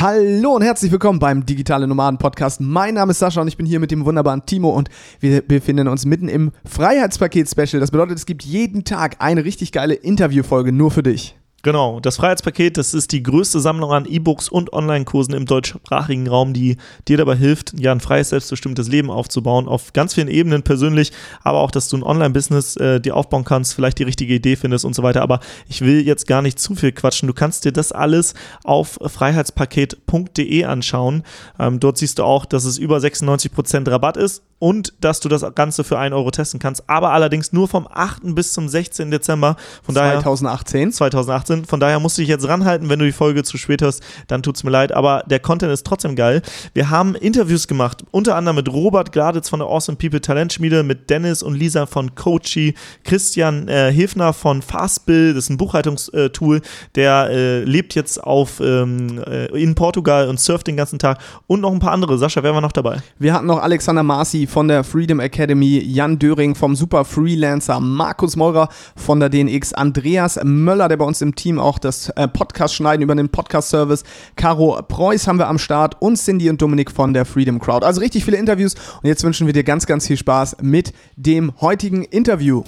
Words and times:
Hallo 0.00 0.54
und 0.54 0.62
herzlich 0.62 0.92
willkommen 0.92 1.18
beim 1.18 1.44
Digitale 1.44 1.88
Nomaden 1.88 2.18
Podcast. 2.18 2.60
Mein 2.60 2.94
Name 2.94 3.10
ist 3.10 3.18
Sascha 3.18 3.40
und 3.40 3.48
ich 3.48 3.56
bin 3.56 3.66
hier 3.66 3.80
mit 3.80 3.90
dem 3.90 4.04
wunderbaren 4.04 4.46
Timo 4.46 4.70
und 4.70 4.88
wir 5.18 5.42
befinden 5.42 5.88
uns 5.88 6.06
mitten 6.06 6.28
im 6.28 6.52
Freiheitspaket 6.64 7.48
Special. 7.48 7.80
Das 7.80 7.90
bedeutet, 7.90 8.16
es 8.16 8.24
gibt 8.24 8.44
jeden 8.44 8.84
Tag 8.84 9.16
eine 9.18 9.44
richtig 9.44 9.72
geile 9.72 9.94
Interviewfolge 9.94 10.70
nur 10.70 10.92
für 10.92 11.02
dich. 11.02 11.36
Genau, 11.62 11.98
das 11.98 12.18
Freiheitspaket, 12.18 12.76
das 12.76 12.94
ist 12.94 13.10
die 13.10 13.20
größte 13.20 13.58
Sammlung 13.58 13.90
an 13.90 14.06
E-Books 14.06 14.48
und 14.48 14.72
Online-Kursen 14.72 15.34
im 15.34 15.44
deutschsprachigen 15.44 16.28
Raum, 16.28 16.52
die 16.52 16.76
dir 17.08 17.16
dabei 17.16 17.34
hilft, 17.34 17.72
ja, 17.76 17.90
ein 17.90 17.98
freies, 17.98 18.28
selbstbestimmtes 18.28 18.86
Leben 18.86 19.10
aufzubauen, 19.10 19.66
auf 19.66 19.92
ganz 19.92 20.14
vielen 20.14 20.28
Ebenen 20.28 20.62
persönlich, 20.62 21.10
aber 21.42 21.58
auch, 21.58 21.72
dass 21.72 21.88
du 21.88 21.96
ein 21.96 22.04
Online-Business 22.04 22.76
äh, 22.76 23.00
dir 23.00 23.16
aufbauen 23.16 23.44
kannst, 23.44 23.74
vielleicht 23.74 23.98
die 23.98 24.04
richtige 24.04 24.34
Idee 24.34 24.54
findest 24.54 24.84
und 24.84 24.94
so 24.94 25.02
weiter. 25.02 25.20
Aber 25.20 25.40
ich 25.68 25.80
will 25.80 26.06
jetzt 26.06 26.28
gar 26.28 26.42
nicht 26.42 26.60
zu 26.60 26.76
viel 26.76 26.92
quatschen. 26.92 27.26
Du 27.26 27.34
kannst 27.34 27.64
dir 27.64 27.72
das 27.72 27.90
alles 27.90 28.34
auf 28.62 29.00
freiheitspaket.de 29.04 30.64
anschauen. 30.64 31.24
Ähm, 31.58 31.80
dort 31.80 31.98
siehst 31.98 32.20
du 32.20 32.22
auch, 32.22 32.44
dass 32.44 32.64
es 32.66 32.78
über 32.78 32.98
96% 32.98 33.90
Rabatt 33.90 34.16
ist 34.16 34.44
und 34.58 34.92
dass 35.00 35.20
du 35.20 35.28
das 35.28 35.44
Ganze 35.54 35.84
für 35.84 35.98
1 35.98 36.14
Euro 36.14 36.30
testen 36.30 36.58
kannst, 36.58 36.88
aber 36.88 37.10
allerdings 37.10 37.52
nur 37.52 37.68
vom 37.68 37.86
8. 37.90 38.34
bis 38.34 38.52
zum 38.52 38.68
16. 38.68 39.10
Dezember. 39.10 39.56
Von 39.82 39.94
2018. 39.94 40.80
Daher, 40.80 40.90
2018. 40.92 41.64
Von 41.64 41.80
daher 41.80 42.00
musst 42.00 42.18
du 42.18 42.22
dich 42.22 42.28
jetzt 42.28 42.48
ranhalten, 42.48 42.88
wenn 42.88 42.98
du 42.98 43.04
die 43.04 43.12
Folge 43.12 43.44
zu 43.44 43.56
spät 43.58 43.82
hast, 43.82 44.02
dann 44.26 44.42
tut's 44.42 44.64
mir 44.64 44.70
leid, 44.70 44.92
aber 44.92 45.22
der 45.26 45.40
Content 45.40 45.72
ist 45.72 45.86
trotzdem 45.86 46.16
geil. 46.16 46.42
Wir 46.74 46.90
haben 46.90 47.14
Interviews 47.14 47.68
gemacht, 47.68 48.04
unter 48.10 48.36
anderem 48.36 48.56
mit 48.56 48.72
Robert 48.72 49.12
Gladitz 49.12 49.48
von 49.48 49.60
der 49.60 49.68
Awesome 49.68 49.96
People 49.96 50.20
Talentschmiede, 50.20 50.82
mit 50.82 51.10
Dennis 51.10 51.42
und 51.42 51.54
Lisa 51.54 51.86
von 51.86 52.14
Coachy, 52.14 52.74
Christian 53.04 53.68
äh, 53.68 53.92
Hilfner 53.92 54.32
von 54.32 54.62
Fastbill, 54.62 55.34
das 55.34 55.44
ist 55.44 55.50
ein 55.50 55.56
Buchhaltungstool, 55.56 56.62
der 56.94 57.28
äh, 57.30 57.64
lebt 57.64 57.94
jetzt 57.94 58.22
auf 58.22 58.60
ähm, 58.60 59.22
äh, 59.26 59.46
in 59.60 59.74
Portugal 59.74 60.28
und 60.28 60.40
surft 60.40 60.66
den 60.66 60.76
ganzen 60.76 60.98
Tag 60.98 61.18
und 61.46 61.60
noch 61.60 61.72
ein 61.72 61.78
paar 61.78 61.92
andere. 61.92 62.18
Sascha, 62.18 62.42
wer 62.42 62.54
war 62.54 62.60
noch 62.60 62.72
dabei? 62.72 62.98
Wir 63.18 63.32
hatten 63.32 63.46
noch 63.46 63.62
Alexander 63.62 64.02
Marci 64.02 64.47
von 64.48 64.66
der 64.66 64.82
Freedom 64.82 65.20
Academy, 65.20 65.78
Jan 65.78 66.18
Döring 66.18 66.54
vom 66.54 66.74
Super 66.74 67.04
Freelancer, 67.04 67.80
Markus 67.80 68.34
Meurer 68.34 68.68
von 68.96 69.20
der 69.20 69.28
DNX, 69.28 69.74
Andreas 69.74 70.40
Möller, 70.42 70.88
der 70.88 70.96
bei 70.96 71.04
uns 71.04 71.20
im 71.20 71.34
Team 71.34 71.58
auch 71.58 71.78
das 71.78 72.08
äh, 72.10 72.26
Podcast 72.26 72.74
schneiden 72.74 73.02
über 73.02 73.14
den 73.14 73.28
Podcast-Service, 73.28 74.04
Caro 74.36 74.80
Preuß 74.82 75.28
haben 75.28 75.38
wir 75.38 75.48
am 75.48 75.58
Start 75.58 76.00
und 76.00 76.16
Cindy 76.16 76.48
und 76.48 76.62
Dominik 76.62 76.90
von 76.90 77.12
der 77.12 77.24
Freedom 77.24 77.58
Crowd. 77.58 77.84
Also 77.84 78.00
richtig 78.00 78.24
viele 78.24 78.38
Interviews 78.38 78.74
und 79.02 79.08
jetzt 79.08 79.22
wünschen 79.22 79.46
wir 79.46 79.52
dir 79.52 79.64
ganz, 79.64 79.86
ganz 79.86 80.06
viel 80.06 80.16
Spaß 80.16 80.56
mit 80.62 80.92
dem 81.16 81.52
heutigen 81.60 82.02
Interview. 82.04 82.64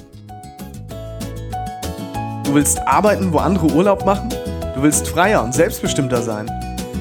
Du 2.45 2.55
willst 2.55 2.79
arbeiten, 2.87 3.33
wo 3.33 3.39
andere 3.39 3.73
Urlaub 3.73 4.05
machen? 4.05 4.29
Du 4.75 4.83
willst 4.83 5.09
freier 5.09 5.43
und 5.43 5.55
selbstbestimmter 5.55 6.21
sein? 6.21 6.51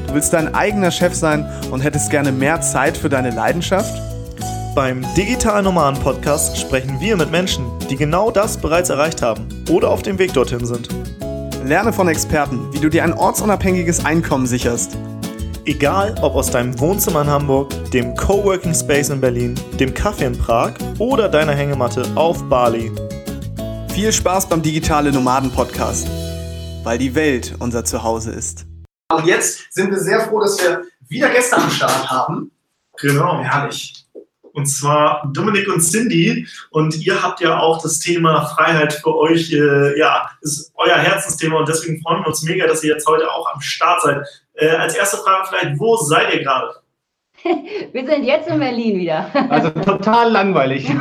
Du 0.08 0.14
willst 0.14 0.32
dein 0.34 0.56
eigener 0.56 0.92
Chef 0.92 1.14
sein 1.14 1.46
und 1.70 1.82
hättest 1.82 2.10
gerne 2.10 2.32
mehr 2.32 2.62
Zeit 2.62 2.98
für 2.98 3.10
deine 3.10 3.32
Leidenschaft? 3.32 4.09
Beim 4.80 5.06
Digital 5.14 5.62
Nomaden 5.62 6.02
Podcast 6.02 6.58
sprechen 6.58 7.02
wir 7.02 7.18
mit 7.18 7.30
Menschen, 7.30 7.66
die 7.90 7.98
genau 7.98 8.32
das 8.32 8.56
bereits 8.56 8.90
erreicht 8.90 9.22
haben 9.22 9.46
oder 9.70 9.90
auf 9.90 10.04
dem 10.04 10.18
Weg 10.18 10.32
dorthin 10.32 10.66
sind. 10.66 10.88
Lerne 11.66 11.92
von 11.92 12.08
Experten, 12.08 12.74
wie 12.74 12.80
du 12.80 12.88
dir 12.88 13.04
ein 13.04 13.12
ortsunabhängiges 13.12 14.06
Einkommen 14.06 14.48
sicherst. 14.48 14.98
Egal 15.66 16.16
ob 16.22 16.34
aus 16.36 16.52
deinem 16.52 16.80
Wohnzimmer 16.80 17.24
in 17.24 17.28
Hamburg, 17.28 17.74
dem 17.92 18.16
Coworking 18.16 18.74
Space 18.74 19.10
in 19.10 19.20
Berlin, 19.20 19.60
dem 19.82 19.94
Kaffee 19.94 20.28
in 20.28 20.38
Prag 20.38 20.76
oder 20.98 21.28
deiner 21.28 21.56
Hängematte 21.56 22.06
auf 22.16 22.42
Bali. 22.48 22.90
Viel 23.94 24.14
Spaß 24.14 24.48
beim 24.48 24.62
Digitale 24.62 25.12
Nomaden 25.12 25.52
Podcast, 25.52 26.08
weil 26.86 26.98
die 26.98 27.14
Welt 27.16 27.54
unser 27.60 27.84
Zuhause 27.84 28.32
ist. 28.32 28.66
Und 29.12 29.26
jetzt 29.26 29.74
sind 29.74 29.92
wir 29.92 30.00
sehr 30.00 30.22
froh, 30.22 30.40
dass 30.40 30.58
wir 30.58 30.84
wieder 31.10 31.28
Gäste 31.28 31.58
am 31.58 31.70
Start 31.70 32.10
haben. 32.10 32.52
Genau. 33.02 33.42
Herrlich 33.42 34.09
und 34.60 34.66
zwar 34.66 35.30
Dominik 35.34 35.68
und 35.68 35.82
Cindy. 35.82 36.48
Und 36.70 36.98
ihr 37.06 37.24
habt 37.24 37.40
ja 37.40 37.60
auch 37.60 37.82
das 37.82 38.00
Thema 38.00 38.46
Freiheit 38.46 38.94
für 38.94 39.16
euch, 39.16 39.52
äh, 39.54 39.98
ja, 39.98 40.30
ist 40.42 40.72
euer 40.76 40.98
Herzensthema 40.98 41.60
und 41.60 41.70
deswegen 41.70 42.02
freuen 42.02 42.22
wir 42.22 42.28
uns 42.28 42.44
mega, 42.44 42.68
dass 42.68 42.84
ihr 42.84 42.94
jetzt 42.94 43.08
heute 43.08 43.32
auch 43.32 43.54
am 43.54 43.62
Start 43.62 44.02
seid. 44.02 44.28
Äh, 44.54 44.70
als 44.70 44.96
erste 44.96 45.18
Frage 45.18 45.48
vielleicht, 45.48 45.80
wo 45.80 45.96
seid 45.96 46.34
ihr 46.34 46.44
gerade? 46.44 46.76
Wir 47.94 48.06
sind 48.06 48.26
jetzt 48.26 48.50
in 48.50 48.60
Berlin 48.60 49.00
wieder. 49.00 49.30
Also 49.50 49.70
total 49.70 50.30
langweilig. 50.30 50.92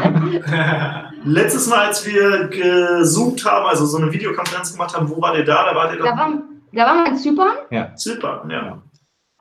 Letztes 1.25 1.67
Mal, 1.67 1.89
als 1.89 2.07
wir 2.07 2.47
gezoomt 2.47 3.45
haben, 3.45 3.67
also 3.67 3.85
so 3.87 3.99
eine 3.99 4.13
Videokonferenz 4.13 4.73
gemacht 4.73 4.97
haben, 4.97 5.11
wo 5.11 5.21
war 5.21 5.37
ihr 5.37 5.45
da? 5.45 5.65
Da 5.65 5.75
wart 5.75 5.93
ihr 5.93 5.99
da, 5.99 6.05
war, 6.05 6.33
da 6.73 6.87
waren 6.87 7.05
wir 7.05 7.11
in 7.11 7.17
Zypern. 7.17 7.53
Ja. 7.71 7.95
Zypern, 7.97 8.49
ja. 8.51 8.81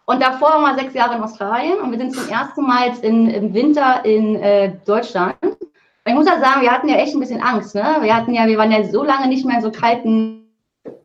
Und 0.10 0.22
davor 0.22 0.50
waren 0.52 0.76
wir 0.76 0.82
sechs 0.82 0.94
Jahre 0.94 1.16
in 1.16 1.22
Australien 1.22 1.80
und 1.80 1.92
wir 1.92 1.98
sind 1.98 2.16
zum 2.16 2.30
ersten 2.30 2.66
Mal 2.66 2.94
in, 3.02 3.30
im 3.30 3.54
Winter 3.54 4.06
in 4.06 4.38
äh, 4.38 4.72
Deutschland. 4.86 5.36
Und 5.42 5.58
ich 6.06 6.14
muss 6.14 6.26
ja 6.26 6.40
sagen, 6.40 6.62
wir 6.62 6.72
hatten 6.72 6.88
ja 6.88 6.96
echt 6.96 7.14
ein 7.14 7.20
bisschen 7.20 7.42
Angst. 7.42 7.76
Ne? 7.76 7.98
Wir 8.00 8.16
hatten 8.16 8.34
ja, 8.34 8.48
wir 8.48 8.58
waren 8.58 8.72
ja 8.72 8.86
so 8.86 9.04
lange 9.04 9.28
nicht 9.28 9.46
mehr 9.46 9.58
in 9.58 9.62
so 9.62 9.70
kalten 9.70 10.48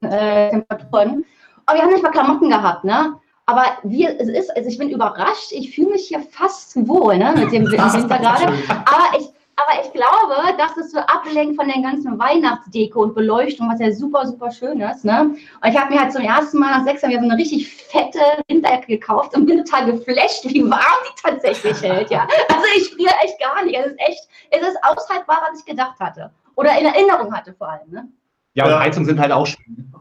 äh, 0.03 0.51
Temperaturen. 0.51 1.25
Aber 1.67 1.79
wir 1.79 1.83
haben 1.83 1.93
nicht 1.93 2.03
mal 2.05 2.11
Klamotten 2.11 2.49
gehabt, 2.49 2.85
ne? 2.85 3.15
Aber 3.47 3.65
wie 3.83 4.07
es 4.07 4.29
ist, 4.29 4.57
also 4.57 4.69
ich 4.69 4.79
bin 4.79 4.91
überrascht, 4.91 5.51
ich 5.51 5.75
fühle 5.75 5.91
mich 5.91 6.07
hier 6.07 6.21
fast 6.21 6.77
wohl, 6.87 7.19
ne, 7.19 7.35
mit 7.37 7.51
dem 7.51 7.65
Winter 7.73 8.19
gerade. 8.19 8.53
Aber 8.69 9.19
ich, 9.19 9.29
aber 9.57 9.85
ich 9.85 9.93
glaube, 9.93 10.57
dass 10.57 10.77
es 10.77 10.93
so 10.93 10.99
ablenkt 10.99 11.57
von 11.57 11.69
den 11.69 11.83
ganzen 11.83 12.19
Weihnachtsdeko 12.19 13.03
und 13.03 13.15
Beleuchtung, 13.15 13.71
was 13.71 13.81
ja 13.81 13.93
super, 13.93 14.27
super 14.27 14.51
schön 14.51 14.81
ist. 14.81 15.05
Ne? 15.05 15.21
Und 15.21 15.69
ich 15.69 15.79
habe 15.79 15.93
mir 15.93 16.01
halt 16.01 16.13
zum 16.13 16.23
ersten 16.23 16.59
Mal 16.59 16.79
nach 16.79 16.85
sechs 16.85 17.03
Jahren 17.03 17.21
so 17.21 17.31
eine 17.31 17.37
richtig 17.37 17.69
fette 17.69 18.21
Winterjacke 18.49 18.87
gekauft 18.87 19.37
und 19.37 19.47
bin 19.47 19.63
total 19.65 19.93
geflasht, 19.93 20.45
wie 20.45 20.63
warm 20.69 20.81
die 21.05 21.23
tatsächlich 21.23 21.83
hält. 21.83 22.11
Ja? 22.11 22.27
Also 22.49 22.65
ich 22.77 22.91
friere 22.91 23.15
echt 23.23 23.39
gar 23.41 23.65
nicht. 23.65 23.79
Es 23.79 23.87
ist 23.87 24.01
echt, 24.01 24.29
es 24.51 24.69
ist 24.69 24.79
aushaltbar, 24.83 25.43
was 25.49 25.61
ich 25.61 25.67
gedacht 25.67 26.01
hatte. 26.01 26.31
Oder 26.55 26.79
in 26.79 26.87
Erinnerung 26.87 27.35
hatte 27.35 27.53
vor 27.53 27.69
allem. 27.69 27.91
Ne? 27.91 28.09
Ja, 28.55 28.67
und 28.67 28.79
Heizungen 28.79 29.07
sind 29.07 29.21
halt 29.21 29.33
auch 29.33 29.47
schön. 29.47 29.93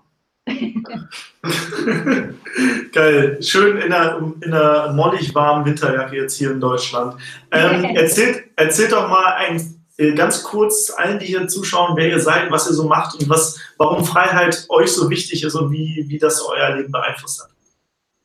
Geil. 2.92 3.38
Schön 3.42 3.78
in 3.78 3.94
einer, 3.94 4.34
in 4.42 4.54
einer 4.54 4.92
mollig 4.94 5.34
warmen 5.36 5.66
Winterjacke 5.66 6.16
jetzt 6.16 6.38
hier 6.38 6.52
in 6.52 6.60
Deutschland. 6.60 7.16
Ähm, 7.52 7.84
erzählt, 7.96 8.44
erzählt 8.56 8.92
doch 8.92 9.10
mal 9.10 9.36
ein, 9.36 9.84
äh, 9.98 10.14
ganz 10.14 10.44
kurz 10.44 10.92
allen, 10.98 11.20
die 11.20 11.28
hier 11.28 11.48
zuschauen, 11.48 11.96
wer 11.96 12.10
ihr 12.10 12.20
seid, 12.20 12.52
was 12.52 12.68
ihr 12.68 12.74
so 12.74 12.88
macht 12.88 13.20
und 13.20 13.30
was, 13.30 13.60
warum 13.78 14.04
Freiheit 14.04 14.66
euch 14.70 14.92
so 14.92 15.10
wichtig 15.10 15.44
ist 15.44 15.56
und 15.56 15.72
wie, 15.72 16.06
wie 16.08 16.18
das 16.18 16.42
euer 16.42 16.76
Leben 16.76 16.92
beeinflusst 16.92 17.44
hat. 17.44 17.50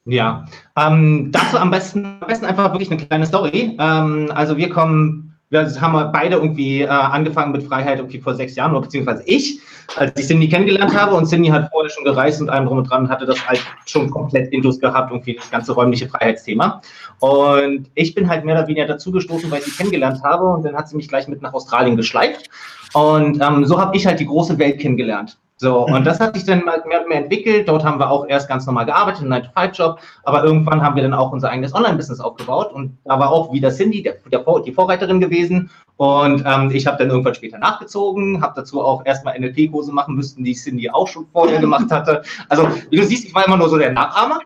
Ja, 0.09 0.47
ähm, 0.77 1.33
dazu 1.33 1.59
am 1.59 1.71
besten, 1.71 2.19
am 2.21 2.29
besten 2.29 2.47
einfach 2.47 2.73
wirklich 2.73 2.91
eine 2.91 3.05
kleine 3.05 3.27
Story. 3.27 3.77
Ähm, 3.79 4.33
also 4.33 4.57
wir 4.57 4.71
kommen 4.71 5.26
wir 5.51 5.81
haben 5.81 6.13
beide 6.13 6.37
irgendwie 6.37 6.83
äh, 6.83 6.89
angefangen 6.89 7.53
mit 7.53 7.63
Freiheit 7.63 7.99
irgendwie 7.99 8.21
vor 8.21 8.35
sechs 8.35 8.57
Jahren, 8.57 8.79
beziehungsweise 8.81 9.23
ich, 9.27 9.61
als 9.97 10.19
ich 10.19 10.27
Cindy 10.27 10.49
kennengelernt 10.49 10.95
habe. 10.95 11.15
Und 11.15 11.27
Cindy 11.27 11.49
hat 11.49 11.71
vorher 11.71 11.91
schon 11.91 12.05
gereist 12.05 12.41
und 12.41 12.51
allem 12.51 12.67
drum 12.67 12.79
und 12.79 12.91
dran, 12.91 13.09
hatte 13.09 13.27
das 13.27 13.47
halt 13.47 13.61
schon 13.87 14.11
komplett 14.11 14.53
Indus 14.53 14.81
gehabt, 14.81 15.13
irgendwie 15.13 15.35
das 15.35 15.51
ganze 15.51 15.73
räumliche 15.73 16.09
Freiheitsthema. 16.09 16.81
Und 17.21 17.89
ich 17.95 18.15
bin 18.15 18.29
halt 18.29 18.45
mehr 18.45 18.57
oder 18.57 18.67
weniger 18.67 18.87
dazugestoßen, 18.87 19.51
weil 19.51 19.61
ich 19.61 19.67
sie 19.67 19.77
kennengelernt 19.77 20.23
habe. 20.25 20.47
Und 20.47 20.65
dann 20.65 20.75
hat 20.75 20.89
sie 20.89 20.97
mich 20.97 21.09
gleich 21.09 21.29
mit 21.29 21.43
nach 21.43 21.55
Australien 21.55 21.97
geschleift. 21.97 22.51
Und 22.93 23.41
ähm, 23.41 23.65
so 23.67 23.81
habe 23.81 23.97
ich 23.97 24.07
halt 24.07 24.19
die 24.19 24.27
große 24.27 24.59
Welt 24.59 24.81
kennengelernt. 24.81 25.39
So, 25.59 25.87
und 25.87 26.05
das 26.07 26.21
hat 26.21 26.35
sich 26.35 26.45
dann 26.45 26.65
mehr 26.65 26.83
und 26.85 27.09
mehr 27.09 27.19
entwickelt. 27.19 27.69
Dort 27.69 27.85
haben 27.85 27.99
wir 27.99 28.11
auch 28.11 28.27
erst 28.29 28.49
ganz 28.49 28.67
normal 28.67 28.87
gearbeitet, 28.87 29.23
einen 29.23 29.33
9-to-5-Job, 29.33 29.99
aber 30.25 30.45
irgendwann 30.45 30.83
haben 30.83 30.97
wir 30.97 31.03
dann 31.03 31.15
auch 31.15 31.33
unser 31.33 31.51
eigenes 31.51 31.75
Online-Business 31.75 32.21
aufgebaut. 32.21 32.73
Und 32.73 32.99
da 33.05 33.19
war 33.19 33.31
auch 33.31 33.53
wieder 33.53 33.71
Cindy, 33.71 34.03
der, 34.03 34.17
der, 34.31 34.45
die 34.65 34.73
Vorreiterin 34.73 35.21
gewesen. 35.21 35.71
Und 35.97 36.45
ähm, 36.47 36.71
ich 36.73 36.87
habe 36.87 36.99
dann 36.99 37.09
irgendwann 37.09 37.35
später 37.35 37.59
nachgezogen, 37.59 38.43
habe 38.43 38.53
dazu 38.57 38.83
auch 38.83 39.05
erstmal 39.07 39.39
NLP-Kurse 39.39 39.93
machen 39.93 40.15
müssen, 40.15 40.45
die 40.45 40.55
Cindy 40.55 40.91
auch 40.91 41.09
schon 41.09 41.27
vorher 41.33 41.59
gemacht 41.61 41.91
hatte. 41.91 42.23
Also, 42.49 42.69
wie 42.91 42.97
du 42.97 43.05
siehst, 43.05 43.25
ich 43.25 43.35
war 43.35 43.47
immer 43.47 43.57
nur 43.57 43.71
so 43.71 43.79
der 43.79 43.93
Nachahmer, 43.93 44.41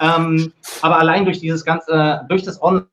ähm, 0.00 0.52
aber 0.82 0.98
allein 0.98 1.24
durch 1.24 1.38
dieses 1.38 1.64
ganze, 1.64 2.26
durch 2.28 2.42
das 2.42 2.60
Online 2.60 2.86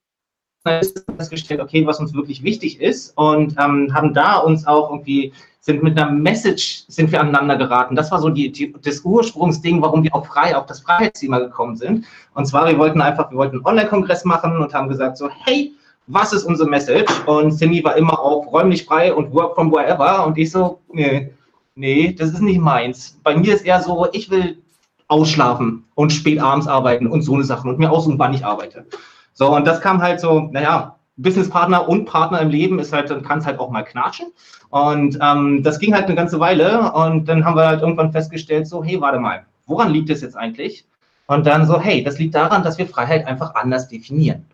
festgestellt, 0.66 1.60
okay, 1.60 1.86
was 1.86 2.00
uns 2.00 2.14
wirklich 2.14 2.44
wichtig 2.44 2.80
ist. 2.80 3.18
Und 3.18 3.56
ähm, 3.60 3.94
haben 3.94 4.14
da 4.14 4.38
uns 4.38 4.66
auch 4.66 4.92
irgendwie 4.92 5.34
sind 5.66 5.82
mit 5.82 5.98
einer 5.98 6.12
Message 6.12 6.84
sind 6.90 7.10
wir 7.14 7.22
aneinander 7.22 7.56
geraten. 7.56 7.96
Das 7.96 8.12
war 8.12 8.20
so 8.20 8.28
die, 8.28 8.52
die, 8.52 8.76
das 8.84 9.00
Ursprungsding, 9.00 9.82
warum 9.82 10.04
wir 10.04 10.14
auch 10.14 10.26
frei 10.26 10.58
auf 10.58 10.66
das 10.66 10.82
Freiheitsthema 10.82 11.40
gekommen 11.40 11.78
sind. 11.78 12.06
Und 12.34 12.46
zwar, 12.46 12.68
wir 12.68 12.78
wollten 12.78 13.00
einfach, 13.00 13.32
wir 13.32 13.38
wollten 13.38 13.56
einen 13.56 13.66
Online-Kongress 13.66 14.26
machen 14.26 14.58
und 14.58 14.74
haben 14.74 14.90
gesagt 14.90 15.18
so, 15.18 15.30
hey, 15.46 15.72
was 16.08 16.34
ist 16.34 16.44
unsere 16.44 16.70
Message? 16.70 17.10
Und 17.28 17.54
Cindy 17.58 17.82
war 17.82 17.96
immer 17.96 18.20
auf 18.20 18.52
räumlich 18.52 18.84
frei 18.84 19.14
und 19.14 19.34
work 19.34 19.56
from 19.56 19.72
wherever. 19.72 20.28
Und 20.28 20.38
ich 20.38 20.52
so, 20.52 20.82
nee, 20.92 21.34
nee, 21.76 22.12
das 22.12 22.32
ist 22.32 22.42
nicht 22.42 22.60
meins. 22.60 23.18
Bei 23.24 23.34
mir 23.34 23.56
ist 23.56 23.66
eher 23.66 23.82
so, 23.82 24.06
ich 24.12 24.30
will 24.30 24.62
ausschlafen 25.08 25.86
und 25.96 26.12
spät 26.12 26.40
abends 26.40 26.68
arbeiten 26.68 27.08
und 27.08 27.22
so 27.22 27.36
eine 27.36 27.46
Sachen 27.46 27.70
und 27.70 27.80
mir 27.80 27.90
aussuchen, 27.90 28.20
wann 28.20 28.34
ich 28.34 28.44
arbeite. 28.44 28.86
So, 29.34 29.56
und 29.56 29.66
das 29.66 29.80
kam 29.80 30.02
halt 30.02 30.20
so, 30.20 30.50
naja, 30.52 30.98
Businesspartner 31.18 31.88
und 31.88 32.06
Partner 32.06 32.42
im 32.42 32.50
Leben 32.50 32.80
ist 32.80 32.94
halt, 32.94 33.10
dann 33.10 33.24
kann 33.24 33.40
es 33.40 33.46
halt 33.46 33.60
auch 33.60 33.70
mal 33.70 33.84
knatschen. 33.84 34.28
Und 34.70 35.18
ähm, 35.22 35.62
das 35.64 35.80
ging 35.80 35.94
halt 35.94 36.06
eine 36.06 36.16
ganze 36.16 36.40
Weile 36.40 36.92
und 36.94 37.30
dann 37.30 37.46
haben 37.46 37.56
wir 37.56 37.68
halt 37.68 37.82
irgendwann 37.82 38.12
festgestellt, 38.12 38.68
so, 38.68 38.84
hey, 38.84 39.00
warte 39.00 39.20
mal, 39.20 39.46
woran 39.68 39.92
liegt 39.92 40.10
es 40.10 40.22
jetzt 40.22 40.36
eigentlich? 40.36 40.86
Und 41.28 41.46
dann 41.46 41.66
so, 41.66 41.80
hey, 41.80 42.04
das 42.04 42.20
liegt 42.20 42.36
daran, 42.36 42.64
dass 42.64 42.78
wir 42.78 42.88
Freiheit 42.88 43.28
einfach 43.28 43.56
anders 43.56 43.88
definieren. 43.88 44.46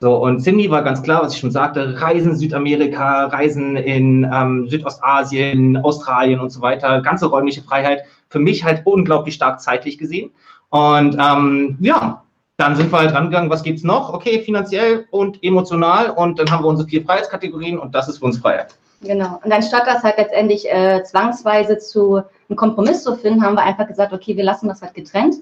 So, 0.00 0.14
und 0.16 0.40
Cindy 0.40 0.70
war 0.70 0.82
ganz 0.82 1.02
klar, 1.02 1.22
was 1.22 1.32
ich 1.34 1.40
schon 1.40 1.50
sagte, 1.50 2.00
Reisen 2.00 2.36
Südamerika, 2.36 3.26
Reisen 3.26 3.76
in 3.76 4.28
ähm, 4.30 4.68
Südostasien, 4.68 5.78
Australien 5.78 6.40
und 6.40 6.50
so 6.50 6.60
weiter, 6.60 7.00
ganze 7.00 7.26
räumliche 7.26 7.62
Freiheit, 7.62 8.02
für 8.28 8.38
mich 8.38 8.64
halt 8.64 8.82
unglaublich 8.84 9.34
stark 9.34 9.60
zeitlich 9.60 9.96
gesehen. 9.96 10.32
Und 10.68 11.16
ähm, 11.18 11.78
ja, 11.80 12.22
dann 12.56 12.74
sind 12.74 12.90
wir 12.90 12.98
halt 12.98 13.14
rangegangen, 13.14 13.50
was 13.50 13.62
gibt's 13.62 13.84
noch? 13.84 14.12
Okay, 14.12 14.40
finanziell 14.40 15.06
und 15.10 15.42
emotional 15.42 16.10
und 16.10 16.38
dann 16.38 16.50
haben 16.50 16.64
wir 16.64 16.68
unsere 16.68 16.88
vier 16.88 17.04
Freiheitskategorien 17.04 17.78
und 17.78 17.94
das 17.94 18.08
ist 18.08 18.18
für 18.18 18.24
uns 18.24 18.38
Freiheit. 18.38 18.74
Genau. 19.02 19.40
Und 19.44 19.52
anstatt 19.52 19.86
das 19.86 20.02
halt 20.02 20.16
letztendlich 20.16 20.66
äh, 20.70 21.02
zwangsweise 21.04 21.78
zu 21.78 22.22
einem 22.48 22.56
Kompromiss 22.56 23.02
zu 23.02 23.14
finden, 23.14 23.44
haben 23.44 23.54
wir 23.54 23.62
einfach 23.62 23.86
gesagt, 23.86 24.12
okay, 24.12 24.36
wir 24.36 24.44
lassen 24.44 24.68
das 24.68 24.80
halt 24.80 24.94
getrennt 24.94 25.36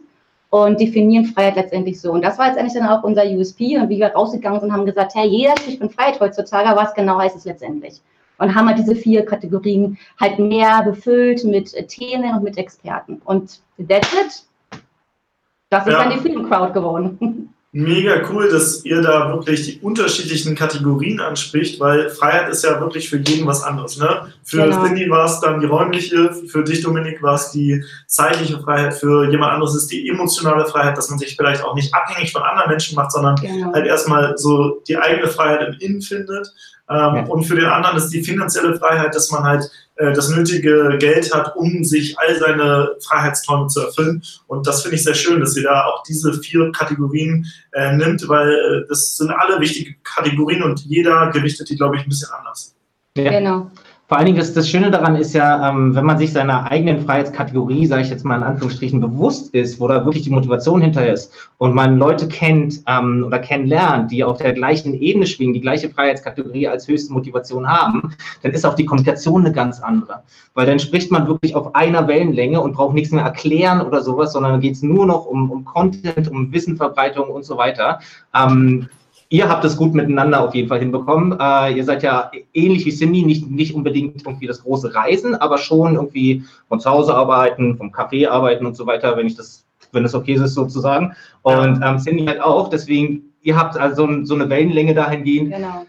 und 0.50 0.80
definieren 0.80 1.26
Freiheit 1.26 1.54
letztendlich 1.54 2.00
so. 2.00 2.10
Und 2.10 2.22
das 2.22 2.36
war 2.36 2.46
letztendlich 2.46 2.74
dann 2.74 2.88
auch 2.88 3.04
unser 3.04 3.24
USP 3.24 3.78
und 3.78 3.88
wie 3.88 3.98
wir 3.98 4.08
rausgegangen 4.08 4.60
sind, 4.60 4.72
haben 4.72 4.86
gesagt, 4.86 5.14
hey, 5.14 5.26
jeder 5.28 5.56
spricht 5.56 5.78
von 5.78 5.90
Freiheit 5.90 6.18
heutzutage, 6.18 6.76
was 6.76 6.94
genau 6.94 7.18
heißt 7.18 7.36
es 7.36 7.44
letztendlich? 7.44 8.00
Und 8.38 8.52
haben 8.52 8.66
halt 8.66 8.78
diese 8.78 8.96
vier 8.96 9.24
Kategorien 9.24 9.96
halt 10.20 10.40
mehr 10.40 10.82
befüllt 10.82 11.44
mit 11.44 11.72
Themen 11.88 12.34
und 12.34 12.42
mit 12.42 12.58
Experten. 12.58 13.22
Und 13.24 13.60
that's 13.88 14.12
it. 14.12 14.44
Das 15.74 15.86
ist 15.86 15.92
ja. 15.92 16.04
dann 16.04 16.10
die 16.10 16.20
Film 16.20 16.48
Crowd 16.48 16.72
geworden. 16.72 17.50
mega 17.72 18.22
cool, 18.30 18.48
dass 18.48 18.84
ihr 18.84 19.02
da 19.02 19.28
wirklich 19.30 19.64
die 19.64 19.80
unterschiedlichen 19.80 20.54
Kategorien 20.54 21.18
anspricht, 21.18 21.80
weil 21.80 22.08
Freiheit 22.08 22.48
ist 22.48 22.62
ja 22.62 22.80
wirklich 22.80 23.10
für 23.10 23.16
jeden 23.16 23.48
was 23.48 23.64
anderes. 23.64 23.98
Ne? 23.98 24.32
Für 24.44 24.62
genau. 24.68 24.84
Cindy 24.84 25.10
war 25.10 25.26
es 25.26 25.40
dann 25.40 25.58
die 25.58 25.66
räumliche, 25.66 26.32
für 26.46 26.62
dich, 26.62 26.82
Dominik, 26.82 27.20
war 27.20 27.34
es 27.34 27.50
die 27.50 27.84
zeitliche 28.06 28.60
Freiheit, 28.60 28.94
für 28.94 29.28
jemand 29.28 29.54
anderes 29.54 29.74
ist 29.74 29.90
die 29.90 30.08
emotionale 30.08 30.66
Freiheit, 30.66 30.96
dass 30.96 31.10
man 31.10 31.18
sich 31.18 31.34
vielleicht 31.34 31.64
auch 31.64 31.74
nicht 31.74 31.92
abhängig 31.92 32.30
von 32.30 32.42
anderen 32.42 32.70
Menschen 32.70 32.94
macht, 32.94 33.10
sondern 33.10 33.34
genau. 33.34 33.72
halt 33.72 33.86
erstmal 33.86 34.38
so 34.38 34.80
die 34.86 34.96
eigene 34.96 35.26
Freiheit 35.26 35.66
im 35.66 35.74
Innen 35.80 36.00
findet. 36.00 36.46
Ähm, 36.90 37.16
ja. 37.16 37.24
Und 37.26 37.44
für 37.44 37.56
den 37.56 37.64
anderen 37.64 37.96
ist 37.96 38.10
die 38.10 38.22
finanzielle 38.22 38.78
Freiheit, 38.78 39.14
dass 39.14 39.30
man 39.30 39.42
halt 39.42 39.70
äh, 39.96 40.12
das 40.12 40.28
nötige 40.28 40.98
Geld 40.98 41.32
hat, 41.32 41.56
um 41.56 41.84
sich 41.84 42.18
all 42.18 42.36
seine 42.36 42.96
Freiheitsträume 43.00 43.68
zu 43.68 43.80
erfüllen. 43.80 44.22
Und 44.46 44.66
das 44.66 44.82
finde 44.82 44.96
ich 44.96 45.04
sehr 45.04 45.14
schön, 45.14 45.40
dass 45.40 45.56
ihr 45.56 45.62
da 45.62 45.86
auch 45.86 46.02
diese 46.02 46.34
vier 46.34 46.72
Kategorien 46.72 47.46
äh, 47.72 47.96
nimmt, 47.96 48.28
weil 48.28 48.50
äh, 48.50 48.88
das 48.88 49.16
sind 49.16 49.30
alle 49.30 49.60
wichtige 49.60 49.94
Kategorien 50.02 50.62
und 50.62 50.80
jeder 50.80 51.30
gewichtet 51.30 51.70
die, 51.70 51.76
glaube 51.76 51.96
ich, 51.96 52.02
ein 52.02 52.08
bisschen 52.08 52.30
anders. 52.36 52.74
Ja. 53.16 53.30
Genau. 53.30 53.70
Vor 54.14 54.20
allen 54.20 54.26
Dingen, 54.26 54.38
das, 54.38 54.52
das 54.52 54.68
Schöne 54.68 54.92
daran 54.92 55.16
ist 55.16 55.34
ja, 55.34 55.70
ähm, 55.70 55.92
wenn 55.96 56.04
man 56.04 56.18
sich 56.18 56.32
seiner 56.32 56.70
eigenen 56.70 57.00
Freiheitskategorie, 57.04 57.84
sage 57.86 58.02
ich 58.02 58.10
jetzt 58.10 58.24
mal 58.24 58.36
in 58.36 58.44
Anführungsstrichen, 58.44 59.00
bewusst 59.00 59.52
ist, 59.52 59.80
wo 59.80 59.88
da 59.88 60.04
wirklich 60.04 60.22
die 60.22 60.30
Motivation 60.30 60.80
hinter 60.80 61.12
ist 61.12 61.32
und 61.58 61.74
man 61.74 61.98
Leute 61.98 62.28
kennt 62.28 62.80
ähm, 62.86 63.24
oder 63.26 63.40
kennenlernt, 63.40 64.12
die 64.12 64.22
auf 64.22 64.38
der 64.38 64.52
gleichen 64.52 64.94
Ebene 64.94 65.26
schwingen, 65.26 65.52
die 65.52 65.60
gleiche 65.60 65.90
Freiheitskategorie 65.90 66.68
als 66.68 66.86
höchste 66.86 67.12
Motivation 67.12 67.66
haben, 67.66 68.14
dann 68.42 68.52
ist 68.52 68.64
auch 68.64 68.74
die 68.74 68.84
Kommunikation 68.84 69.46
eine 69.46 69.52
ganz 69.52 69.80
andere. 69.80 70.22
Weil 70.54 70.66
dann 70.66 70.78
spricht 70.78 71.10
man 71.10 71.26
wirklich 71.26 71.56
auf 71.56 71.74
einer 71.74 72.06
Wellenlänge 72.06 72.60
und 72.60 72.74
braucht 72.74 72.94
nichts 72.94 73.10
mehr 73.10 73.24
erklären 73.24 73.80
oder 73.80 74.00
sowas, 74.00 74.32
sondern 74.32 74.60
geht 74.60 74.74
es 74.74 74.82
nur 74.84 75.06
noch 75.06 75.26
um, 75.26 75.50
um 75.50 75.64
Content, 75.64 76.30
um 76.30 76.52
Wissenverbreitung 76.52 77.30
und 77.30 77.44
so 77.44 77.56
weiter. 77.56 77.98
Ähm, 78.32 78.88
ihr 79.28 79.48
habt 79.48 79.64
es 79.64 79.76
gut 79.76 79.94
miteinander 79.94 80.42
auf 80.42 80.54
jeden 80.54 80.68
Fall 80.68 80.78
hinbekommen. 80.78 81.38
Äh, 81.40 81.74
ihr 81.74 81.84
seid 81.84 82.02
ja 82.02 82.30
ähnlich 82.52 82.84
wie 82.86 82.92
Cindy, 82.92 83.24
nicht, 83.24 83.50
nicht 83.50 83.74
unbedingt 83.74 84.24
irgendwie 84.24 84.46
das 84.46 84.62
große 84.62 84.94
Reisen, 84.94 85.34
aber 85.34 85.58
schon 85.58 85.94
irgendwie 85.94 86.44
von 86.68 86.80
zu 86.80 86.90
Hause 86.90 87.14
arbeiten, 87.14 87.76
vom 87.76 87.90
Café 87.90 88.28
arbeiten 88.28 88.66
und 88.66 88.76
so 88.76 88.86
weiter, 88.86 89.16
wenn 89.16 89.26
ich 89.26 89.36
das, 89.36 89.64
wenn 89.92 90.04
es 90.04 90.14
okay 90.14 90.34
ist 90.34 90.54
sozusagen. 90.54 91.14
Und 91.42 91.80
ähm, 91.82 91.98
Cindy 91.98 92.26
halt 92.26 92.40
auch, 92.40 92.68
deswegen, 92.68 93.32
ihr 93.42 93.56
habt 93.56 93.76
also 93.76 94.24
so 94.24 94.34
eine 94.34 94.48
Wellenlänge 94.48 94.94
dahingehend. 94.94 95.52
Genau. 95.52 95.86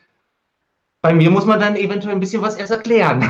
Bei 1.01 1.13
mir 1.13 1.29
muss 1.29 1.45
man 1.45 1.59
dann 1.59 1.75
eventuell 1.75 2.15
ein 2.15 2.19
bisschen 2.19 2.41
was 2.41 2.55
erst 2.55 2.71
erklären. 2.71 3.21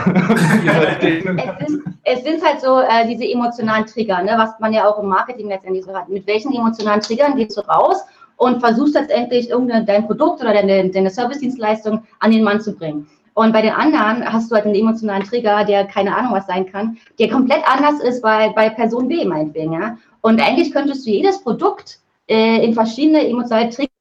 es, 1.01 1.67
sind, 1.67 1.83
es, 2.03 2.23
sind, 2.23 2.41
halt 2.41 2.61
so 2.61 2.79
äh, 2.79 3.05
diese 3.05 3.29
emotionalen 3.29 3.85
Trigger, 3.85 4.23
ne, 4.23 4.35
was 4.37 4.57
man 4.61 4.71
ja 4.71 4.87
auch 4.87 5.03
im 5.03 5.09
Marketing 5.09 5.49
letztendlich 5.49 5.83
so 5.83 5.93
hat. 5.93 6.07
Mit 6.07 6.25
welchen 6.25 6.55
emotionalen 6.55 7.01
Triggern 7.01 7.35
gehst 7.35 7.57
du 7.57 7.61
raus 7.67 8.05
und 8.37 8.59
versuchst 8.59 8.95
letztendlich 8.95 9.49
irgendein 9.49 9.85
dein 9.85 10.05
Produkt 10.05 10.41
oder 10.41 10.53
deine, 10.53 10.89
deine 10.89 11.09
Service-Dienstleistung 11.09 12.03
an 12.19 12.31
den 12.31 12.43
Mann 12.43 12.61
zu 12.61 12.73
bringen. 12.73 13.07
Und 13.33 13.51
bei 13.51 13.61
den 13.61 13.73
anderen 13.73 14.31
hast 14.31 14.49
du 14.49 14.55
halt 14.55 14.65
einen 14.65 14.75
emotionalen 14.75 15.23
Trigger, 15.23 15.65
der 15.65 15.85
keine 15.85 16.15
Ahnung 16.15 16.31
was 16.31 16.47
sein 16.47 16.71
kann, 16.71 16.97
der 17.19 17.29
komplett 17.29 17.63
anders 17.65 18.01
ist 18.01 18.21
bei, 18.21 18.49
bei 18.55 18.69
Person 18.69 19.09
B 19.09 19.25
meinetwegen. 19.25 19.73
Ja? 19.73 19.97
Und 20.21 20.41
eigentlich 20.41 20.71
könntest 20.71 21.05
du 21.05 21.11
jedes 21.11 21.41
Produkt 21.41 21.99
äh, 22.27 22.63
in 22.65 22.73
verschiedene 22.73 23.27
emotionale 23.27 23.69
Trigger 23.69 23.91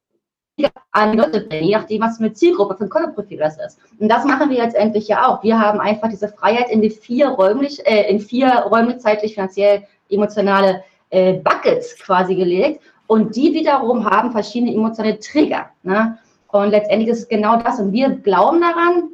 an 0.93 1.17
Leute 1.17 1.41
bringen, 1.41 1.65
je 1.65 1.77
nachdem, 1.77 2.03
was 2.03 2.19
für 2.19 2.25
eine 2.25 2.33
Zielgruppe, 2.33 2.77
für 2.77 2.85
ein 2.85 2.91
Kundenprofil 2.91 3.39
das 3.39 3.59
ist. 3.59 3.81
Und 3.99 4.09
das 4.09 4.25
machen 4.25 4.51
wir 4.51 4.63
letztendlich 4.63 5.09
ja 5.09 5.27
auch. 5.27 5.43
Wir 5.43 5.59
haben 5.59 5.81
einfach 5.81 6.09
diese 6.09 6.29
Freiheit 6.29 6.71
in 6.71 6.81
die 6.81 6.91
vier 6.91 7.31
räumlich, 7.31 7.85
äh, 7.85 8.09
in 8.09 8.21
vier 8.21 8.51
räumlich, 8.71 8.99
zeitlich, 8.99 9.35
finanziell, 9.35 9.83
emotionale 10.09 10.85
äh, 11.11 11.35
Buckets 11.35 11.99
quasi 11.99 12.37
gelegt 12.37 12.83
und 13.07 13.37
die 13.37 13.53
wiederum 13.53 14.05
haben 14.09 14.33
verschiedene 14.33 14.73
emotionale 14.73 15.19
Trigger. 15.19 15.71
Ne? 15.83 16.19
Und 16.49 16.71
letztendlich 16.71 17.11
ist 17.11 17.19
es 17.21 17.29
genau 17.29 17.57
das. 17.57 17.79
Und 17.81 17.93
wir 17.93 18.11
glauben 18.11 18.61
daran, 18.61 19.11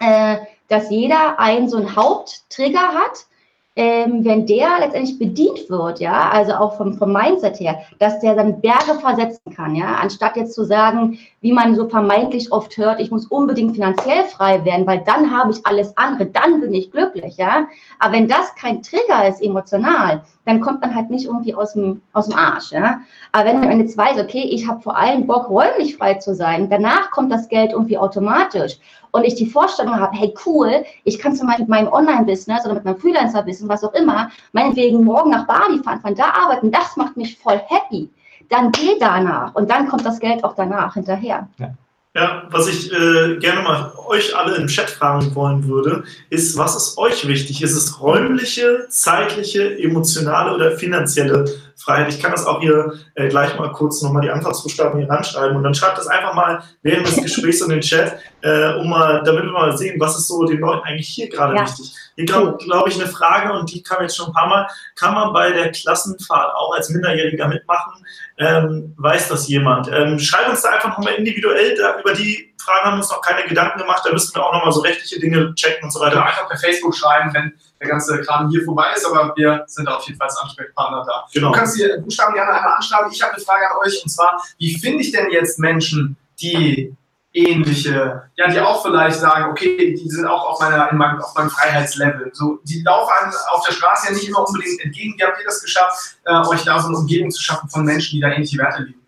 äh, 0.00 0.44
dass 0.68 0.90
jeder 0.90 1.38
einen 1.38 1.68
so 1.68 1.76
einen 1.76 1.96
Haupttrigger 1.96 2.94
hat, 2.94 3.26
ähm, 3.76 4.24
wenn 4.24 4.46
der 4.46 4.68
letztendlich 4.80 5.18
bedient 5.18 5.70
wird, 5.70 6.00
ja, 6.00 6.28
also 6.30 6.54
auch 6.54 6.76
vom, 6.76 6.98
vom 6.98 7.12
Mindset 7.12 7.60
her, 7.60 7.80
dass 8.00 8.18
der 8.18 8.34
dann 8.34 8.60
Berge 8.60 8.98
versetzen 9.00 9.54
kann, 9.54 9.76
ja, 9.76 9.94
anstatt 10.02 10.36
jetzt 10.36 10.54
zu 10.54 10.64
sagen, 10.64 11.18
wie 11.40 11.52
man 11.52 11.76
so 11.76 11.88
vermeintlich 11.88 12.50
oft 12.50 12.76
hört, 12.76 13.00
ich 13.00 13.12
muss 13.12 13.26
unbedingt 13.26 13.74
finanziell 13.74 14.24
frei 14.24 14.64
werden, 14.64 14.86
weil 14.86 15.02
dann 15.06 15.30
habe 15.30 15.52
ich 15.52 15.64
alles 15.64 15.96
andere, 15.96 16.26
dann 16.26 16.60
bin 16.60 16.74
ich 16.74 16.90
glücklich, 16.90 17.36
ja. 17.36 17.68
Aber 18.00 18.14
wenn 18.14 18.26
das 18.26 18.54
kein 18.56 18.82
Trigger 18.82 19.28
ist, 19.28 19.40
emotional, 19.40 20.22
dann 20.46 20.60
kommt 20.60 20.80
man 20.80 20.94
halt 20.94 21.10
nicht 21.10 21.26
irgendwie 21.26 21.54
aus 21.54 21.74
dem, 21.74 22.02
aus 22.12 22.26
dem 22.26 22.36
Arsch, 22.36 22.72
ja. 22.72 23.00
Aber 23.30 23.46
wenn 23.46 23.60
man 23.60 23.78
jetzt 23.78 23.96
weiß, 23.96 24.18
okay, 24.18 24.42
ich 24.50 24.66
habe 24.66 24.82
vor 24.82 24.96
allem 24.96 25.28
Bock, 25.28 25.48
räumlich 25.48 25.96
frei 25.96 26.14
zu 26.14 26.34
sein, 26.34 26.68
danach 26.68 27.12
kommt 27.12 27.30
das 27.30 27.48
Geld 27.48 27.70
irgendwie 27.72 27.98
automatisch 27.98 28.78
und 29.12 29.24
ich 29.24 29.34
die 29.34 29.46
Vorstellung 29.46 29.98
habe, 29.98 30.16
hey 30.16 30.34
cool, 30.46 30.84
ich 31.04 31.18
kann 31.18 31.34
zum 31.34 31.46
Beispiel 31.46 31.64
mit 31.64 31.70
meinem 31.70 31.92
Online-Business 31.92 32.64
oder 32.64 32.74
mit 32.74 32.84
meinem 32.84 32.98
Freelancer-Business, 32.98 33.68
was 33.68 33.84
auch 33.84 33.94
immer, 33.94 34.30
meinetwegen 34.52 35.04
morgen 35.04 35.30
nach 35.30 35.46
Bali 35.46 35.82
fahren, 35.82 36.00
von 36.00 36.14
da 36.14 36.30
arbeiten, 36.30 36.70
das 36.70 36.96
macht 36.96 37.16
mich 37.16 37.38
voll 37.38 37.60
happy. 37.68 38.08
Dann 38.48 38.72
geh 38.72 38.98
danach 38.98 39.54
und 39.54 39.70
dann 39.70 39.88
kommt 39.88 40.04
das 40.04 40.18
Geld 40.18 40.42
auch 40.42 40.54
danach 40.56 40.94
hinterher. 40.94 41.48
Ja. 41.58 41.72
Ja, 42.12 42.48
was 42.50 42.66
ich 42.66 42.92
äh, 42.92 43.36
gerne 43.36 43.62
mal 43.62 43.92
euch 44.08 44.36
alle 44.36 44.56
im 44.56 44.66
Chat 44.66 44.90
fragen 44.90 45.32
wollen 45.36 45.68
würde, 45.68 46.02
ist, 46.28 46.58
was 46.58 46.74
ist 46.74 46.98
euch 46.98 47.28
wichtig? 47.28 47.62
Ist 47.62 47.76
es 47.76 48.00
räumliche, 48.00 48.86
zeitliche, 48.88 49.78
emotionale 49.78 50.52
oder 50.52 50.72
finanzielle 50.72 51.44
Freiheit? 51.80 52.08
Ich 52.08 52.20
kann 52.20 52.32
das 52.32 52.46
auch 52.46 52.60
hier 52.60 52.94
äh, 53.14 53.28
gleich 53.28 53.58
mal 53.58 53.72
kurz 53.72 54.02
nochmal 54.02 54.22
die 54.22 54.30
Anfangsbuchstaben 54.30 54.98
hier 54.98 55.08
ranschreiben 55.08 55.56
und 55.56 55.64
dann 55.64 55.74
schreibt 55.74 55.98
das 55.98 56.06
einfach 56.06 56.34
mal 56.34 56.62
während 56.82 57.06
des 57.06 57.16
Gesprächs 57.22 57.60
in 57.60 57.70
den 57.70 57.80
Chat, 57.80 58.18
äh, 58.42 58.74
um 58.74 58.88
mal, 58.88 59.22
damit 59.24 59.44
wir 59.44 59.52
mal 59.52 59.76
sehen, 59.76 59.98
was 59.98 60.16
ist 60.16 60.28
so 60.28 60.44
den 60.44 60.58
Leuten 60.58 60.86
eigentlich 60.86 61.08
hier 61.08 61.28
gerade 61.28 61.56
ja. 61.56 61.62
wichtig. 61.62 61.94
Hier 62.16 62.26
glaube 62.26 62.58
glaub 62.62 62.86
ich 62.86 63.00
eine 63.00 63.06
Frage 63.06 63.52
und 63.52 63.72
die 63.72 63.82
kam 63.82 64.02
jetzt 64.02 64.16
schon 64.16 64.28
ein 64.28 64.32
paar 64.32 64.48
Mal. 64.48 64.68
Kann 64.96 65.14
man 65.14 65.32
bei 65.32 65.52
der 65.52 65.70
Klassenfahrt 65.72 66.54
auch 66.54 66.74
als 66.74 66.90
Minderjähriger 66.90 67.48
mitmachen? 67.48 68.04
Ähm, 68.38 68.94
weiß 68.98 69.28
das 69.28 69.48
jemand? 69.48 69.88
Ähm, 69.92 70.18
schreibt 70.18 70.50
uns 70.50 70.62
da 70.62 70.70
einfach 70.70 70.90
nochmal 70.90 71.14
individuell, 71.14 71.76
da, 71.76 71.98
über 72.00 72.12
die 72.12 72.50
Fragen 72.60 72.84
haben 72.84 72.94
wir 72.94 72.98
uns 72.98 73.10
noch 73.10 73.20
keine 73.22 73.46
Gedanken 73.48 73.78
gemacht, 73.78 74.02
da 74.04 74.12
müssen 74.12 74.34
wir 74.34 74.44
auch 74.44 74.52
nochmal 74.52 74.72
so 74.72 74.80
rechtliche 74.80 75.18
Dinge 75.18 75.54
checken 75.54 75.84
und 75.84 75.90
so 75.90 76.00
weiter. 76.00 76.16
Ja, 76.16 76.24
einfach 76.24 76.48
per 76.48 76.58
Facebook 76.58 76.94
schreiben, 76.94 77.32
wenn 77.32 77.52
der 77.80 77.88
ganze 77.88 78.20
Kram 78.20 78.50
hier 78.50 78.64
vorbei 78.64 78.92
ist, 78.94 79.06
aber 79.06 79.32
wir 79.36 79.64
sind 79.66 79.88
auf 79.88 80.06
jeden 80.06 80.18
Fall 80.18 80.28
als 80.28 80.38
Ansprechpartner 80.38 81.04
da. 81.06 81.26
Genau. 81.32 81.52
Kannst 81.70 81.78
die 81.78 82.02
Buchstaben 82.02 82.34
gerne 82.34 82.52
einmal 82.52 82.74
anschreiben. 82.74 83.10
Ich 83.12 83.22
habe 83.22 83.34
eine 83.34 83.42
Frage 83.42 83.70
an 83.70 83.76
euch 83.84 84.02
und 84.02 84.08
zwar, 84.08 84.42
wie 84.58 84.76
finde 84.78 85.02
ich 85.02 85.12
denn 85.12 85.30
jetzt 85.30 85.58
Menschen, 85.58 86.16
die 86.40 86.94
ähnliche, 87.32 88.22
ja, 88.36 88.48
die 88.50 88.58
auch 88.58 88.82
vielleicht 88.82 89.20
sagen, 89.20 89.50
okay, 89.50 89.94
die 89.94 90.08
sind 90.08 90.26
auch 90.26 90.50
auf, 90.50 90.60
meiner, 90.60 90.90
in 90.90 90.98
meinem, 90.98 91.20
auf 91.20 91.34
meinem 91.36 91.50
Freiheitslevel. 91.50 92.30
So, 92.32 92.58
die 92.64 92.82
laufen 92.82 93.32
auf 93.52 93.64
der 93.64 93.72
Straße 93.72 94.08
ja 94.08 94.14
nicht 94.14 94.28
immer 94.28 94.46
unbedingt 94.46 94.80
entgegen. 94.80 95.14
Wie 95.16 95.22
habt 95.22 95.38
ihr 95.38 95.44
das 95.44 95.62
geschafft, 95.62 96.16
äh, 96.24 96.34
euch 96.48 96.64
da 96.64 96.80
so 96.80 96.88
eine 96.88 96.96
Umgebung 96.96 97.30
zu 97.30 97.40
schaffen 97.40 97.68
von 97.70 97.84
Menschen, 97.84 98.16
die 98.16 98.20
da 98.20 98.30
ähnliche 98.30 98.58
Werte 98.58 98.82
lieben? 98.82 99.00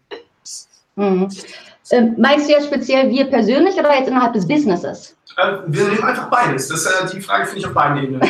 Mhm. 0.95 1.29
Ähm, 1.91 2.15
meinst 2.17 2.49
du 2.49 2.53
ja 2.53 2.63
speziell 2.63 3.11
wir 3.11 3.25
persönlich 3.25 3.75
oder 3.75 3.99
jetzt 3.99 4.09
innerhalb 4.09 4.35
des 4.35 4.47
Businesses? 4.47 5.17
Äh, 5.37 5.59
wir 5.67 5.89
nehmen 5.89 6.05
einfach 6.05 6.29
beides. 6.31 6.69
Das, 6.69 6.87
äh, 6.87 7.15
die 7.15 7.21
Frage 7.21 7.47
finde 7.47 7.61
ich 7.61 7.67
auf 7.67 7.75
beiden 7.75 7.99
Ebenen. 8.03 8.23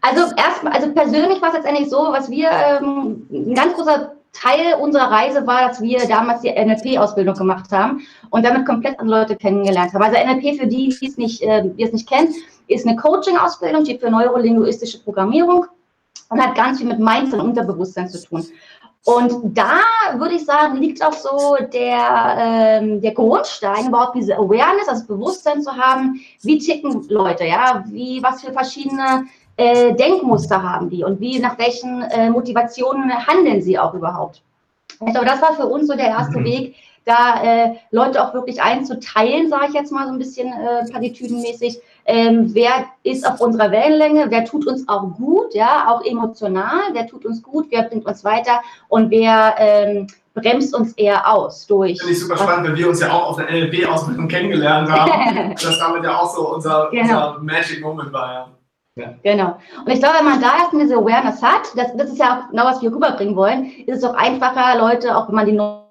Also 0.00 0.34
erstmal, 0.36 0.72
also 0.72 0.92
persönlich 0.92 1.42
war 1.42 1.48
es 1.48 1.56
letztendlich 1.56 1.90
so, 1.90 2.12
was 2.12 2.30
wir, 2.30 2.50
ähm, 2.50 3.26
ein 3.30 3.54
ganz 3.54 3.74
großer 3.74 4.12
Teil 4.32 4.74
unserer 4.80 5.10
Reise 5.10 5.46
war, 5.46 5.68
dass 5.68 5.80
wir 5.80 6.06
damals 6.06 6.42
die 6.42 6.50
NLP-Ausbildung 6.50 7.34
gemacht 7.34 7.70
haben 7.72 8.06
und 8.30 8.44
damit 8.44 8.66
komplett 8.66 8.98
andere 9.00 9.20
Leute 9.20 9.36
kennengelernt 9.36 9.92
haben. 9.92 10.02
Also 10.02 10.16
NLP, 10.16 10.60
für 10.60 10.66
die, 10.66 10.88
die 10.88 11.06
es 11.06 11.16
nicht, 11.16 11.42
äh, 11.42 11.64
die 11.64 11.82
es 11.82 11.92
nicht 11.92 12.08
kennen, 12.08 12.34
ist 12.68 12.86
eine 12.86 12.96
Coaching-Ausbildung, 12.96 13.84
steht 13.84 14.00
für 14.00 14.10
neurolinguistische 14.10 15.02
Programmierung 15.02 15.66
und 16.28 16.40
hat 16.40 16.54
ganz 16.54 16.78
viel 16.78 16.86
mit 16.86 16.98
Mindset 16.98 17.40
und 17.40 17.48
Unterbewusstsein 17.48 18.08
zu 18.08 18.22
tun. 18.22 18.46
Und 19.04 19.56
da 19.56 19.78
würde 20.16 20.34
ich 20.34 20.44
sagen, 20.44 20.76
liegt 20.76 21.02
auch 21.02 21.12
so 21.12 21.56
der, 21.72 22.36
ähm, 22.38 23.00
der 23.00 23.12
Grundstein, 23.12 23.86
überhaupt 23.86 24.16
diese 24.16 24.36
Awareness, 24.36 24.88
also 24.88 25.06
Bewusstsein 25.06 25.62
zu 25.62 25.74
haben, 25.74 26.20
wie 26.42 26.58
ticken 26.58 27.06
Leute, 27.08 27.44
ja, 27.44 27.84
wie, 27.86 28.22
was 28.22 28.42
für 28.42 28.52
verschiedene 28.52 29.26
äh, 29.56 29.94
Denkmuster 29.94 30.62
haben 30.62 30.90
die 30.90 31.04
und 31.04 31.20
wie, 31.20 31.38
nach 31.38 31.58
welchen 31.58 32.02
äh, 32.02 32.28
Motivationen 32.28 33.10
handeln 33.26 33.62
sie 33.62 33.78
auch 33.78 33.94
überhaupt. 33.94 34.42
Ich 35.06 35.12
glaube, 35.12 35.26
das 35.26 35.40
war 35.40 35.54
für 35.54 35.66
uns 35.66 35.86
so 35.86 35.94
der 35.94 36.08
erste 36.08 36.40
mhm. 36.40 36.44
Weg, 36.44 36.74
da 37.04 37.42
äh, 37.42 37.76
Leute 37.90 38.22
auch 38.22 38.34
wirklich 38.34 38.60
einzuteilen, 38.60 39.48
sage 39.48 39.66
ich 39.68 39.74
jetzt 39.74 39.92
mal 39.92 40.06
so 40.06 40.12
ein 40.12 40.18
bisschen 40.18 40.48
äh, 40.48 40.84
platitüdenmäßig. 40.90 41.80
Ähm, 42.10 42.54
wer 42.54 42.86
ist 43.02 43.28
auf 43.28 43.38
unserer 43.38 43.70
Wellenlänge, 43.70 44.30
wer 44.30 44.46
tut 44.46 44.66
uns 44.66 44.88
auch 44.88 45.14
gut, 45.14 45.52
ja, 45.52 45.88
auch 45.88 46.02
emotional, 46.06 46.80
wer 46.92 47.06
tut 47.06 47.26
uns 47.26 47.42
gut, 47.42 47.66
wer 47.68 47.82
bringt 47.82 48.06
uns 48.06 48.24
weiter 48.24 48.62
und 48.88 49.10
wer 49.10 49.54
ähm, 49.58 50.06
bremst 50.32 50.74
uns 50.74 50.94
eher 50.94 51.30
aus 51.30 51.66
durch. 51.66 51.98
Finde 51.98 52.14
ich 52.14 52.20
super 52.20 52.38
spannend, 52.38 52.68
weil 52.68 52.76
wir 52.76 52.88
uns 52.88 53.00
ja 53.00 53.12
auch 53.12 53.30
auf 53.30 53.36
der 53.36 53.50
NLP-Ausbildung 53.50 54.26
kennengelernt 54.26 54.90
haben. 54.90 55.54
das 55.62 55.78
damit 55.78 56.02
ja 56.02 56.16
auch 56.16 56.34
so 56.34 56.54
unser, 56.54 56.88
genau. 56.90 57.02
unser 57.02 57.38
Magic 57.40 57.82
Moment 57.82 58.10
war. 58.10 58.32
Ja. 58.32 58.48
Ja. 58.96 59.14
Genau. 59.22 59.58
Und 59.84 59.92
ich 59.92 60.00
glaube, 60.00 60.16
wenn 60.18 60.24
man 60.24 60.40
da 60.40 60.56
erstmal 60.60 60.84
diese 60.84 60.96
Awareness 60.96 61.42
hat, 61.42 61.76
das, 61.76 61.94
das 61.94 62.10
ist 62.10 62.18
ja 62.18 62.38
auch 62.38 62.50
genau, 62.50 62.64
was 62.64 62.80
wir 62.80 62.90
rüberbringen 62.90 63.36
wollen, 63.36 63.70
ist 63.86 63.98
es 63.98 64.04
auch 64.04 64.14
einfacher, 64.14 64.78
Leute, 64.78 65.14
auch 65.14 65.28
wenn 65.28 65.34
man 65.34 65.46
die 65.46 65.52
neuen 65.52 65.84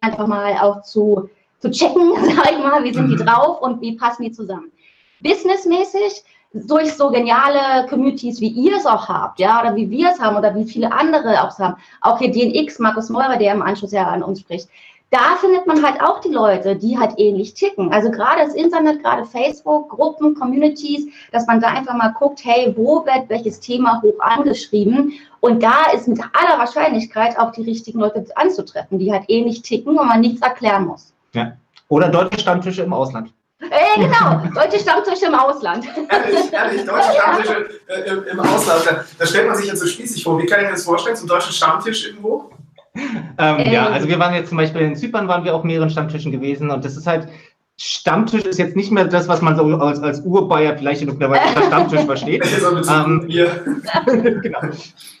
einfach 0.00 0.26
mal 0.26 0.52
auch 0.60 0.82
zu, 0.82 1.30
zu 1.60 1.70
checken, 1.70 2.12
sag 2.36 2.50
ich 2.50 2.58
mal, 2.58 2.82
wie 2.82 2.92
sind 2.92 3.08
die 3.08 3.16
mhm. 3.16 3.24
drauf 3.24 3.62
und 3.62 3.80
wie 3.80 3.96
passen 3.96 4.24
die 4.24 4.32
zusammen. 4.32 4.72
Businessmäßig, 5.20 6.24
durch 6.52 6.94
so 6.94 7.10
geniale 7.10 7.86
Communities, 7.88 8.40
wie 8.40 8.48
ihr 8.48 8.76
es 8.76 8.86
auch 8.86 9.08
habt, 9.08 9.38
ja, 9.38 9.60
oder 9.60 9.76
wie 9.76 9.90
wir 9.90 10.10
es 10.10 10.18
haben 10.18 10.36
oder 10.36 10.54
wie 10.54 10.64
viele 10.64 10.90
andere 10.92 11.42
auch 11.42 11.58
haben, 11.58 11.76
auch 12.00 12.18
hier 12.18 12.30
DNX, 12.30 12.78
Markus 12.78 13.10
Meurer, 13.10 13.36
der 13.36 13.52
im 13.52 13.62
Anschluss 13.62 13.92
ja 13.92 14.08
an 14.08 14.22
uns 14.22 14.40
spricht, 14.40 14.68
da 15.10 15.36
findet 15.40 15.66
man 15.66 15.82
halt 15.82 16.02
auch 16.02 16.20
die 16.20 16.28
Leute, 16.28 16.76
die 16.76 16.98
halt 16.98 17.18
ähnlich 17.18 17.54
ticken. 17.54 17.92
Also 17.92 18.10
gerade 18.10 18.42
das 18.44 18.54
Internet, 18.54 19.02
gerade 19.02 19.24
Facebook, 19.24 19.88
Gruppen, 19.88 20.34
Communities, 20.34 21.06
dass 21.32 21.46
man 21.46 21.60
da 21.60 21.68
einfach 21.68 21.94
mal 21.94 22.12
guckt, 22.18 22.40
hey, 22.44 22.74
wo 22.76 23.06
wird 23.06 23.28
welches 23.28 23.58
Thema 23.58 24.02
hoch 24.02 24.20
angeschrieben? 24.20 25.14
Und 25.40 25.62
da 25.62 25.90
ist 25.94 26.08
mit 26.08 26.20
aller 26.20 26.58
Wahrscheinlichkeit 26.58 27.38
auch 27.38 27.52
die 27.52 27.62
richtigen 27.62 28.00
Leute 28.00 28.26
anzutreffen, 28.34 28.98
die 28.98 29.10
halt 29.10 29.24
ähnlich 29.28 29.62
ticken 29.62 29.98
und 29.98 30.08
man 30.08 30.20
nichts 30.20 30.42
erklären 30.42 30.86
muss. 30.86 31.14
Ja. 31.32 31.52
Oder 31.88 32.10
deutsche 32.10 32.40
Stammtische 32.40 32.82
im 32.82 32.92
Ausland. 32.92 33.32
Äh, 33.60 34.00
genau, 34.00 34.42
deutsche 34.54 34.78
Stammtische 34.78 35.26
im 35.26 35.34
Ausland. 35.34 35.84
Ehrlich, 35.86 36.52
ehrlich, 36.52 36.84
deutsche 36.86 37.12
Stammtische 37.12 37.68
äh, 37.88 38.30
im, 38.30 38.40
Ausland. 38.40 38.86
Da, 38.86 39.04
da, 39.18 39.26
stellt 39.26 39.48
man 39.48 39.56
sich 39.56 39.66
jetzt 39.66 39.80
so 39.80 39.86
spießig 39.86 40.22
vor. 40.22 40.38
Wie 40.40 40.46
kann 40.46 40.60
ich 40.60 40.66
mir 40.66 40.72
das 40.72 40.84
vorstellen, 40.84 41.16
zum 41.16 41.26
deutschen 41.26 41.52
Stammtisch 41.52 42.06
irgendwo? 42.06 42.50
ähm, 43.38 43.58
äh, 43.58 43.72
ja, 43.72 43.88
also 43.88 44.08
wir 44.08 44.18
waren 44.18 44.34
jetzt 44.34 44.48
zum 44.48 44.58
Beispiel 44.58 44.82
in 44.82 44.96
Zypern, 44.96 45.26
waren 45.26 45.44
wir 45.44 45.54
auf 45.54 45.64
mehreren 45.64 45.90
Stammtischen 45.90 46.30
gewesen 46.30 46.70
und 46.70 46.84
das 46.84 46.96
ist 46.96 47.06
halt, 47.06 47.28
Stammtisch 47.80 48.42
ist 48.42 48.58
jetzt 48.58 48.74
nicht 48.74 48.90
mehr 48.90 49.04
das, 49.04 49.28
was 49.28 49.40
man 49.40 49.56
so 49.56 49.62
als, 49.76 50.00
als 50.00 50.18
Urbayer 50.22 50.76
vielleicht 50.76 51.00
in 51.00 51.08
irgendeiner 51.08 51.34
Weise 51.34 51.64
Stammtisch 51.64 52.00
versteht. 52.00 52.44
ähm, 52.90 53.24
genau. 54.42 54.58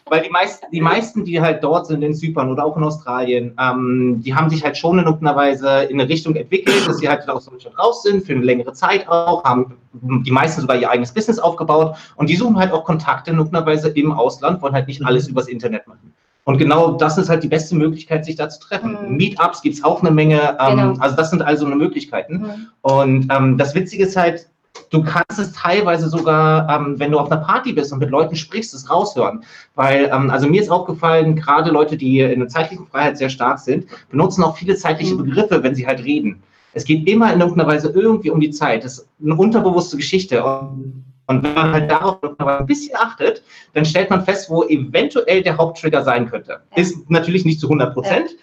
Weil 0.06 0.22
die 0.22 0.30
meisten, 0.30 0.66
die 0.72 0.80
meisten, 0.80 1.24
die 1.24 1.40
halt 1.40 1.62
dort 1.62 1.86
sind 1.86 2.02
in 2.02 2.14
Zypern 2.14 2.50
oder 2.50 2.64
auch 2.64 2.76
in 2.76 2.82
Australien, 2.82 3.54
ähm, 3.60 4.20
die 4.24 4.34
haben 4.34 4.50
sich 4.50 4.64
halt 4.64 4.76
schon 4.76 4.98
in 4.98 5.04
irgendeiner 5.04 5.36
Weise 5.36 5.84
in 5.84 6.00
eine 6.00 6.08
Richtung 6.08 6.34
entwickelt, 6.34 6.84
dass 6.88 6.98
sie 6.98 7.08
halt 7.08 7.28
aus 7.28 7.44
Deutschland 7.44 7.78
raus 7.78 8.02
sind, 8.02 8.26
für 8.26 8.32
eine 8.32 8.42
längere 8.42 8.72
Zeit 8.72 9.06
auch, 9.06 9.44
haben 9.44 9.76
die 9.92 10.30
meisten 10.32 10.60
sogar 10.60 10.78
ihr 10.78 10.90
eigenes 10.90 11.14
Business 11.14 11.38
aufgebaut 11.38 11.96
und 12.16 12.28
die 12.28 12.34
suchen 12.34 12.56
halt 12.56 12.72
auch 12.72 12.84
Kontakte 12.84 13.30
in 13.30 13.36
irgendeiner 13.36 13.66
Weise 13.66 13.88
im 13.90 14.10
Ausland, 14.10 14.60
wollen 14.62 14.74
halt 14.74 14.88
nicht 14.88 15.04
alles 15.04 15.28
übers 15.28 15.46
Internet 15.46 15.86
machen. 15.86 16.12
Und 16.48 16.56
genau 16.56 16.92
das 16.92 17.18
ist 17.18 17.28
halt 17.28 17.42
die 17.42 17.48
beste 17.48 17.76
Möglichkeit, 17.76 18.24
sich 18.24 18.36
da 18.36 18.48
zu 18.48 18.58
treffen. 18.58 18.96
Mhm. 19.06 19.18
Meetups 19.18 19.60
gibt 19.60 19.74
es 19.74 19.84
auch 19.84 20.00
eine 20.00 20.10
Menge. 20.10 20.56
Ähm, 20.58 20.76
genau. 20.78 20.94
Also 20.98 21.14
das 21.14 21.28
sind 21.28 21.42
also 21.42 21.66
eine 21.66 21.76
Möglichkeiten. 21.76 22.38
Mhm. 22.38 22.68
Und 22.80 23.28
ähm, 23.30 23.58
das 23.58 23.74
Witzige 23.74 24.04
ist 24.04 24.16
halt, 24.16 24.48
du 24.88 25.02
kannst 25.02 25.38
es 25.38 25.52
teilweise 25.52 26.08
sogar, 26.08 26.66
ähm, 26.70 26.98
wenn 26.98 27.12
du 27.12 27.18
auf 27.18 27.30
einer 27.30 27.42
Party 27.42 27.74
bist 27.74 27.92
und 27.92 27.98
mit 27.98 28.08
Leuten 28.08 28.34
sprichst, 28.34 28.72
es 28.72 28.88
raushören. 28.88 29.44
Weil, 29.74 30.10
ähm, 30.10 30.30
also 30.30 30.48
mir 30.48 30.62
ist 30.62 30.70
aufgefallen, 30.70 31.36
gerade 31.36 31.70
Leute, 31.70 31.98
die 31.98 32.20
in 32.20 32.40
der 32.40 32.48
zeitlichen 32.48 32.86
Freiheit 32.86 33.18
sehr 33.18 33.28
stark 33.28 33.58
sind, 33.58 33.84
benutzen 34.10 34.42
auch 34.42 34.56
viele 34.56 34.74
zeitliche 34.74 35.16
mhm. 35.16 35.24
Begriffe, 35.24 35.62
wenn 35.62 35.74
sie 35.74 35.86
halt 35.86 36.02
reden. 36.02 36.42
Es 36.72 36.86
geht 36.86 37.06
immer 37.06 37.30
in 37.30 37.40
irgendeiner 37.40 37.68
Weise 37.68 37.90
irgendwie 37.90 38.30
um 38.30 38.40
die 38.40 38.52
Zeit. 38.52 38.84
Das 38.84 39.00
ist 39.00 39.08
eine 39.22 39.34
unterbewusste 39.34 39.98
Geschichte. 39.98 40.42
Und 40.42 41.04
und 41.28 41.42
wenn 41.42 41.54
man 41.54 41.72
halt 41.72 41.90
darauf 41.90 42.18
ein 42.22 42.66
bisschen 42.66 42.96
achtet, 42.96 43.42
dann 43.74 43.84
stellt 43.84 44.08
man 44.08 44.24
fest, 44.24 44.48
wo 44.50 44.64
eventuell 44.64 45.42
der 45.42 45.58
Haupttrigger 45.58 46.02
sein 46.02 46.28
könnte. 46.28 46.60
Ja. 46.74 46.82
Ist 46.82 47.08
natürlich 47.10 47.44
nicht 47.44 47.60
zu 47.60 47.66
100 47.66 47.92
Prozent, 47.92 48.30
ja. 48.30 48.36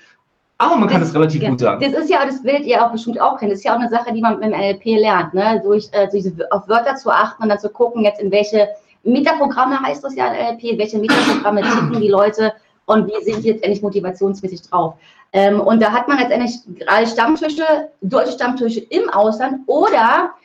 aber 0.59 0.77
man 0.77 0.87
kann 0.87 1.01
es 1.01 1.13
relativ 1.13 1.41
ja. 1.41 1.49
gut 1.49 1.59
sagen. 1.59 1.81
Das 1.81 1.99
ist 2.03 2.11
ja, 2.11 2.23
das 2.23 2.43
werdet 2.43 2.67
ihr 2.67 2.85
auch 2.85 2.91
bestimmt 2.91 3.19
auch 3.19 3.39
kennen. 3.39 3.49
Das 3.49 3.59
ist 3.59 3.65
ja 3.65 3.73
auch 3.73 3.79
eine 3.79 3.89
Sache, 3.89 4.13
die 4.13 4.21
man 4.21 4.39
mit 4.39 4.43
dem 4.43 4.51
NLP 4.51 4.85
lernt, 4.99 5.33
ne? 5.33 5.61
durch, 5.63 5.89
äh, 5.93 6.07
durch 6.09 6.25
auf 6.51 6.69
Wörter 6.69 6.95
zu 6.95 7.09
achten 7.09 7.41
und 7.41 7.49
dann 7.49 7.59
zu 7.59 7.69
gucken, 7.69 8.03
jetzt 8.03 8.21
in 8.21 8.31
welche 8.31 8.69
Metaprogramme 9.03 9.79
heißt 9.79 10.03
das 10.03 10.15
ja 10.15 10.27
in 10.27 10.55
NLP, 10.55 10.77
welche 10.77 10.99
Metaprogramme 10.99 11.61
tippen 11.61 11.99
die 11.99 12.09
Leute 12.09 12.53
und 12.85 13.07
wie 13.07 13.23
sind 13.23 13.43
die 13.43 13.49
jetzt 13.49 13.63
endlich 13.63 13.81
motivationsmäßig 13.81 14.61
drauf. 14.61 14.93
Ähm, 15.33 15.59
und 15.59 15.81
da 15.81 15.91
hat 15.91 16.07
man 16.07 16.19
letztendlich 16.19 16.53
gerade 16.79 17.07
Stammtische, 17.07 17.89
deutsche 18.01 18.33
Stammtische 18.33 18.79
im 18.79 19.09
Ausland 19.09 19.61
oder 19.65 20.35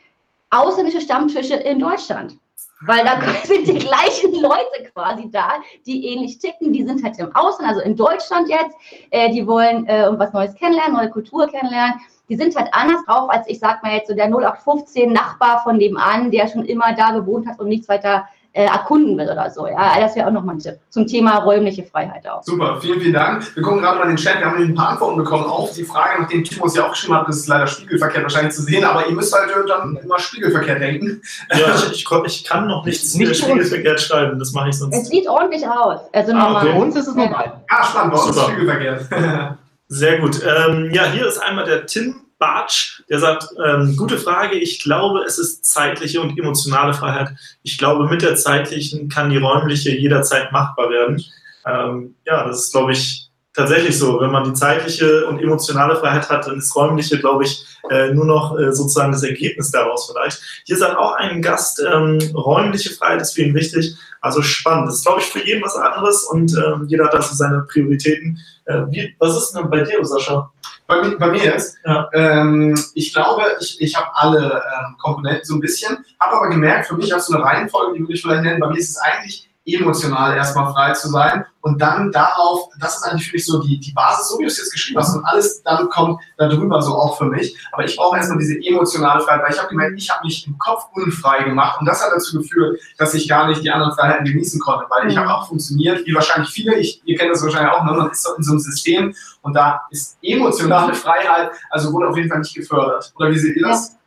ausländische 0.50 1.00
Stammtische 1.00 1.54
in 1.54 1.78
Deutschland. 1.78 2.36
Weil 2.82 3.04
da 3.04 3.20
sind 3.44 3.66
die 3.68 3.78
gleichen 3.78 4.40
Leute 4.40 4.90
quasi 4.92 5.30
da, 5.30 5.54
die 5.86 6.06
ähnlich 6.06 6.38
ticken. 6.38 6.72
Die 6.72 6.84
sind 6.84 7.02
halt 7.04 7.18
im 7.18 7.34
Ausland, 7.34 7.70
also 7.70 7.80
in 7.82 7.96
Deutschland 7.96 8.48
jetzt. 8.48 8.74
Äh, 9.10 9.30
die 9.32 9.46
wollen 9.46 9.86
äh, 9.86 10.04
irgendwas 10.04 10.32
Neues 10.32 10.54
kennenlernen, 10.54 10.94
neue 10.94 11.10
Kultur 11.10 11.46
kennenlernen. 11.46 12.00
Die 12.28 12.36
sind 12.36 12.54
halt 12.56 12.68
anders 12.72 13.04
drauf 13.06 13.28
als 13.28 13.48
ich 13.48 13.58
sag 13.58 13.82
mal 13.82 13.92
jetzt 13.92 14.08
so 14.08 14.14
der 14.14 14.26
0815 14.26 15.12
Nachbar 15.12 15.62
von 15.62 15.76
nebenan, 15.76 16.30
der 16.30 16.48
schon 16.48 16.64
immer 16.64 16.94
da 16.94 17.10
gewohnt 17.10 17.46
hat 17.46 17.58
und 17.58 17.68
nichts 17.68 17.88
weiter 17.88 18.28
äh, 18.52 18.64
erkunden 18.64 19.16
will 19.16 19.28
oder 19.28 19.48
so. 19.50 19.66
Ja, 19.66 20.00
das 20.00 20.16
wäre 20.16 20.26
auch 20.26 20.32
nochmal 20.32 20.56
ein 20.56 20.58
Tipp 20.58 20.78
zum 20.88 21.06
Thema 21.06 21.38
räumliche 21.38 21.84
Freiheit 21.84 22.26
auch. 22.28 22.42
Super, 22.42 22.78
vielen, 22.80 23.00
vielen 23.00 23.12
Dank. 23.12 23.54
Wir 23.54 23.62
gucken 23.62 23.80
gerade 23.80 23.98
mal 23.98 24.04
in 24.04 24.10
den 24.10 24.16
Chat, 24.16 24.38
wir 24.38 24.46
haben 24.46 24.62
ein 24.62 24.74
paar 24.74 24.90
Antworten 24.90 25.18
bekommen 25.18 25.44
auf 25.44 25.72
die 25.72 25.84
Frage, 25.84 26.22
nachdem 26.22 26.42
Timo 26.42 26.64
uns 26.64 26.74
ja 26.74 26.84
auch 26.84 26.90
geschrieben 26.90 27.14
hat, 27.14 27.28
das 27.28 27.36
ist 27.36 27.48
leider 27.48 27.66
spiegelverkehrt 27.66 28.24
wahrscheinlich 28.24 28.54
zu 28.54 28.62
sehen, 28.62 28.84
aber 28.84 29.06
ihr 29.06 29.14
müsst 29.14 29.32
halt 29.32 29.50
dann 29.68 29.96
immer 30.02 30.18
spiegelverkehrt 30.18 30.80
denken. 30.80 31.22
Ja, 31.50 31.74
ich, 31.74 31.92
ich, 31.92 32.06
ich 32.26 32.44
kann 32.44 32.66
noch 32.66 32.84
nichts 32.84 33.14
nicht 33.14 33.36
spiegelverkehrt 33.36 34.00
schreiben, 34.00 34.38
das 34.38 34.52
mache 34.52 34.70
ich 34.70 34.78
sonst. 34.78 34.96
Es 34.96 35.08
sieht 35.08 35.28
ordentlich 35.28 35.66
aus. 35.66 36.00
Also 36.12 36.32
ah, 36.34 36.60
Für 36.60 36.72
uns 36.72 36.96
ist 36.96 37.06
es 37.06 37.14
normal. 37.14 37.60
Ah, 37.68 37.84
spannend, 37.84 38.14
bei 38.14 38.20
uns 38.20 38.36
ist 38.36 38.42
spiegelverkehrt. 38.42 39.06
Sehr 39.88 40.18
gut. 40.20 40.40
Ähm, 40.44 40.90
ja, 40.92 41.04
hier 41.06 41.26
ist 41.26 41.38
einmal 41.38 41.64
der 41.64 41.86
Tim 41.86 42.14
Bartsch, 42.40 43.02
der 43.10 43.20
sagt, 43.20 43.48
ähm, 43.64 43.96
gute 43.96 44.16
Frage, 44.16 44.56
ich 44.56 44.82
glaube, 44.82 45.20
es 45.20 45.38
ist 45.38 45.64
zeitliche 45.64 46.22
und 46.22 46.36
emotionale 46.38 46.94
Freiheit. 46.94 47.28
Ich 47.62 47.76
glaube, 47.76 48.08
mit 48.08 48.22
der 48.22 48.34
zeitlichen 48.34 49.08
kann 49.10 49.30
die 49.30 49.36
räumliche 49.36 49.90
jederzeit 49.90 50.50
machbar 50.50 50.88
werden. 50.90 51.22
Ähm, 51.66 52.14
ja, 52.24 52.48
das 52.48 52.64
ist, 52.64 52.72
glaube 52.72 52.92
ich, 52.92 53.30
tatsächlich 53.52 53.98
so. 53.98 54.20
Wenn 54.20 54.30
man 54.30 54.44
die 54.44 54.54
zeitliche 54.54 55.26
und 55.26 55.38
emotionale 55.38 55.96
Freiheit 55.96 56.30
hat, 56.30 56.46
dann 56.46 56.58
ist 56.58 56.74
räumliche, 56.74 57.18
glaube 57.18 57.44
ich, 57.44 57.62
äh, 57.90 58.14
nur 58.14 58.24
noch 58.24 58.58
äh, 58.58 58.72
sozusagen 58.72 59.12
das 59.12 59.22
Ergebnis 59.22 59.70
daraus 59.70 60.10
vielleicht. 60.10 60.40
Hier 60.64 60.78
sagt 60.78 60.96
auch 60.96 61.16
ein 61.16 61.42
Gast, 61.42 61.82
ähm, 61.92 62.18
räumliche 62.34 62.90
Freiheit 62.90 63.20
ist 63.20 63.34
für 63.34 63.42
ihn 63.42 63.54
wichtig. 63.54 63.94
Also 64.22 64.40
spannend. 64.40 64.88
Das 64.88 64.96
ist, 64.96 65.04
glaube 65.04 65.20
ich, 65.20 65.26
für 65.26 65.44
jeden 65.44 65.62
was 65.62 65.76
anderes 65.76 66.24
und 66.24 66.54
ähm, 66.56 66.86
jeder 66.88 67.04
hat 67.04 67.14
also 67.14 67.34
seine 67.34 67.66
Prioritäten. 67.70 68.38
Äh, 68.64 68.82
wie, 68.88 69.14
was 69.18 69.36
ist 69.36 69.52
denn 69.52 69.68
bei 69.68 69.82
dir, 69.82 70.02
Sascha? 70.04 70.50
Bei, 70.90 71.16
bei 71.16 71.30
mir 71.30 71.44
jetzt? 71.44 71.78
Ja. 71.84 72.08
Ähm, 72.12 72.76
ich 72.94 73.14
glaube, 73.14 73.44
ich, 73.60 73.80
ich 73.80 73.96
habe 73.96 74.08
alle 74.12 74.60
ähm, 74.60 74.96
Komponenten 74.98 75.44
so 75.44 75.54
ein 75.54 75.60
bisschen, 75.60 76.04
habe 76.18 76.36
aber 76.36 76.48
gemerkt, 76.48 76.88
für 76.88 76.96
mich 76.96 77.14
auch 77.14 77.20
so 77.20 77.32
eine 77.32 77.44
Reihenfolge, 77.44 77.94
die 77.94 78.00
würde 78.00 78.14
ich 78.14 78.22
vielleicht 78.22 78.42
nennen, 78.42 78.58
bei 78.58 78.66
mir 78.66 78.78
ist 78.78 78.90
es 78.90 78.96
eigentlich 78.96 79.48
emotional 79.64 80.36
erstmal 80.36 80.72
frei 80.72 80.92
zu 80.92 81.08
sein 81.08 81.44
und 81.62 81.80
dann 81.80 82.10
darauf, 82.10 82.68
das 82.78 82.96
ist 82.96 83.02
eigentlich 83.04 83.28
für 83.28 83.36
mich 83.36 83.46
so 83.46 83.62
die, 83.62 83.78
die 83.78 83.92
Basis, 83.92 84.28
so 84.28 84.38
wie 84.38 84.44
du 84.44 84.48
es 84.48 84.58
jetzt 84.58 84.72
geschrieben 84.72 85.00
hast 85.00 85.14
und 85.14 85.24
alles 85.24 85.62
dann 85.62 85.88
kommt 85.90 86.20
darüber 86.38 86.80
so 86.80 86.94
auch 86.94 87.18
für 87.18 87.26
mich. 87.26 87.56
Aber 87.72 87.84
ich 87.84 87.96
brauche 87.96 88.16
erstmal 88.16 88.38
diese 88.38 88.58
emotionale 88.58 89.20
Freiheit, 89.20 89.42
weil 89.42 89.52
ich 89.52 89.58
habe 89.58 89.68
gemerkt, 89.68 89.98
ich 89.98 90.10
habe 90.10 90.24
mich 90.24 90.46
im 90.46 90.56
Kopf 90.58 90.86
unfrei 90.94 91.44
gemacht 91.44 91.80
und 91.80 91.86
das 91.86 92.02
hat 92.02 92.12
dazu 92.14 92.38
geführt, 92.38 92.80
dass 92.98 93.14
ich 93.14 93.28
gar 93.28 93.46
nicht 93.48 93.62
die 93.62 93.70
anderen 93.70 93.92
Freiheiten 93.94 94.24
genießen 94.24 94.60
konnte, 94.60 94.86
weil 94.88 95.08
ich 95.08 95.14
mhm. 95.14 95.20
habe 95.20 95.34
auch 95.34 95.48
funktioniert, 95.48 96.06
wie 96.06 96.14
wahrscheinlich 96.14 96.50
viele, 96.50 96.76
ich, 96.76 97.02
ihr 97.04 97.16
kennt 97.16 97.30
das 97.30 97.42
wahrscheinlich 97.42 97.72
auch, 97.72 97.84
ne? 97.84 97.92
man 97.92 98.10
ist 98.10 98.22
so 98.22 98.34
in 98.34 98.42
so 98.42 98.52
einem 98.52 98.60
System 98.60 99.14
und 99.42 99.54
da 99.54 99.82
ist 99.90 100.18
emotionale 100.22 100.94
Freiheit, 100.94 101.50
also 101.70 101.92
wurde 101.92 102.08
auf 102.08 102.16
jeden 102.16 102.28
Fall 102.28 102.40
nicht 102.40 102.54
gefördert. 102.54 103.12
Oder 103.16 103.30
wie 103.30 103.38
seht 103.38 103.56
ihr 103.56 103.66
das? 103.66 103.99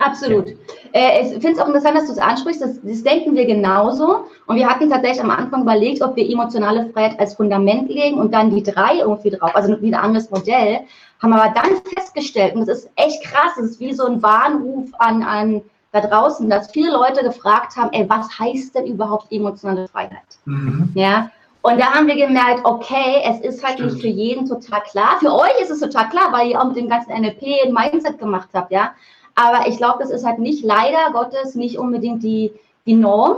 Ja. 0.00 0.06
Absolut. 0.06 0.46
Äh, 0.92 1.22
ich 1.22 1.28
finde 1.32 1.52
es 1.52 1.58
auch 1.58 1.66
interessant, 1.66 1.96
dass 1.96 2.06
du 2.06 2.12
es 2.12 2.18
ansprichst. 2.18 2.62
Das, 2.62 2.80
das, 2.82 3.02
denken 3.02 3.34
wir 3.34 3.46
genauso. 3.46 4.26
Und 4.46 4.56
wir 4.56 4.68
hatten 4.68 4.88
tatsächlich 4.88 5.22
am 5.22 5.30
Anfang 5.30 5.62
überlegt, 5.62 6.02
ob 6.02 6.16
wir 6.16 6.28
emotionale 6.28 6.88
Freiheit 6.90 7.18
als 7.18 7.34
Fundament 7.34 7.88
legen 7.88 8.18
und 8.18 8.32
dann 8.32 8.54
die 8.54 8.62
drei 8.62 8.98
irgendwie 8.98 9.30
drauf, 9.30 9.54
also 9.54 9.80
wieder 9.82 9.98
ein 9.98 10.04
anderes 10.04 10.30
Modell. 10.30 10.80
Haben 11.20 11.32
aber 11.32 11.52
dann 11.52 11.82
festgestellt, 11.94 12.54
und 12.54 12.68
das 12.68 12.84
ist 12.84 12.90
echt 12.94 13.22
krass, 13.24 13.52
das 13.56 13.66
ist 13.66 13.80
wie 13.80 13.92
so 13.92 14.06
ein 14.06 14.22
Warnruf 14.22 14.88
an, 14.98 15.22
an 15.22 15.62
da 15.90 16.00
draußen, 16.00 16.48
dass 16.48 16.70
viele 16.70 16.92
Leute 16.92 17.24
gefragt 17.24 17.76
haben, 17.76 17.90
ey, 17.92 18.08
was 18.08 18.38
heißt 18.38 18.74
denn 18.74 18.86
überhaupt 18.86 19.32
emotionale 19.32 19.88
Freiheit? 19.88 20.38
Mhm. 20.44 20.90
Ja. 20.94 21.30
Und 21.62 21.80
da 21.80 21.92
haben 21.92 22.06
wir 22.06 22.14
gemerkt, 22.14 22.64
okay, 22.64 23.22
es 23.24 23.40
ist 23.40 23.66
halt 23.66 23.80
nicht 23.80 24.00
für 24.00 24.06
jeden 24.06 24.46
total 24.46 24.80
klar. 24.82 25.16
Für 25.18 25.34
euch 25.34 25.60
ist 25.60 25.70
es 25.70 25.80
total 25.80 26.08
klar, 26.08 26.30
weil 26.30 26.48
ihr 26.48 26.60
auch 26.60 26.66
mit 26.68 26.76
dem 26.76 26.88
ganzen 26.88 27.12
NLP 27.12 27.42
ein 27.64 27.72
Mindset 27.72 28.18
gemacht 28.18 28.48
habt, 28.54 28.70
ja. 28.70 28.92
Aber 29.38 29.68
ich 29.68 29.76
glaube, 29.76 29.98
das 30.00 30.10
ist 30.10 30.26
halt 30.26 30.40
nicht, 30.40 30.64
leider 30.64 31.12
Gottes, 31.12 31.54
nicht 31.54 31.78
unbedingt 31.78 32.24
die, 32.24 32.50
die 32.86 32.94
Norm. 32.94 33.36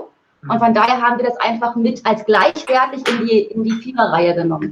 Und 0.49 0.59
von 0.59 0.73
daher 0.73 1.03
haben 1.03 1.19
wir 1.19 1.27
das 1.27 1.37
einfach 1.39 1.77
mit 1.77 2.01
als 2.07 2.25
gleichwertig 2.25 3.07
in 3.07 3.27
die, 3.27 3.41
in 3.41 3.63
die 3.63 3.73
Viererreihe 3.73 4.35
genommen. 4.35 4.71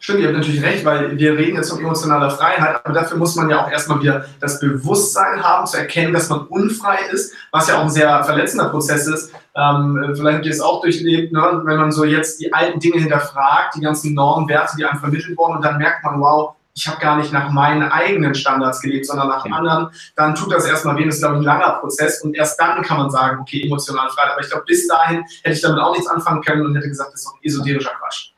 Stimmt, 0.00 0.18
ihr 0.18 0.26
habt 0.26 0.38
natürlich 0.38 0.64
recht, 0.64 0.84
weil 0.84 1.16
wir 1.16 1.38
reden 1.38 1.54
jetzt 1.54 1.70
von 1.70 1.78
emotionaler 1.78 2.30
Freiheit, 2.30 2.80
aber 2.84 2.92
dafür 2.92 3.16
muss 3.16 3.36
man 3.36 3.48
ja 3.48 3.64
auch 3.64 3.70
erstmal 3.70 4.00
wieder 4.00 4.24
das 4.40 4.58
Bewusstsein 4.58 5.40
haben, 5.40 5.64
zu 5.66 5.76
erkennen, 5.76 6.12
dass 6.12 6.28
man 6.28 6.40
unfrei 6.48 6.98
ist, 7.12 7.32
was 7.52 7.68
ja 7.68 7.78
auch 7.78 7.82
ein 7.82 7.90
sehr 7.90 8.24
verletzender 8.24 8.70
Prozess 8.70 9.06
ist. 9.06 9.32
Ähm, 9.54 10.14
vielleicht 10.16 10.38
habt 10.38 10.46
ihr 10.46 10.52
es 10.52 10.60
auch 10.60 10.80
durchlebt, 10.80 11.32
ne? 11.32 11.62
wenn 11.64 11.76
man 11.76 11.92
so 11.92 12.04
jetzt 12.04 12.40
die 12.40 12.52
alten 12.52 12.80
Dinge 12.80 12.98
hinterfragt, 12.98 13.76
die 13.76 13.80
ganzen 13.82 14.14
Normen, 14.14 14.48
Werte, 14.48 14.76
die 14.76 14.84
einem 14.84 14.98
vermittelt 14.98 15.38
wurden, 15.38 15.56
und 15.56 15.64
dann 15.64 15.78
merkt 15.78 16.02
man, 16.02 16.20
wow, 16.20 16.56
ich 16.80 16.88
habe 16.88 16.98
gar 16.98 17.16
nicht 17.18 17.30
nach 17.30 17.50
meinen 17.50 17.82
eigenen 17.82 18.34
Standards 18.34 18.80
gelebt, 18.80 19.04
sondern 19.04 19.28
nach 19.28 19.44
ja. 19.44 19.52
anderen, 19.52 19.88
dann 20.16 20.34
tut 20.34 20.50
das 20.50 20.64
erstmal 20.64 20.96
weh. 20.96 21.04
Das 21.04 21.16
ist, 21.16 21.20
glaube 21.20 21.34
ich, 21.36 21.40
ein 21.40 21.44
langer 21.44 21.72
Prozess 21.72 22.22
und 22.22 22.34
erst 22.34 22.58
dann 22.58 22.82
kann 22.82 22.96
man 22.96 23.10
sagen, 23.10 23.38
okay, 23.40 23.66
emotionale 23.66 24.08
Freiheit. 24.10 24.32
Aber 24.32 24.40
ich 24.40 24.48
glaube, 24.48 24.64
bis 24.66 24.88
dahin 24.88 25.22
hätte 25.42 25.54
ich 25.56 25.60
damit 25.60 25.78
auch 25.78 25.92
nichts 25.92 26.08
anfangen 26.08 26.40
können 26.40 26.64
und 26.64 26.74
hätte 26.74 26.88
gesagt, 26.88 27.12
das 27.12 27.20
ist 27.20 27.26
doch 27.26 27.36
esoterischer 27.42 27.92
Quatsch. 28.00 28.32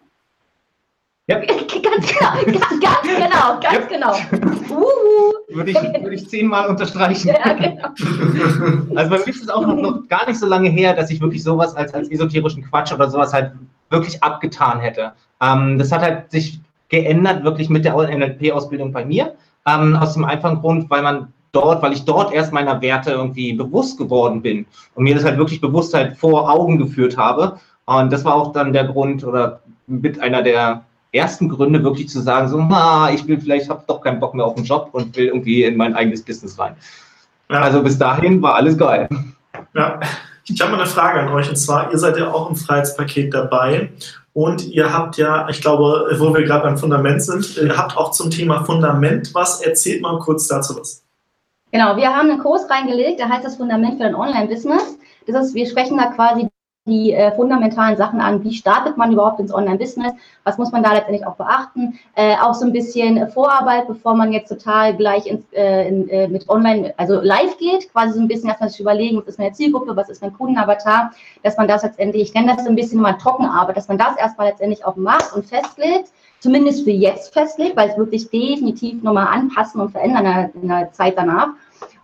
Ja. 1.28 1.38
Ganz 1.46 2.12
genau, 2.12 2.32
ganz, 2.44 2.80
ganz 2.80 3.02
genau, 3.02 3.60
ganz 3.60 3.64
ja. 3.64 3.80
genau. 3.88 4.16
Uh. 4.72 5.32
Würde, 5.54 5.70
ich, 5.70 5.76
würde 5.76 6.14
ich 6.14 6.28
zehnmal 6.28 6.68
unterstreichen. 6.68 7.28
Ja, 7.28 7.52
genau. 7.52 7.88
Also 8.96 9.10
bei 9.10 9.18
mir 9.18 9.28
ist 9.28 9.42
es 9.42 9.48
auch 9.48 9.66
noch, 9.66 9.76
noch, 9.76 10.08
gar 10.08 10.26
nicht 10.26 10.40
so 10.40 10.46
lange 10.46 10.70
her, 10.70 10.94
dass 10.94 11.10
ich 11.10 11.20
wirklich 11.20 11.42
sowas 11.42 11.76
als, 11.76 11.92
als 11.92 12.10
esoterischen 12.10 12.64
Quatsch 12.64 12.92
oder 12.92 13.10
sowas 13.10 13.32
halt 13.32 13.52
wirklich 13.90 14.22
abgetan 14.22 14.80
hätte. 14.80 15.12
Ähm, 15.40 15.78
das 15.78 15.92
hat 15.92 16.00
halt 16.00 16.30
sich 16.30 16.60
geändert, 16.92 17.42
wirklich 17.42 17.70
mit 17.70 17.84
der 17.84 17.96
NLP-Ausbildung 17.96 18.92
bei 18.92 19.04
mir. 19.04 19.34
Ähm, 19.66 19.96
aus 19.96 20.14
dem 20.14 20.24
einfachen 20.24 20.60
Grund, 20.60 20.90
weil 20.90 21.02
man 21.02 21.32
dort, 21.52 21.82
weil 21.82 21.92
ich 21.92 22.04
dort 22.04 22.32
erst 22.32 22.52
meiner 22.52 22.80
Werte 22.80 23.12
irgendwie 23.12 23.52
bewusst 23.52 23.98
geworden 23.98 24.42
bin 24.42 24.66
und 24.94 25.04
mir 25.04 25.14
das 25.14 25.24
halt 25.24 25.38
wirklich 25.38 25.60
bewusst 25.60 25.94
halt 25.94 26.16
vor 26.16 26.50
Augen 26.50 26.78
geführt 26.78 27.16
habe. 27.16 27.58
Und 27.86 28.12
das 28.12 28.24
war 28.24 28.34
auch 28.34 28.52
dann 28.52 28.72
der 28.72 28.84
Grund 28.84 29.24
oder 29.24 29.60
mit 29.86 30.20
einer 30.20 30.42
der 30.42 30.84
ersten 31.12 31.48
Gründe, 31.48 31.82
wirklich 31.82 32.08
zu 32.08 32.20
sagen, 32.20 32.48
so, 32.48 32.58
na, 32.58 33.10
ich 33.12 33.26
will 33.26 33.40
vielleicht, 33.40 33.68
habe 33.68 33.84
doch 33.86 34.00
keinen 34.00 34.20
Bock 34.20 34.34
mehr 34.34 34.46
auf 34.46 34.54
den 34.54 34.64
Job 34.64 34.90
und 34.92 35.16
will 35.16 35.26
irgendwie 35.26 35.64
in 35.64 35.76
mein 35.76 35.94
eigenes 35.94 36.22
Business 36.22 36.58
rein. 36.58 36.74
Ja. 37.50 37.60
Also 37.60 37.82
bis 37.82 37.98
dahin 37.98 38.40
war 38.40 38.54
alles 38.54 38.76
geil. 38.78 39.08
Ja, 39.74 40.00
ich 40.44 40.60
habe 40.60 40.72
mal 40.72 40.80
eine 40.80 40.86
Frage 40.86 41.20
an 41.20 41.28
euch 41.28 41.48
und 41.48 41.56
zwar, 41.56 41.90
ihr 41.92 41.98
seid 41.98 42.16
ja 42.16 42.32
auch 42.32 42.48
im 42.48 42.56
Freiheitspaket 42.56 43.32
dabei 43.32 43.90
und 44.34 44.66
ihr 44.68 44.92
habt 44.92 45.18
ja, 45.18 45.48
ich 45.48 45.60
glaube, 45.60 46.16
wo 46.18 46.34
wir 46.34 46.42
gerade 46.42 46.62
beim 46.62 46.78
Fundament 46.78 47.22
sind, 47.22 47.56
ihr 47.56 47.76
habt 47.76 47.96
auch 47.96 48.12
zum 48.12 48.30
Thema 48.30 48.64
Fundament 48.64 49.34
was. 49.34 49.60
Erzählt 49.60 50.00
mal 50.00 50.18
kurz 50.20 50.46
dazu 50.46 50.76
was. 50.78 51.02
Genau, 51.70 51.96
wir 51.96 52.14
haben 52.14 52.30
einen 52.30 52.38
Kurs 52.38 52.68
reingelegt, 52.68 53.18
der 53.18 53.28
heißt 53.28 53.44
das 53.44 53.56
Fundament 53.56 53.98
für 53.98 54.04
ein 54.04 54.14
Online-Business. 54.14 54.98
Das 55.26 55.46
ist, 55.46 55.54
wir 55.54 55.66
sprechen 55.66 55.96
da 55.96 56.06
quasi 56.12 56.48
die 56.84 57.12
äh, 57.12 57.30
fundamentalen 57.32 57.96
Sachen 57.96 58.20
an. 58.20 58.42
Wie 58.42 58.52
startet 58.52 58.96
man 58.96 59.12
überhaupt 59.12 59.38
ins 59.38 59.54
Online-Business? 59.54 60.14
Was 60.42 60.58
muss 60.58 60.72
man 60.72 60.82
da 60.82 60.92
letztendlich 60.92 61.24
auch 61.24 61.36
beachten? 61.36 61.96
Äh, 62.16 62.34
auch 62.38 62.54
so 62.54 62.66
ein 62.66 62.72
bisschen 62.72 63.28
Vorarbeit, 63.30 63.86
bevor 63.86 64.16
man 64.16 64.32
jetzt 64.32 64.48
total 64.48 64.96
gleich 64.96 65.26
ins, 65.26 65.44
äh, 65.52 65.86
in, 65.86 66.08
äh, 66.08 66.26
mit 66.26 66.48
Online, 66.48 66.92
also 66.96 67.20
live 67.20 67.56
geht. 67.58 67.92
Quasi 67.92 68.14
so 68.14 68.20
ein 68.20 68.26
bisschen 68.26 68.48
erstmal 68.48 68.68
sich 68.68 68.80
überlegen, 68.80 69.18
was 69.18 69.26
ist 69.26 69.38
meine 69.38 69.52
Zielgruppe, 69.52 69.94
was 69.94 70.08
ist 70.08 70.22
mein 70.22 70.32
Kundenavatar, 70.32 71.12
dass 71.44 71.56
man 71.56 71.68
das 71.68 71.84
letztendlich, 71.84 72.22
ich 72.22 72.34
nenne 72.34 72.54
das 72.56 72.64
so 72.64 72.70
ein 72.70 72.76
bisschen 72.76 73.00
mal 73.00 73.12
Trockenarbeit, 73.12 73.76
dass 73.76 73.86
man 73.86 73.98
das 73.98 74.16
erstmal 74.16 74.48
letztendlich 74.48 74.84
auch 74.84 74.96
macht 74.96 75.32
und 75.36 75.46
festlegt. 75.46 76.10
Zumindest 76.40 76.82
für 76.82 76.90
jetzt 76.90 77.32
festlegt, 77.32 77.76
weil 77.76 77.90
es 77.90 77.96
wirklich 77.96 78.28
definitiv 78.28 79.00
nochmal 79.04 79.28
anpassen 79.28 79.80
und 79.80 79.92
verändern 79.92 80.24
in 80.24 80.32
der, 80.32 80.50
in 80.62 80.68
der 80.68 80.92
Zeit 80.92 81.14
danach. 81.16 81.50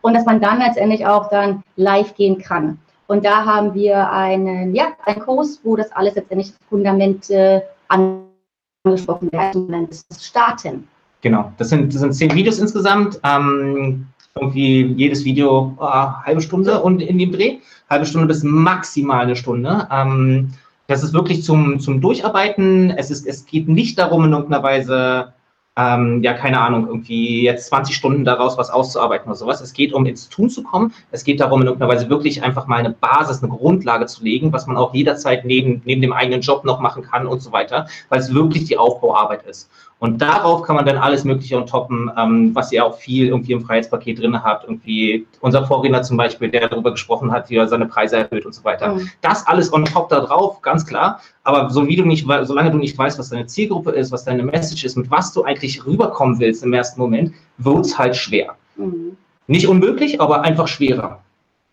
Und 0.02 0.14
dass 0.14 0.24
man 0.24 0.40
dann 0.40 0.60
letztendlich 0.60 1.04
auch 1.04 1.28
dann 1.30 1.64
live 1.74 2.14
gehen 2.14 2.38
kann. 2.38 2.78
Und 3.08 3.24
da 3.24 3.44
haben 3.44 3.74
wir 3.74 4.10
einen, 4.10 4.74
ja, 4.74 4.92
einen 5.06 5.20
Kurs, 5.20 5.60
wo 5.64 5.76
das 5.76 5.90
alles 5.92 6.14
letztendlich 6.14 6.52
Fundamente 6.68 7.62
angesprochen 7.88 9.32
werden, 9.32 9.88
das 9.88 10.04
Starten. 10.24 10.86
Genau, 11.22 11.50
das 11.56 11.70
sind, 11.70 11.92
das 11.92 12.02
sind 12.02 12.12
zehn 12.12 12.34
Videos 12.34 12.58
insgesamt. 12.58 13.18
Ähm, 13.24 14.06
irgendwie 14.38 14.82
jedes 14.96 15.24
Video 15.24 15.74
äh, 15.80 15.84
halbe 15.84 16.42
Stunde 16.42 16.82
und 16.82 17.00
in 17.00 17.18
dem 17.18 17.32
Dreh, 17.32 17.58
halbe 17.88 18.04
Stunde 18.04 18.26
bis 18.26 18.42
maximal 18.42 19.24
eine 19.24 19.36
Stunde. 19.36 19.88
Ähm, 19.90 20.50
das 20.86 21.02
ist 21.02 21.14
wirklich 21.14 21.42
zum, 21.42 21.80
zum 21.80 22.02
Durcharbeiten. 22.02 22.90
Es, 22.90 23.10
ist, 23.10 23.26
es 23.26 23.46
geht 23.46 23.68
nicht 23.68 23.98
darum, 23.98 24.26
in 24.26 24.32
irgendeiner 24.32 24.62
Weise 24.62 25.32
ähm, 25.78 26.24
ja, 26.24 26.34
keine 26.34 26.58
Ahnung, 26.58 26.88
irgendwie 26.88 27.44
jetzt 27.44 27.68
20 27.68 27.94
Stunden 27.94 28.24
daraus 28.24 28.58
was 28.58 28.68
auszuarbeiten 28.68 29.28
oder 29.28 29.36
sowas. 29.36 29.60
Es 29.60 29.72
geht 29.72 29.92
um 29.92 30.06
ins 30.06 30.28
Tun 30.28 30.50
zu 30.50 30.64
kommen. 30.64 30.92
Es 31.12 31.22
geht 31.22 31.38
darum, 31.38 31.60
in 31.60 31.68
irgendeiner 31.68 31.92
Weise 31.92 32.10
wirklich 32.10 32.42
einfach 32.42 32.66
mal 32.66 32.80
eine 32.80 32.90
Basis, 32.90 33.44
eine 33.44 33.52
Grundlage 33.52 34.06
zu 34.06 34.24
legen, 34.24 34.52
was 34.52 34.66
man 34.66 34.76
auch 34.76 34.92
jederzeit 34.92 35.44
neben, 35.44 35.80
neben 35.84 36.02
dem 36.02 36.12
eigenen 36.12 36.40
Job 36.40 36.64
noch 36.64 36.80
machen 36.80 37.04
kann 37.04 37.28
und 37.28 37.40
so 37.40 37.52
weiter, 37.52 37.86
weil 38.08 38.18
es 38.18 38.34
wirklich 38.34 38.64
die 38.64 38.76
Aufbauarbeit 38.76 39.44
ist. 39.44 39.70
Und 40.00 40.22
darauf 40.22 40.62
kann 40.62 40.76
man 40.76 40.86
dann 40.86 40.96
alles 40.96 41.24
Mögliche 41.24 41.56
on 41.56 41.66
toppen, 41.66 42.10
ähm, 42.16 42.54
was 42.54 42.70
ihr 42.70 42.84
auch 42.84 42.98
viel 42.98 43.28
irgendwie 43.28 43.52
im 43.52 43.60
Freiheitspaket 43.60 44.20
drin 44.20 44.42
habt. 44.44 44.64
Irgendwie 44.64 45.26
unser 45.40 45.66
Vorredner 45.66 46.02
zum 46.02 46.16
Beispiel, 46.16 46.48
der 46.50 46.68
darüber 46.68 46.92
gesprochen 46.92 47.32
hat, 47.32 47.50
wie 47.50 47.56
er 47.56 47.66
seine 47.66 47.86
Preise 47.86 48.18
erhöht 48.18 48.46
und 48.46 48.54
so 48.54 48.62
weiter. 48.62 48.94
Mhm. 48.94 49.10
Das 49.22 49.44
alles 49.48 49.72
on 49.72 49.84
top 49.84 50.08
da 50.08 50.20
drauf, 50.20 50.62
ganz 50.62 50.86
klar. 50.86 51.20
Aber 51.42 51.70
so 51.70 51.88
wie 51.88 51.96
du 51.96 52.04
nicht, 52.04 52.26
solange 52.42 52.70
du 52.70 52.78
nicht 52.78 52.96
weißt, 52.96 53.18
was 53.18 53.30
deine 53.30 53.46
Zielgruppe 53.46 53.90
ist, 53.90 54.12
was 54.12 54.24
deine 54.24 54.44
Message 54.44 54.84
ist, 54.84 54.96
mit 54.96 55.10
was 55.10 55.32
du 55.32 55.42
eigentlich 55.42 55.84
rüberkommen 55.84 56.38
willst 56.38 56.62
im 56.62 56.72
ersten 56.72 57.00
Moment, 57.00 57.34
wird 57.56 57.86
es 57.86 57.98
halt 57.98 58.14
schwer. 58.14 58.54
Mhm. 58.76 59.16
Nicht 59.48 59.66
unmöglich, 59.66 60.20
aber 60.20 60.42
einfach 60.42 60.68
schwerer. 60.68 61.20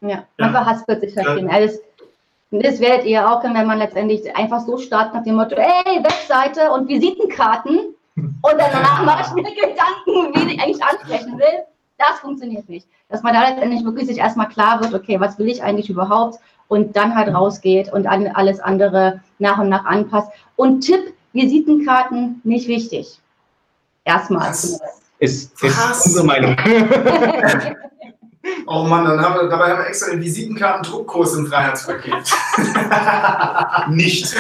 Ja, 0.02 0.24
man 0.38 0.52
verhaspelt 0.52 1.02
sich 1.02 1.16
halt 1.16 1.42
ja. 1.42 1.48
alles. 1.48 1.80
Das 2.52 2.80
werdet 2.80 3.06
ihr 3.06 3.30
auch, 3.30 3.44
wenn 3.44 3.54
man 3.54 3.78
letztendlich 3.78 4.36
einfach 4.36 4.62
so 4.62 4.78
startet 4.78 5.14
nach 5.14 5.24
dem 5.24 5.36
Motto, 5.36 5.56
ey, 5.56 6.04
Webseite 6.04 6.72
und 6.72 6.88
Visitenkarten, 6.88 7.95
und 8.16 8.54
danach 8.58 9.04
mache 9.04 9.24
ich 9.28 9.34
mir 9.34 9.44
Gedanken, 9.44 10.34
wen 10.34 10.50
ich 10.50 10.62
eigentlich 10.62 10.84
ansprechen 10.84 11.38
will. 11.38 11.64
Das 11.98 12.20
funktioniert 12.20 12.68
nicht. 12.70 12.88
Dass 13.10 13.24
man 13.24 13.34
da 13.34 13.50
letztendlich 13.50 13.84
wirklich 13.84 14.08
sich 14.08 14.18
erstmal 14.18 14.50
klar 14.50 14.82
wird, 14.82 14.94
okay, 14.94 15.20
was 15.20 15.38
will 15.38 15.48
ich 15.48 15.64
eigentlich 15.64 15.90
überhaupt? 15.90 16.40
Und 16.68 16.96
dann 16.96 17.16
halt 17.16 17.34
rausgeht 17.34 17.92
und 17.94 18.08
alles 18.08 18.60
andere 18.60 19.22
nach 19.40 19.60
und 19.60 19.70
nach 19.70 19.86
anpasst. 19.86 20.30
Und 20.56 20.82
Tipp, 20.82 21.14
Visitenkarten 21.34 22.42
nicht 22.44 22.68
wichtig. 22.68 23.20
Erstmal. 24.04 24.50
Ist, 24.50 24.82
ist 25.20 25.52
unsere 26.06 26.26
Meinung. 26.26 26.56
Oh 28.68 28.84
Mann, 28.84 29.06
dann 29.06 29.20
haben 29.22 29.36
wir, 29.36 29.50
dabei 29.50 29.72
haben 29.72 29.80
wir 29.80 29.88
extra 29.88 30.12
den 30.12 30.22
Visitenkarten-Druckkurs 30.22 31.36
im 31.36 31.48
Freiheitspaket. 31.48 32.14
Nicht. 33.90 34.36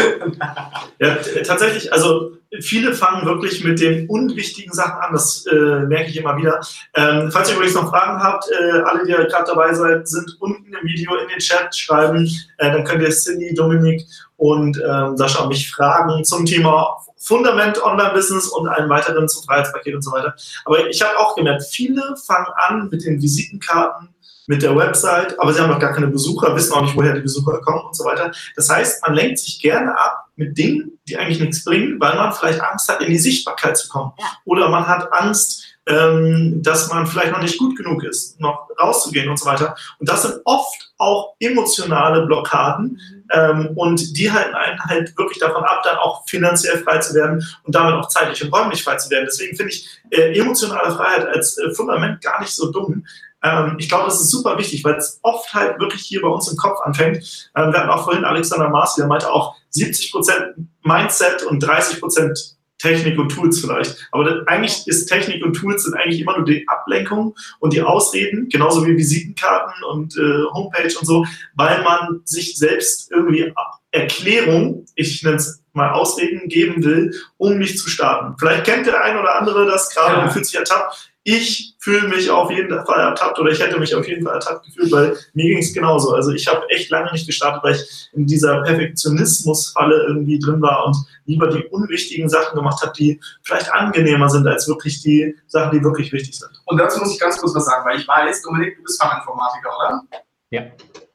Ja, 1.00 1.16
tatsächlich, 1.44 1.92
also 1.92 2.32
viele 2.62 2.94
fangen 2.94 3.26
wirklich 3.26 3.64
mit 3.64 3.80
den 3.80 4.08
unwichtigen 4.08 4.74
Sachen 4.74 5.00
an, 5.02 5.14
das 5.14 5.46
äh, 5.46 5.80
merke 5.86 6.10
ich 6.10 6.18
immer 6.18 6.38
wieder. 6.38 6.60
Ähm, 6.94 7.32
falls 7.32 7.50
ihr 7.50 7.56
übrigens 7.56 7.76
noch 7.76 7.90
Fragen 7.90 8.22
habt, 8.22 8.46
äh, 8.52 8.80
alle, 8.82 9.06
die 9.06 9.12
gerade 9.12 9.46
dabei 9.48 9.74
seid, 9.74 10.08
sind 10.08 10.38
unten 10.40 10.74
im 10.74 10.88
Video 10.88 11.16
in 11.16 11.28
den 11.28 11.40
Chat 11.40 11.76
schreiben. 11.76 12.30
Äh, 12.58 12.72
dann 12.72 12.84
könnt 12.84 13.02
ihr 13.02 13.10
Cindy, 13.10 13.54
Dominik 13.54 14.04
und 14.38 14.78
ähm, 14.78 15.18
Sascha 15.18 15.46
mich 15.48 15.72
fragen 15.72 16.24
zum 16.24 16.46
Thema 16.46 16.98
Fundament 17.18 17.82
Online-Business 17.84 18.50
und 18.50 18.68
einen 18.68 18.90
weiteren 18.90 19.28
zum 19.28 19.44
Freiheitspaket 19.44 19.96
und 19.96 20.02
so 20.04 20.12
weiter. 20.12 20.36
Aber 20.66 20.88
ich 20.88 21.02
habe 21.02 21.18
auch 21.18 21.36
gemerkt, 21.36 21.64
viele 21.64 22.16
fangen 22.26 22.48
an 22.56 22.90
mit 22.90 23.04
den 23.04 23.22
Visitenkarten, 23.22 24.10
mit 24.48 24.62
der 24.62 24.76
Website, 24.76 25.40
aber 25.40 25.54
sie 25.54 25.60
haben 25.60 25.70
noch 25.70 25.80
gar 25.80 25.94
keine 25.94 26.08
Besucher, 26.08 26.56
wissen 26.56 26.74
auch 26.74 26.82
nicht, 26.82 26.96
woher 26.96 27.14
die 27.14 27.22
Besucher 27.22 27.60
kommen 27.62 27.86
und 27.86 27.96
so 27.96 28.06
weiter. 28.06 28.32
Das 28.56 28.70
heißt, 28.70 29.06
man 29.06 29.16
lenkt 29.16 29.40
sich 29.40 29.62
gerne 29.62 29.98
ab 29.98 30.26
mit 30.36 30.58
Dingen, 30.58 31.00
die 31.08 31.18
eigentlich 31.18 31.40
nichts 31.40 31.64
bringen, 31.64 32.00
weil 32.00 32.16
man 32.16 32.34
vielleicht 32.34 32.62
Angst 32.62 32.90
hat, 32.90 33.02
in 33.02 33.10
die 33.10 33.18
Sichtbarkeit 33.18 33.78
zu 33.78 33.88
kommen. 33.88 34.12
Oder 34.46 34.70
man 34.70 34.88
hat 34.88 35.12
Angst, 35.14 35.76
ähm, 35.88 36.62
dass 36.64 36.90
man 36.90 37.06
vielleicht 37.06 37.32
noch 37.32 37.42
nicht 37.42 37.60
gut 37.60 37.78
genug 37.78 38.04
ist, 38.04 38.40
noch 38.40 38.70
rauszugehen 38.80 39.30
und 39.30 39.38
so 39.38 39.46
weiter. 39.46 39.76
Und 40.00 40.10
das 40.10 40.24
sind 40.24 40.42
oft 40.44 40.94
auch 40.98 41.36
emotionale 41.40 42.26
Blockaden 42.26 43.00
mhm. 43.00 43.24
ähm, 43.32 43.70
und 43.76 44.18
die 44.18 44.32
halten 44.32 44.56
einen 44.56 44.80
halt 44.86 45.16
wirklich 45.18 45.40
davon 45.40 45.64
ab, 45.64 45.82
dann 45.84 45.98
auch 45.98 46.28
finanziell 46.28 46.80
frei 46.80 46.98
zu 46.98 47.14
werden 47.14 47.46
und 47.64 47.76
damit 47.76 47.94
auch 47.94 48.08
zeitlich 48.08 48.44
und 48.44 48.52
räumlich 48.52 48.84
frei 48.84 48.96
zu 48.96 49.10
werden. 49.12 49.26
Deswegen 49.26 49.56
finde 49.56 49.74
ich 49.74 49.88
äh, 50.10 50.38
emotionale 50.38 50.96
Freiheit 50.96 51.28
als 51.28 51.58
äh, 51.58 51.72
Fundament 51.72 52.22
gar 52.22 52.40
nicht 52.42 52.56
so 52.56 52.72
dumm. 52.72 53.06
Ähm, 53.46 53.76
ich 53.78 53.88
glaube, 53.88 54.06
das 54.06 54.20
ist 54.20 54.32
super 54.32 54.58
wichtig, 54.58 54.84
weil 54.84 54.96
es 54.96 55.20
oft 55.22 55.54
halt 55.54 55.80
wirklich 55.80 56.02
hier 56.02 56.22
bei 56.22 56.28
uns 56.28 56.50
im 56.50 56.58
Kopf 56.58 56.80
anfängt. 56.82 57.18
Ähm, 57.56 57.72
wir 57.72 57.80
hatten 57.80 57.90
auch 57.90 58.04
vorhin 58.04 58.26
Alexander 58.26 58.70
Mars, 58.70 58.96
der 58.96 59.08
meinte 59.08 59.32
auch 59.32 59.56
70% 59.74 60.56
Mindset 60.84 61.44
und 61.44 61.64
30% 61.64 62.56
Technik 62.78 63.18
und 63.18 63.30
Tools 63.30 63.60
vielleicht. 63.60 64.08
Aber 64.12 64.26
das, 64.26 64.48
eigentlich 64.48 64.88
ist 64.88 65.06
Technik 65.06 65.46
und 65.46 65.54
Tools 65.54 65.84
sind 65.84 65.96
eigentlich 65.96 66.22
immer 66.22 66.38
nur 66.38 66.46
die 66.46 66.68
Ablenkung 66.68 67.36
und 67.60 67.74
die 67.74 67.82
Ausreden, 67.82 68.50
genauso 68.50 68.86
wie 68.86 68.98
Visitenkarten 68.98 69.84
und 69.92 70.18
äh, 70.18 70.44
Homepage 70.54 70.94
und 71.00 71.06
so, 71.06 71.26
weil 71.56 71.84
man 71.84 72.22
sich 72.26 72.58
selbst 72.58 73.12
irgendwie 73.12 73.54
Erklärung, 73.96 74.86
ich 74.96 75.24
nenne 75.24 75.38
es 75.38 75.64
mal 75.74 75.92
Ausreden 75.92 76.48
geben 76.48 76.84
will, 76.84 77.14
um 77.38 77.58
mich 77.58 77.78
zu 77.78 77.90
starten. 77.90 78.36
Vielleicht 78.40 78.66
kennt 78.66 78.88
der 78.88 79.04
ein 79.04 79.18
oder 79.18 79.36
andere 79.40 79.66
das 79.66 79.94
gerade 79.94 80.16
ja. 80.16 80.24
und 80.24 80.32
fühlt 80.32 80.46
sich 80.46 80.56
ertappt. 80.56 81.12
Ich 81.28 81.76
fühle 81.80 82.08
mich 82.08 82.30
auf 82.30 82.52
jeden 82.52 82.70
Fall 82.86 83.00
ertappt 83.00 83.40
oder 83.40 83.52
ich 83.52 83.60
hätte 83.60 83.80
mich 83.80 83.96
auf 83.96 84.08
jeden 84.08 84.24
Fall 84.24 84.36
ertappt 84.36 84.66
gefühlt, 84.66 84.92
weil 84.92 85.18
mir 85.34 85.46
ging 85.46 85.58
es 85.58 85.74
genauso. 85.74 86.14
Also 86.14 86.32
ich 86.32 86.48
habe 86.48 86.70
echt 86.70 86.92
lange 86.92 87.12
nicht 87.12 87.26
gestartet, 87.26 87.64
weil 87.64 87.76
ich 87.76 88.10
in 88.14 88.28
dieser 88.28 88.62
Perfektionismusfalle 88.62 90.06
irgendwie 90.08 90.38
drin 90.38 90.62
war 90.62 90.86
und 90.86 90.96
lieber 91.26 91.48
die 91.48 91.64
unwichtigen 91.64 92.30
Sachen 92.30 92.56
gemacht 92.56 92.82
habe, 92.84 92.94
die 92.96 93.20
vielleicht 93.42 93.74
angenehmer 93.74 94.30
sind 94.30 94.48
als 94.48 94.68
wirklich 94.68 95.02
die 95.02 95.36
Sachen, 95.48 95.78
die 95.78 95.84
wirklich 95.84 96.14
wichtig 96.14 96.38
sind. 96.38 96.52
Und 96.66 96.78
dazu 96.78 97.00
muss 97.00 97.14
ich 97.14 97.20
ganz 97.20 97.38
kurz 97.38 97.56
was 97.56 97.66
sagen, 97.66 97.84
weil 97.90 98.00
ich 98.00 98.08
weiß, 98.08 98.44
Dominik, 98.44 98.78
du 98.78 98.84
bist 98.84 99.02
Fachinformatiker, 99.02 99.70
oder? 99.78 100.04
Ja. 100.52 100.62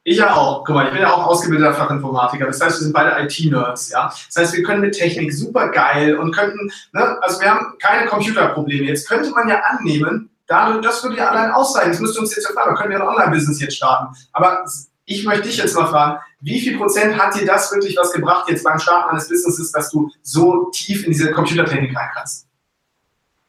Ich 0.03 0.17
ja 0.17 0.35
auch. 0.35 0.63
Guck 0.65 0.75
mal, 0.75 0.87
ich 0.87 0.93
bin 0.93 1.01
ja 1.01 1.13
auch 1.13 1.27
ausgebildeter 1.27 1.73
Fachinformatiker. 1.73 2.47
Das 2.47 2.59
heißt, 2.59 2.79
wir 2.79 2.83
sind 2.85 2.93
beide 2.93 3.23
IT-Nerds, 3.23 3.89
ja. 3.89 4.07
Das 4.07 4.35
heißt, 4.35 4.55
wir 4.55 4.63
können 4.63 4.81
mit 4.81 4.95
Technik 4.95 5.31
super 5.31 5.69
geil 5.69 6.17
und 6.17 6.35
könnten, 6.35 6.71
ne, 6.91 7.17
also 7.21 7.39
wir 7.39 7.51
haben 7.51 7.77
keine 7.79 8.07
Computerprobleme. 8.07 8.87
Jetzt 8.87 9.07
könnte 9.07 9.29
man 9.29 9.47
ja 9.47 9.59
annehmen, 9.59 10.29
dadurch, 10.47 10.81
das 10.81 11.03
würde 11.03 11.17
ja 11.17 11.29
allein 11.29 11.51
ausreichen. 11.51 11.91
Das 11.91 11.99
müsste 11.99 12.19
uns 12.19 12.35
jetzt 12.35 12.49
ja 12.49 12.53
fragen, 12.53 12.75
können 12.75 12.89
wir 12.89 12.99
ein 12.99 13.07
Online-Business 13.07 13.61
jetzt 13.61 13.77
starten. 13.77 14.15
Aber 14.33 14.65
ich 15.05 15.23
möchte 15.23 15.47
dich 15.47 15.57
jetzt 15.57 15.75
mal 15.75 15.87
fragen, 15.87 16.19
wie 16.39 16.59
viel 16.59 16.77
Prozent 16.77 17.17
hat 17.19 17.39
dir 17.39 17.45
das 17.45 17.71
wirklich 17.71 17.95
was 17.95 18.11
gebracht 18.11 18.49
jetzt 18.49 18.63
beim 18.63 18.79
Starten 18.79 19.11
eines 19.11 19.29
Businesses, 19.29 19.71
dass 19.71 19.91
du 19.91 20.09
so 20.23 20.71
tief 20.71 21.05
in 21.05 21.11
diese 21.11 21.31
Computertechnik 21.31 21.95
rein 21.95 22.09
kannst? 22.15 22.47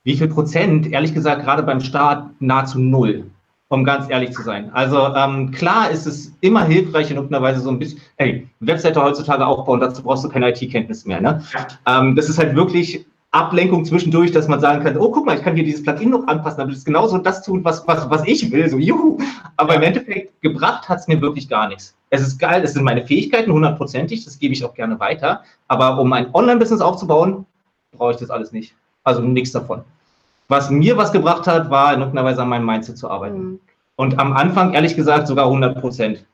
Wie 0.05 0.19
viel 0.19 0.29
Prozent? 0.29 0.93
Ehrlich 0.93 1.15
gesagt, 1.15 1.45
gerade 1.45 1.63
beim 1.63 1.81
Start 1.81 2.29
nahezu 2.41 2.79
null 2.79 3.31
um 3.73 3.85
ganz 3.85 4.11
ehrlich 4.11 4.33
zu 4.33 4.43
sein. 4.43 4.71
Also 4.75 5.15
ähm, 5.15 5.51
klar 5.51 5.91
ist 5.91 6.07
es 6.07 6.33
immer 6.41 6.65
hilfreich 6.65 7.11
in 7.11 7.17
irgendeiner 7.17 7.43
Weise 7.43 7.61
so 7.61 7.71
ein 7.71 7.79
bisschen, 7.79 8.01
hey, 8.17 8.47
Webseite 8.61 9.03
heutzutage 9.03 9.47
aufbauen, 9.47 9.81
dazu 9.81 10.03
brauchst 10.03 10.25
du 10.25 10.29
keine 10.29 10.51
IT-Kenntnis 10.51 11.07
mehr. 11.07 11.21
Ne? 11.21 11.43
Ähm, 11.87 12.15
das 12.15 12.29
ist 12.29 12.39
halt 12.39 12.55
wirklich 12.55 13.07
Ablenkung 13.31 13.87
zwischendurch, 13.87 14.31
dass 14.31 14.47
man 14.47 14.61
sagen 14.61 14.85
kann, 14.85 14.99
oh, 14.99 15.11
guck 15.11 15.25
mal, 15.25 15.39
ich 15.39 15.43
kann 15.43 15.55
hier 15.55 15.65
dieses 15.65 15.83
Plugin 15.83 16.11
noch 16.11 16.27
anpassen, 16.27 16.59
damit 16.59 16.77
es 16.77 16.85
genauso 16.85 17.17
das 17.17 17.43
tun, 17.43 17.65
was, 17.65 17.87
was, 17.89 18.11
was 18.11 18.27
ich 18.27 18.53
will, 18.53 18.69
so 18.69 18.79
juhu. 18.79 19.19
Aber 19.57 19.73
ja. 19.73 19.79
im 19.79 19.85
Endeffekt, 19.85 20.43
gebracht 20.43 20.87
hat 20.91 20.99
es 20.99 21.09
mir 21.09 21.21
wirklich 21.23 21.49
gar 21.49 21.69
nichts. 21.69 21.97
Es 22.11 22.21
ist 22.21 22.39
geil, 22.39 22.63
es 22.63 22.75
sind 22.75 22.85
meine 22.85 23.07
Fähigkeiten, 23.07 23.51
hundertprozentig, 23.51 24.27
das 24.27 24.39
gebe 24.39 24.53
ich 24.53 24.63
auch 24.67 24.75
gerne 24.75 25.01
weiter. 25.01 25.45
Aber 25.69 25.99
um 25.99 26.13
ein 26.13 26.27
Online-Business 26.35 26.83
aufzubauen, 26.83 27.47
brauche 27.97 28.11
ich 28.11 28.19
das 28.19 28.29
alles 28.29 28.53
nicht. 28.53 28.75
Also 29.03 29.23
nichts 29.23 29.53
davon. 29.53 29.83
Was 30.53 30.69
mir 30.69 30.99
was 30.99 31.13
gebracht 31.13 31.47
hat, 31.47 31.71
war 31.71 31.95
in 31.95 32.01
irgendeiner 32.01 32.29
Weise 32.29 32.43
an 32.43 32.51
meinem 32.51 32.67
Mindset 32.67 32.99
zu 32.99 33.09
arbeiten. 33.09 33.39
Mhm. 33.39 33.61
Und 33.97 34.19
am 34.19 34.35
Anfang, 34.35 34.75
ehrlich 34.75 34.95
gesagt, 34.95 35.27
sogar 35.27 35.47
100 35.47 35.81
Prozent. 35.81 36.27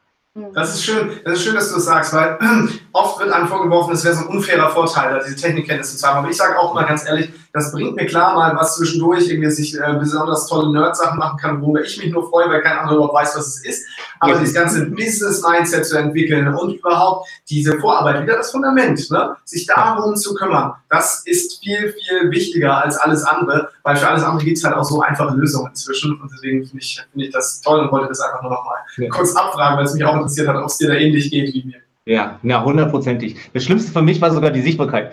Das 0.54 0.74
ist 0.74 0.84
schön, 0.84 1.10
das 1.24 1.34
ist 1.34 1.44
schön, 1.44 1.54
dass 1.54 1.68
du 1.68 1.76
das 1.76 1.84
sagst, 1.84 2.12
weil 2.14 2.36
oft 2.92 3.20
wird 3.20 3.30
einem 3.30 3.46
vorgeworfen, 3.46 3.94
es 3.94 4.04
wäre 4.04 4.16
so 4.16 4.22
ein 4.22 4.36
unfairer 4.36 4.70
Vorteil, 4.70 5.22
diese 5.24 5.36
Technikkenntnisse 5.36 5.96
zu 5.96 6.04
haben. 6.04 6.18
Aber 6.18 6.30
ich 6.30 6.36
sage 6.36 6.58
auch 6.58 6.74
mal 6.74 6.84
ganz 6.84 7.06
ehrlich, 7.06 7.30
das 7.52 7.72
bringt 7.72 7.96
mir 7.96 8.06
klar 8.06 8.34
mal, 8.34 8.54
was 8.56 8.76
zwischendurch 8.76 9.28
irgendwie 9.28 9.50
sich 9.50 9.74
äh, 9.78 9.94
besonders 9.98 10.46
tolle 10.46 10.72
Nerd-Sachen 10.72 11.18
machen 11.18 11.38
kann, 11.38 11.62
worüber 11.62 11.82
ich 11.82 11.98
mich 11.98 12.12
nur 12.12 12.28
freue, 12.28 12.48
weil 12.48 12.62
kein 12.62 12.78
anderer 12.78 12.96
überhaupt 12.96 13.14
weiß, 13.14 13.36
was 13.36 13.46
es 13.46 13.64
ist. 13.64 13.86
Aber 14.20 14.32
ja. 14.32 14.38
dieses 14.38 14.54
ganze 14.54 14.86
Business-Mindset 14.86 15.86
zu 15.86 15.98
entwickeln 15.98 16.54
und 16.54 16.74
überhaupt 16.74 17.28
diese 17.48 17.78
Vorarbeit, 17.78 18.22
wieder 18.22 18.36
das 18.36 18.50
Fundament, 18.50 19.10
ne? 19.10 19.36
sich 19.44 19.66
darum 19.66 20.14
zu 20.16 20.34
kümmern, 20.34 20.74
das 20.90 21.22
ist 21.24 21.62
viel, 21.62 21.94
viel 21.94 22.30
wichtiger 22.30 22.84
als 22.84 22.96
alles 22.98 23.24
andere, 23.24 23.70
weil 23.82 23.96
für 23.96 24.08
alles 24.08 24.22
andere 24.22 24.44
gibt 24.44 24.58
es 24.58 24.64
halt 24.64 24.76
auch 24.76 24.84
so 24.84 25.00
einfache 25.00 25.34
Lösungen 25.34 25.68
inzwischen. 25.68 26.20
Und 26.20 26.30
deswegen 26.32 26.64
finde 26.66 26.82
ich, 26.82 27.02
find 27.12 27.24
ich 27.24 27.32
das 27.32 27.60
toll 27.62 27.80
und 27.80 27.92
wollte 27.92 28.08
das 28.08 28.20
einfach 28.20 28.42
nur 28.42 28.52
noch 28.52 28.64
mal 28.64 28.76
ja. 28.98 29.08
kurz 29.08 29.34
abfragen, 29.34 29.78
weil 29.78 29.84
es 29.84 29.94
mich 29.94 30.04
auch 30.04 30.14
interessiert 30.14 30.48
hat, 30.48 30.56
ob 30.56 30.66
es 30.66 30.76
dir 30.76 30.88
da 30.88 30.94
ähnlich 30.94 31.30
geht 31.30 31.54
wie 31.54 31.64
mir. 31.64 31.78
Ja, 32.04 32.38
na, 32.42 32.64
hundertprozentig. 32.64 33.36
Das 33.52 33.64
Schlimmste 33.64 33.92
für 33.92 34.00
mich 34.00 34.20
war 34.20 34.30
sogar 34.30 34.50
die 34.50 34.62
Sichtbarkeit 34.62 35.12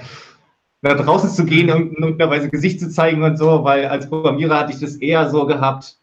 nach 0.86 1.04
draußen 1.04 1.30
zu 1.30 1.46
gehen 1.46 1.70
und 1.72 1.94
in 1.94 2.04
irgendeiner 2.04 2.32
Weise 2.32 2.50
Gesicht 2.50 2.80
zu 2.80 2.90
zeigen 2.90 3.24
und 3.24 3.38
so, 3.38 3.64
weil 3.64 3.88
als 3.88 4.08
Programmierer 4.08 4.60
hatte 4.60 4.72
ich 4.72 4.80
das 4.80 4.96
eher 4.96 5.30
so 5.30 5.46
gehabt, 5.46 5.98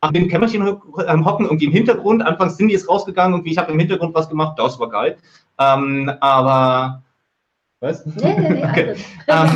am 0.00 0.12
dem 0.12 0.28
Kämmerchen 0.28 0.66
hocken, 0.66 1.46
irgendwie 1.46 1.66
im 1.66 1.72
Hintergrund. 1.72 2.22
Anfangs 2.22 2.56
Cindy 2.56 2.74
ist 2.74 2.88
rausgegangen 2.88 3.38
und 3.38 3.46
ich 3.46 3.58
habe 3.58 3.72
im 3.72 3.78
Hintergrund 3.78 4.14
was 4.14 4.28
gemacht, 4.28 4.58
das 4.58 4.78
war 4.78 4.88
geil. 4.88 5.16
Ähm, 5.58 6.10
aber 6.20 7.03
was? 7.84 8.04
Nee, 8.06 8.34
nee, 8.38 8.48
nee, 8.48 8.64
okay. 8.64 8.94
ähm, 9.28 9.48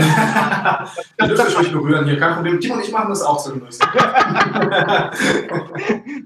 Ihr 1.20 1.28
dürft 1.28 1.56
euch 1.56 1.72
berühren 1.72 2.06
hier, 2.06 2.18
kein 2.18 2.34
Problem. 2.34 2.60
Tim 2.60 2.72
und 2.72 2.84
ich 2.84 2.92
machen 2.92 3.08
das 3.08 3.22
auch 3.22 3.42
zu 3.42 3.50
zwischendurch. 3.50 3.78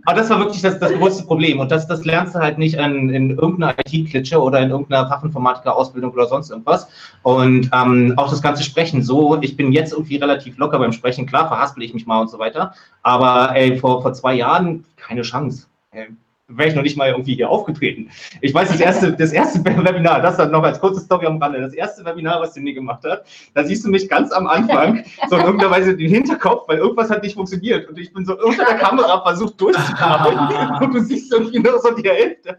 Aber 0.04 0.16
das 0.16 0.28
war 0.30 0.40
wirklich 0.40 0.62
das, 0.62 0.78
das 0.78 0.92
größte 0.92 1.24
Problem. 1.24 1.60
Und 1.60 1.70
das, 1.70 1.86
das 1.86 2.04
lernst 2.04 2.34
du 2.34 2.40
halt 2.40 2.58
nicht 2.58 2.74
in, 2.74 3.10
in 3.10 3.38
irgendeiner 3.38 3.74
IT-Klitsche 3.78 4.40
oder 4.40 4.60
in 4.60 4.70
irgendeiner 4.70 5.08
Fachinformatiker-Ausbildung 5.08 6.12
oder 6.12 6.26
sonst 6.26 6.50
irgendwas. 6.50 6.88
Und 7.22 7.70
ähm, 7.72 8.14
auch 8.16 8.30
das 8.30 8.42
ganze 8.42 8.62
Sprechen 8.62 9.02
so, 9.02 9.40
ich 9.40 9.56
bin 9.56 9.72
jetzt 9.72 9.92
irgendwie 9.92 10.16
relativ 10.16 10.58
locker 10.58 10.78
beim 10.78 10.92
Sprechen. 10.92 11.26
Klar, 11.26 11.48
verhaspel 11.48 11.84
ich 11.84 11.94
mich 11.94 12.06
mal 12.06 12.20
und 12.20 12.28
so 12.28 12.38
weiter. 12.38 12.74
Aber 13.02 13.54
ey, 13.54 13.78
vor, 13.78 14.02
vor 14.02 14.12
zwei 14.12 14.34
Jahren 14.34 14.84
keine 14.96 15.22
Chance. 15.22 15.66
Ey, 15.92 16.08
wäre 16.48 16.68
ich 16.68 16.74
noch 16.74 16.82
nicht 16.82 16.96
mal 16.96 17.08
irgendwie 17.08 17.34
hier 17.34 17.50
aufgetreten. 17.50 18.10
Ich 18.40 18.52
weiß, 18.52 18.68
das 18.68 18.80
erste, 18.80 19.12
das 19.12 19.32
erste 19.32 19.64
Webinar, 19.64 20.20
das 20.20 20.36
dann 20.36 20.50
noch 20.50 20.62
als 20.62 20.80
kurze 20.80 21.00
Story 21.00 21.26
am 21.26 21.38
Rande, 21.38 21.60
das 21.60 21.74
erste 21.74 22.04
Webinar, 22.04 22.40
was 22.40 22.54
Cindy 22.54 22.74
gemacht 22.74 23.04
hat, 23.04 23.24
da 23.54 23.64
siehst 23.64 23.84
du 23.84 23.90
mich 23.90 24.08
ganz 24.08 24.32
am 24.32 24.46
Anfang 24.46 25.04
so 25.30 25.36
in 25.36 25.42
irgendeiner 25.42 25.70
Weise 25.70 25.96
den 25.96 26.10
Hinterkopf, 26.10 26.68
weil 26.68 26.78
irgendwas 26.78 27.10
hat 27.10 27.22
nicht 27.22 27.34
funktioniert 27.34 27.88
und 27.88 27.98
ich 27.98 28.12
bin 28.12 28.24
so 28.24 28.38
unter 28.38 28.64
der 28.64 28.76
Kamera 28.76 29.22
versucht 29.22 29.60
durchzukommen 29.60 30.78
und 30.80 30.94
du 30.94 31.00
siehst 31.00 31.32
irgendwie 31.32 31.58
nur 31.58 31.80
so 31.80 31.94
die 31.94 32.08
Hälfte. 32.08 32.58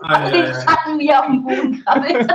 Ah, 0.00 0.30
den 0.30 0.46
Schatten 0.46 0.98
wie 0.98 1.12
auf 1.12 1.26
dem 1.26 1.42
Boden 1.42 1.84
krabbelt. 1.84 2.28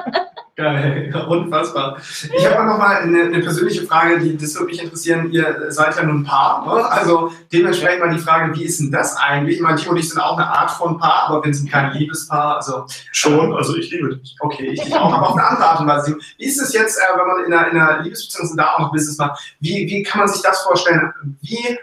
Geil, 0.56 1.12
unfassbar. 1.30 1.98
Ich 2.32 2.46
habe 2.46 2.68
noch 2.68 2.78
mal 2.78 2.98
eine, 2.98 3.24
eine, 3.24 3.40
persönliche 3.40 3.88
Frage, 3.88 4.20
die 4.20 4.38
das 4.38 4.54
würde 4.54 4.68
mich 4.68 4.84
interessieren. 4.84 5.32
Ihr 5.32 5.72
seid 5.72 5.96
ja 5.96 6.04
nun 6.04 6.22
ein 6.22 6.24
Paar, 6.24 6.64
ne? 6.64 6.86
also 6.92 7.32
dementsprechend 7.52 8.02
mal 8.02 8.14
die 8.14 8.22
Frage, 8.22 8.56
wie 8.56 8.64
ist 8.64 8.80
denn 8.80 8.92
das 8.92 9.18
eigentlich? 9.18 9.56
Ich 9.56 9.62
meine, 9.64 9.78
Timo 9.78 9.92
und 9.92 9.98
ich 9.98 10.10
sind 10.10 10.22
auch 10.22 10.38
eine 10.38 10.48
Art 10.48 10.70
von 10.70 11.00
Paar, 11.00 11.30
aber 11.30 11.44
wir 11.44 11.52
sind 11.52 11.72
kein 11.72 11.94
Liebespaar. 11.94 12.58
Also 12.58 12.86
schon, 13.12 13.52
also 13.56 13.76
ich 13.76 13.90
liebe 13.90 14.16
dich. 14.16 14.36
Okay, 14.42 14.68
ich 14.68 14.82
dich 14.82 14.96
auch, 14.96 15.12
aber 15.12 15.30
auf 15.30 15.36
eine 15.36 15.48
andere 15.48 15.66
Art 15.66 15.80
und 15.80 15.88
Weise. 15.88 16.18
Wie 16.38 16.46
ist 16.46 16.62
es 16.62 16.72
jetzt, 16.72 17.00
äh, 17.00 17.18
wenn 17.18 17.28
man 17.28 17.46
in 17.46 17.54
einer, 17.54 17.72
in 17.72 17.78
einer 17.78 18.04
Liebesbeziehung 18.04 18.46
ist 18.46 18.52
und 18.52 18.58
da 18.58 18.74
auch 18.74 18.80
noch 18.80 18.92
Business 18.92 19.18
macht? 19.18 19.56
Wie, 19.60 19.90
wie 19.90 20.04
kann 20.04 20.20
man 20.20 20.28
sich 20.28 20.44
das 20.44 20.62
vorstellen? 20.62 21.12
Wie 21.42 21.80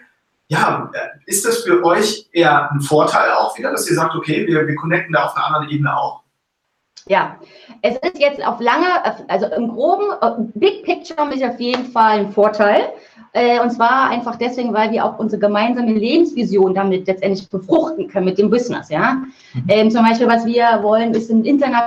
ja, 0.47 0.91
ist 1.27 1.45
das 1.45 1.63
für 1.65 1.85
euch 1.85 2.29
eher 2.33 2.71
ein 2.71 2.81
Vorteil 2.81 3.33
auch 3.33 3.57
wieder, 3.59 3.73
dass 3.73 3.89
ihr 3.89 3.97
sagt, 3.97 4.15
okay, 4.15 4.47
wir, 4.47 4.67
wir 4.67 4.75
connecten 4.77 5.13
da 5.13 5.25
auf 5.25 5.37
einer 5.37 5.47
anderen 5.47 5.69
Ebene 5.71 5.97
auch? 5.97 6.20
Ja, 7.11 7.39
es 7.83 7.97
ist 7.97 8.21
jetzt 8.21 8.47
auf 8.47 8.61
lange, 8.61 8.87
also 9.27 9.47
im 9.47 9.67
groben 9.67 10.13
äh, 10.23 10.31
Big 10.55 10.85
Picture 10.85 11.29
ist 11.35 11.43
auf 11.43 11.59
jeden 11.59 11.87
Fall 11.87 12.21
ein 12.21 12.31
Vorteil. 12.31 12.83
Äh, 13.33 13.59
und 13.59 13.73
zwar 13.73 14.11
einfach 14.11 14.37
deswegen, 14.37 14.73
weil 14.73 14.93
wir 14.93 15.05
auch 15.05 15.19
unsere 15.19 15.41
gemeinsame 15.41 15.93
Lebensvision 15.93 16.73
damit 16.73 17.09
letztendlich 17.09 17.51
befruchten 17.51 18.07
können 18.07 18.27
mit 18.27 18.39
dem 18.39 18.49
Business. 18.49 18.91
Ja, 18.91 19.15
mhm. 19.55 19.65
ähm, 19.67 19.91
zum 19.91 20.05
Beispiel, 20.07 20.29
was 20.29 20.47
wir 20.47 20.85
wollen, 20.85 21.13
ist 21.13 21.31
ein 21.31 21.45
Internet 21.45 21.83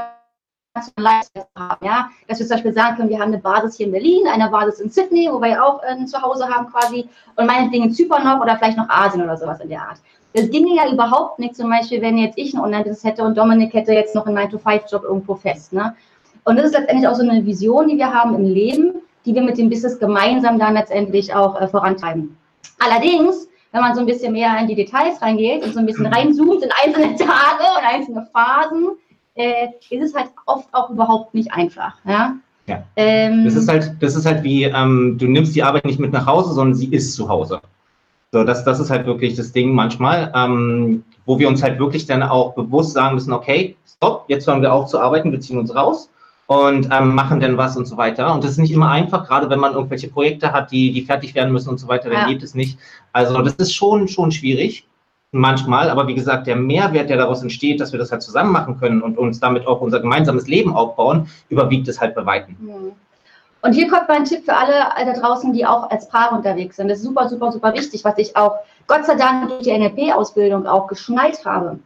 Lifestyle 0.98 1.48
haben, 1.58 1.86
ja, 1.86 2.10
dass 2.28 2.40
wir 2.40 2.46
zum 2.46 2.56
Beispiel 2.56 2.74
sagen 2.74 2.98
können, 2.98 3.10
wir 3.10 3.20
haben 3.20 3.32
eine 3.32 3.38
Basis 3.38 3.78
hier 3.78 3.86
in 3.86 3.94
Berlin, 3.94 4.28
eine 4.28 4.50
Basis 4.50 4.82
in 4.82 4.90
Sydney, 4.90 5.30
wo 5.32 5.40
wir 5.40 5.64
auch 5.64 5.82
ein 5.84 6.06
Zuhause 6.06 6.50
haben 6.50 6.68
quasi 6.70 7.08
und 7.38 7.46
meinetwegen 7.46 7.86
in 7.86 7.94
Zypern 7.94 8.26
noch 8.26 8.42
oder 8.42 8.58
vielleicht 8.58 8.78
noch 8.78 8.90
Asien 8.90 9.24
oder 9.24 9.38
sowas 9.38 9.62
in 9.62 9.70
der 9.70 9.84
Art. 9.84 10.00
Das 10.34 10.50
ginge 10.50 10.76
ja 10.76 10.91
überhaupt 10.91 11.39
nicht, 11.39 11.56
zum 11.56 11.69
Beispiel, 11.69 12.02
wenn 12.02 12.17
jetzt 12.17 12.38
ich 12.38 12.54
ein 12.54 12.60
Online-Business 12.60 13.04
hätte 13.04 13.24
und 13.24 13.38
Dominik 13.38 13.74
hätte 13.74 13.93
jetzt 13.93 14.15
noch 14.15 14.26
einen 14.26 14.38
9-to-5-Job 14.38 15.04
irgendwo 15.04 15.36
fest. 15.36 15.74
Ne? 15.74 15.96
Und 16.43 16.58
das 16.58 16.67
ist 16.67 16.74
letztendlich 16.74 17.08
auch 17.08 17.15
so 17.15 17.28
eine 17.28 17.46
Vision, 17.46 17.88
die 17.88 17.98
wir 17.98 18.12
haben 18.12 18.36
im 18.36 18.46
Leben, 18.46 18.96
die 19.26 19.36
wir 19.36 19.41
mit 19.41 19.58
dem 19.58 19.69
Business 19.69 20.00
gemeinsam 20.00 20.60
dann 20.60 20.74
letztendlich 20.74 21.34
auch 21.34 21.60
äh, 21.60 21.67
vorantreiben. 21.67 22.36
Allerdings, 22.80 23.48
wenn 23.72 23.82
man 23.82 23.96
so 23.96 24.02
ein 24.02 24.06
bisschen 24.06 24.34
mehr 24.34 24.58
in 24.60 24.67
die 24.67 24.76
Details 24.76 25.22
reingeht 25.22 25.63
und 25.63 25.74
so 25.74 25.80
ein 25.80 25.86
bisschen 25.86 26.06
reinzoomt 26.08 26.63
in 26.63 26.69
einzelne 26.84 27.15
Tage 27.17 27.63
und 27.78 27.86
einzelne 27.86 28.28
Phasen, 28.34 28.89
äh, 29.36 29.67
ist 29.89 30.04
es 30.04 30.15
halt 30.15 30.30
oft 30.46 30.67
auch 30.74 30.89
überhaupt 30.89 31.34
nicht 31.34 31.52
einfach. 31.54 31.96
Ja. 32.06 32.36
ja. 32.67 32.84
Ähm, 32.96 33.46
das 33.46 33.56
ist 33.56 33.69
halt, 33.69 33.96
das 34.00 34.15
ist 34.15 34.26
halt 34.26 34.43
wie, 34.43 34.63
ähm, 34.63 35.17
du 35.19 35.28
nimmst 35.28 35.56
die 35.56 35.63
Arbeit 35.63 35.86
nicht 35.86 36.00
mit 36.00 36.12
nach 36.12 36.26
Hause, 36.26 36.54
sondern 36.54 36.76
sie 36.76 36.88
ist 36.88 37.13
zu 37.13 37.30
Hause. 37.30 37.62
So, 38.34 38.43
das, 38.43 38.63
das 38.63 38.80
ist 38.80 38.89
halt 38.89 39.06
wirklich 39.06 39.36
das 39.36 39.52
Ding 39.52 39.76
manchmal, 39.76 40.32
ähm, 40.36 41.04
wo 41.28 41.38
wir 41.38 41.48
uns 41.48 41.62
halt 41.62 41.78
wirklich 41.78 42.08
dann 42.08 42.24
auch 42.24 42.56
bewusst 42.56 42.93
sagen 42.93 43.13
müssen, 43.13 43.32
okay, 43.32 43.78
stopp, 43.86 44.26
jetzt 44.28 44.48
hören 44.48 44.63
wir 44.63 44.74
auf 44.74 44.88
zu 44.88 45.00
arbeiten, 45.00 45.32
wir 45.32 45.39
ziehen 45.39 45.60
uns 45.60 45.76
raus 45.76 46.10
und 46.48 46.89
ähm, 46.91 47.13
machen 47.13 47.39
dann 47.39 47.58
was 47.58 47.78
und 47.78 47.86
so 47.86 47.96
weiter. 47.96 48.34
Und 48.34 48.43
das 48.43 48.54
ist 48.54 48.58
nicht 48.58 48.74
immer 48.74 48.89
einfach, 48.89 49.28
gerade 49.28 49.52
wenn 49.52 49.60
man 49.60 49.74
irgendwelche 49.74 50.08
Projekte 50.08 50.52
hat, 50.52 50.72
die, 50.72 50.91
die 50.91 51.04
fertig 51.04 51.36
werden 51.36 51.54
müssen 51.54 51.69
und 51.69 51.78
so 51.78 51.88
weiter, 51.88 52.10
dann 52.10 52.22
ja. 52.22 52.28
geht 52.28 52.41
es 52.41 52.56
nicht. 52.56 52.80
Also 53.12 53.39
das 53.43 53.54
ist 53.54 53.76
schon, 53.76 54.08
schon 54.08 54.32
schwierig 54.32 54.88
manchmal, 55.32 55.91
aber 55.91 56.08
wie 56.08 56.15
gesagt, 56.15 56.48
der 56.48 56.56
Mehrwert, 56.56 57.12
der 57.12 57.17
daraus 57.17 57.43
entsteht, 57.43 57.80
dass 57.80 57.91
wir 57.91 58.00
das 58.00 58.12
halt 58.12 58.24
zusammen 58.24 58.52
machen 58.52 58.80
können 58.80 59.04
und 59.04 59.19
uns 59.19 59.39
damit 59.39 59.67
auch 59.67 59.80
unser 59.80 60.00
gemeinsames 60.00 60.48
Leben 60.48 60.74
aufbauen, 60.74 61.28
überwiegt 61.50 61.88
es 61.88 62.02
halt 62.02 62.15
bei 62.15 62.26
Weitem. 62.26 62.58
Und 63.63 63.71
hier 63.71 63.89
kommt 63.89 64.10
mein 64.10 64.26
Tipp 64.26 64.43
für 64.43 64.56
alle 64.56 64.73
da 65.06 65.13
draußen, 65.13 65.54
die 65.54 65.65
auch 65.65 65.89
als 65.89 66.10
Paar 66.10 66.34
unterwegs 66.34 66.76
sind. 66.76 66.89
Das 66.89 66.97
ist 66.97 67.06
super, 67.06 67.30
super, 67.30 67.49
super 67.49 67.73
wichtig, 67.73 68.04
was 68.04 68.17
ich 68.17 68.36
auch 68.36 68.58
Gott 68.88 69.06
sei 69.06 69.15
Dank 69.15 69.47
durch 69.47 69.63
die 69.63 69.78
NLP-Ausbildung 69.78 70.67
auch 70.67 70.88
geschnallt 70.88 71.45
habe. 71.45 71.80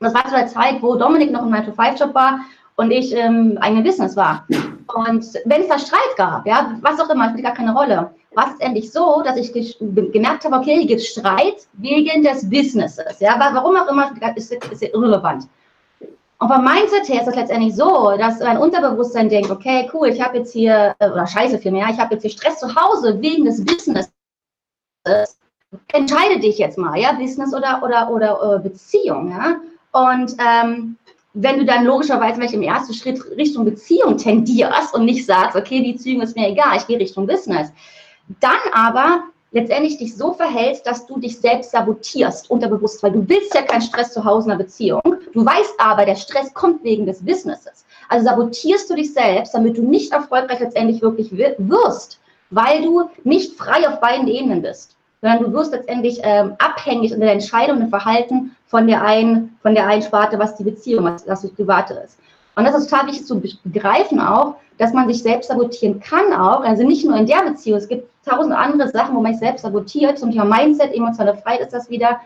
Das 0.00 0.12
war 0.12 0.24
zu 0.24 0.32
der 0.32 0.48
Zeit, 0.48 0.82
wo 0.82 0.96
Dominik 0.96 1.30
noch 1.30 1.42
im 1.42 1.54
9-to-5-Job 1.54 2.14
war 2.16 2.40
und 2.74 2.90
ich 2.90 3.14
ähm, 3.14 3.56
eigene 3.60 3.82
Business 3.82 4.16
war. 4.16 4.44
Und 4.48 5.24
wenn 5.44 5.62
es 5.62 5.68
da 5.68 5.78
Streit 5.78 6.16
gab, 6.16 6.46
ja, 6.46 6.74
was 6.80 6.98
auch 6.98 7.08
immer, 7.08 7.28
spielt 7.30 7.44
gar 7.44 7.54
keine 7.54 7.72
Rolle, 7.72 8.10
war 8.34 8.52
es 8.52 8.58
endlich 8.58 8.90
so, 8.90 9.22
dass 9.22 9.36
ich 9.36 9.52
gemerkt 9.80 10.44
habe, 10.44 10.56
okay, 10.56 10.78
hier 10.78 10.88
gibt 10.88 11.00
es 11.00 11.06
Streit 11.06 11.68
wegen 11.74 12.24
des 12.24 12.50
Businesses. 12.50 13.20
Ja, 13.20 13.36
warum 13.38 13.76
auch 13.76 13.86
immer, 13.86 14.10
ist, 14.34 14.52
ist 14.52 14.82
irrelevant. 14.82 15.44
Und 16.44 16.52
vom 16.52 16.62
Mindset 16.62 17.08
her 17.08 17.22
ist 17.22 17.28
es 17.28 17.36
letztendlich 17.36 17.74
so, 17.74 18.14
dass 18.18 18.38
dein 18.38 18.58
Unterbewusstsein 18.58 19.30
denkt, 19.30 19.50
okay, 19.50 19.88
cool, 19.94 20.08
ich 20.08 20.20
habe 20.20 20.36
jetzt 20.36 20.52
hier, 20.52 20.94
äh, 20.98 21.08
oder 21.08 21.26
scheiße 21.26 21.58
vielmehr, 21.58 21.88
ich 21.90 21.98
habe 21.98 22.12
jetzt 22.12 22.20
hier 22.20 22.32
Stress 22.32 22.60
zu 22.60 22.74
Hause 22.74 23.18
wegen 23.22 23.46
des 23.46 23.64
Businesses. 23.64 24.12
Entscheide 25.90 26.40
dich 26.40 26.58
jetzt 26.58 26.76
mal, 26.76 26.98
ja, 26.98 27.12
Business 27.12 27.54
oder, 27.54 27.82
oder, 27.82 28.10
oder 28.10 28.56
äh, 28.56 28.58
Beziehung, 28.58 29.30
ja. 29.30 29.56
Und 29.92 30.36
ähm, 30.38 30.98
wenn 31.32 31.60
du 31.60 31.64
dann 31.64 31.86
logischerweise 31.86 32.34
vielleicht 32.34 32.52
im 32.52 32.60
ersten 32.60 32.92
Schritt 32.92 33.24
Richtung 33.38 33.64
Beziehung 33.64 34.18
tendierst 34.18 34.92
und 34.92 35.06
nicht 35.06 35.24
sagst, 35.24 35.56
okay, 35.56 35.82
die 35.82 35.92
Beziehung 35.92 36.20
ist 36.20 36.36
mir 36.36 36.50
egal, 36.50 36.76
ich 36.76 36.86
gehe 36.86 36.98
Richtung 36.98 37.26
Business, 37.26 37.72
dann 38.40 38.60
aber 38.74 39.22
letztendlich 39.54 39.96
dich 39.98 40.16
so 40.16 40.32
verhältst, 40.32 40.86
dass 40.86 41.06
du 41.06 41.18
dich 41.18 41.38
selbst 41.38 41.70
sabotierst, 41.70 42.50
unterbewusst, 42.50 43.02
weil 43.02 43.12
du 43.12 43.26
willst 43.28 43.54
ja 43.54 43.62
keinen 43.62 43.82
Stress 43.82 44.12
zu 44.12 44.24
Hause 44.24 44.46
in 44.46 44.52
einer 44.52 44.64
Beziehung. 44.64 45.00
Du 45.32 45.46
weißt 45.46 45.74
aber, 45.78 46.04
der 46.04 46.16
Stress 46.16 46.52
kommt 46.52 46.82
wegen 46.82 47.06
des 47.06 47.24
Businesses. 47.24 47.86
Also 48.08 48.26
sabotierst 48.26 48.90
du 48.90 48.96
dich 48.96 49.14
selbst, 49.14 49.54
damit 49.54 49.78
du 49.78 49.82
nicht 49.82 50.12
erfolgreich 50.12 50.60
letztendlich 50.60 51.00
wirklich 51.00 51.30
wirst, 51.32 52.18
weil 52.50 52.82
du 52.82 53.08
nicht 53.22 53.56
frei 53.56 53.88
auf 53.88 54.00
beiden 54.00 54.26
Ebenen 54.26 54.60
bist, 54.60 54.96
sondern 55.22 55.44
du 55.44 55.52
wirst 55.52 55.72
letztendlich 55.72 56.18
ähm, 56.22 56.54
abhängig 56.58 57.12
in 57.12 57.20
der 57.20 57.32
Entscheidung 57.32 57.80
und 57.80 57.90
Verhalten 57.90 58.56
von 58.66 58.88
der 58.88 59.02
einen, 59.02 59.56
von 59.62 59.74
der 59.74 59.86
einen 59.86 60.02
Sparte, 60.02 60.38
was 60.38 60.56
die 60.56 60.64
Beziehung, 60.64 61.04
was 61.04 61.24
das 61.24 61.48
Private 61.52 61.94
ist. 62.04 62.18
Und 62.56 62.64
das 62.64 62.76
ist 62.76 62.90
total 62.90 63.06
wichtig 63.08 63.26
zu 63.26 63.40
begreifen 63.64 64.20
auch, 64.20 64.56
dass 64.78 64.92
man 64.92 65.08
sich 65.08 65.22
selbst 65.22 65.48
sabotieren 65.48 66.00
kann 66.00 66.32
auch. 66.32 66.62
Also 66.62 66.84
nicht 66.84 67.04
nur 67.04 67.16
in 67.16 67.26
der 67.26 67.42
Beziehung. 67.42 67.78
Es 67.78 67.88
gibt 67.88 68.08
tausend 68.24 68.54
andere 68.54 68.88
Sachen, 68.88 69.14
wo 69.14 69.20
man 69.20 69.32
sich 69.32 69.40
selbst 69.40 69.62
sabotiert. 69.62 70.18
Zum 70.18 70.30
Thema 70.30 70.44
Mindset, 70.44 70.94
emotionale 70.94 71.36
Freiheit 71.36 71.60
ist 71.60 71.72
das 71.72 71.90
wieder. 71.90 72.20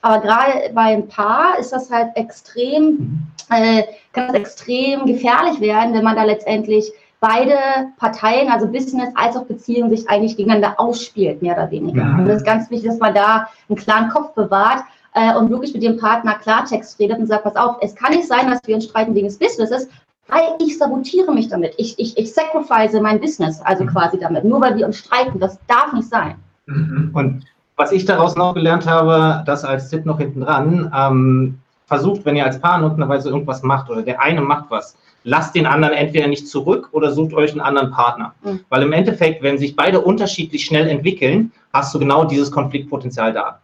Aber 0.00 0.20
gerade 0.20 0.70
beim 0.74 1.06
Paar 1.06 1.58
ist 1.58 1.72
das 1.72 1.90
halt 1.90 2.10
extrem, 2.16 3.22
äh, 3.50 3.84
kann 4.12 4.28
das 4.28 4.34
extrem 4.34 5.06
gefährlich 5.06 5.60
werden, 5.60 5.94
wenn 5.94 6.02
man 6.02 6.16
da 6.16 6.24
letztendlich 6.24 6.92
beide 7.20 7.54
Parteien, 7.98 8.50
also 8.50 8.66
Business 8.66 9.10
als 9.14 9.36
auch 9.36 9.44
Beziehung, 9.44 9.90
sich 9.90 10.08
eigentlich 10.10 10.36
gegeneinander 10.36 10.80
ausspielt, 10.80 11.40
mehr 11.40 11.54
oder 11.54 11.70
weniger. 11.70 12.02
Mhm. 12.02 12.18
Und 12.18 12.26
das 12.26 12.38
ist 12.38 12.44
ganz 12.44 12.68
wichtig, 12.68 12.90
dass 12.90 12.98
man 12.98 13.14
da 13.14 13.48
einen 13.68 13.78
klaren 13.78 14.08
Kopf 14.08 14.34
bewahrt 14.34 14.82
äh, 15.14 15.36
und 15.36 15.50
wirklich 15.50 15.74
mit 15.74 15.82
dem 15.82 15.96
Partner 15.96 16.34
Klartext 16.34 16.98
redet 16.98 17.18
und 17.18 17.26
sagt, 17.26 17.44
pass 17.44 17.56
auf, 17.56 17.76
es 17.80 17.94
kann 17.94 18.12
nicht 18.12 18.26
sein, 18.26 18.50
dass 18.50 18.60
wir 18.66 18.74
uns 18.74 18.84
streiten 18.84 19.14
wegen 19.14 19.26
des 19.26 19.38
Businesses, 19.38 19.88
weil 20.28 20.54
ich 20.60 20.78
sabotiere 20.78 21.32
mich 21.32 21.48
damit. 21.48 21.74
Ich, 21.76 21.98
ich, 21.98 22.16
ich 22.16 22.32
sacrifice 22.32 22.98
mein 23.00 23.20
Business, 23.20 23.60
also 23.62 23.84
mhm. 23.84 23.88
quasi 23.88 24.18
damit, 24.18 24.44
nur 24.44 24.60
weil 24.60 24.76
wir 24.76 24.86
uns 24.86 24.98
streiten. 24.98 25.38
Das 25.38 25.58
darf 25.68 25.92
nicht 25.92 26.08
sein. 26.08 26.36
Mhm. 26.66 27.10
Und 27.12 27.44
was 27.76 27.92
ich 27.92 28.04
daraus 28.04 28.36
noch 28.36 28.54
gelernt 28.54 28.86
habe, 28.86 29.42
das 29.46 29.64
als 29.64 29.88
Tipp 29.88 30.06
noch 30.06 30.18
hinten 30.18 30.42
dran, 30.42 30.92
ähm, 30.94 31.58
versucht, 31.86 32.24
wenn 32.24 32.36
ihr 32.36 32.44
als 32.44 32.60
Paar 32.60 32.78
notwendigerweise 32.78 33.28
irgendwas 33.28 33.62
macht 33.62 33.90
oder 33.90 34.02
der 34.02 34.20
eine 34.20 34.40
macht 34.40 34.70
was, 34.70 34.96
lasst 35.24 35.54
den 35.54 35.66
anderen 35.66 35.94
entweder 35.94 36.26
nicht 36.26 36.48
zurück 36.48 36.88
oder 36.92 37.12
sucht 37.12 37.34
euch 37.34 37.52
einen 37.52 37.60
anderen 37.60 37.90
Partner. 37.90 38.34
Mhm. 38.42 38.60
Weil 38.68 38.82
im 38.82 38.92
Endeffekt, 38.92 39.42
wenn 39.42 39.58
sich 39.58 39.76
beide 39.76 40.00
unterschiedlich 40.00 40.64
schnell 40.64 40.88
entwickeln, 40.88 41.52
hast 41.72 41.94
du 41.94 41.98
genau 41.98 42.24
dieses 42.24 42.50
Konfliktpotenzial 42.50 43.32
da. 43.32 43.58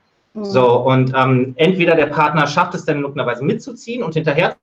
So, 0.44 0.80
und 0.80 1.12
ähm, 1.16 1.54
entweder 1.56 1.94
der 1.94 2.06
Partner 2.06 2.46
schafft 2.46 2.74
es 2.74 2.84
dann 2.84 3.00
notwendigerweise 3.00 3.44
mitzuziehen 3.44 4.02
und 4.02 4.14
hinterher 4.14 4.56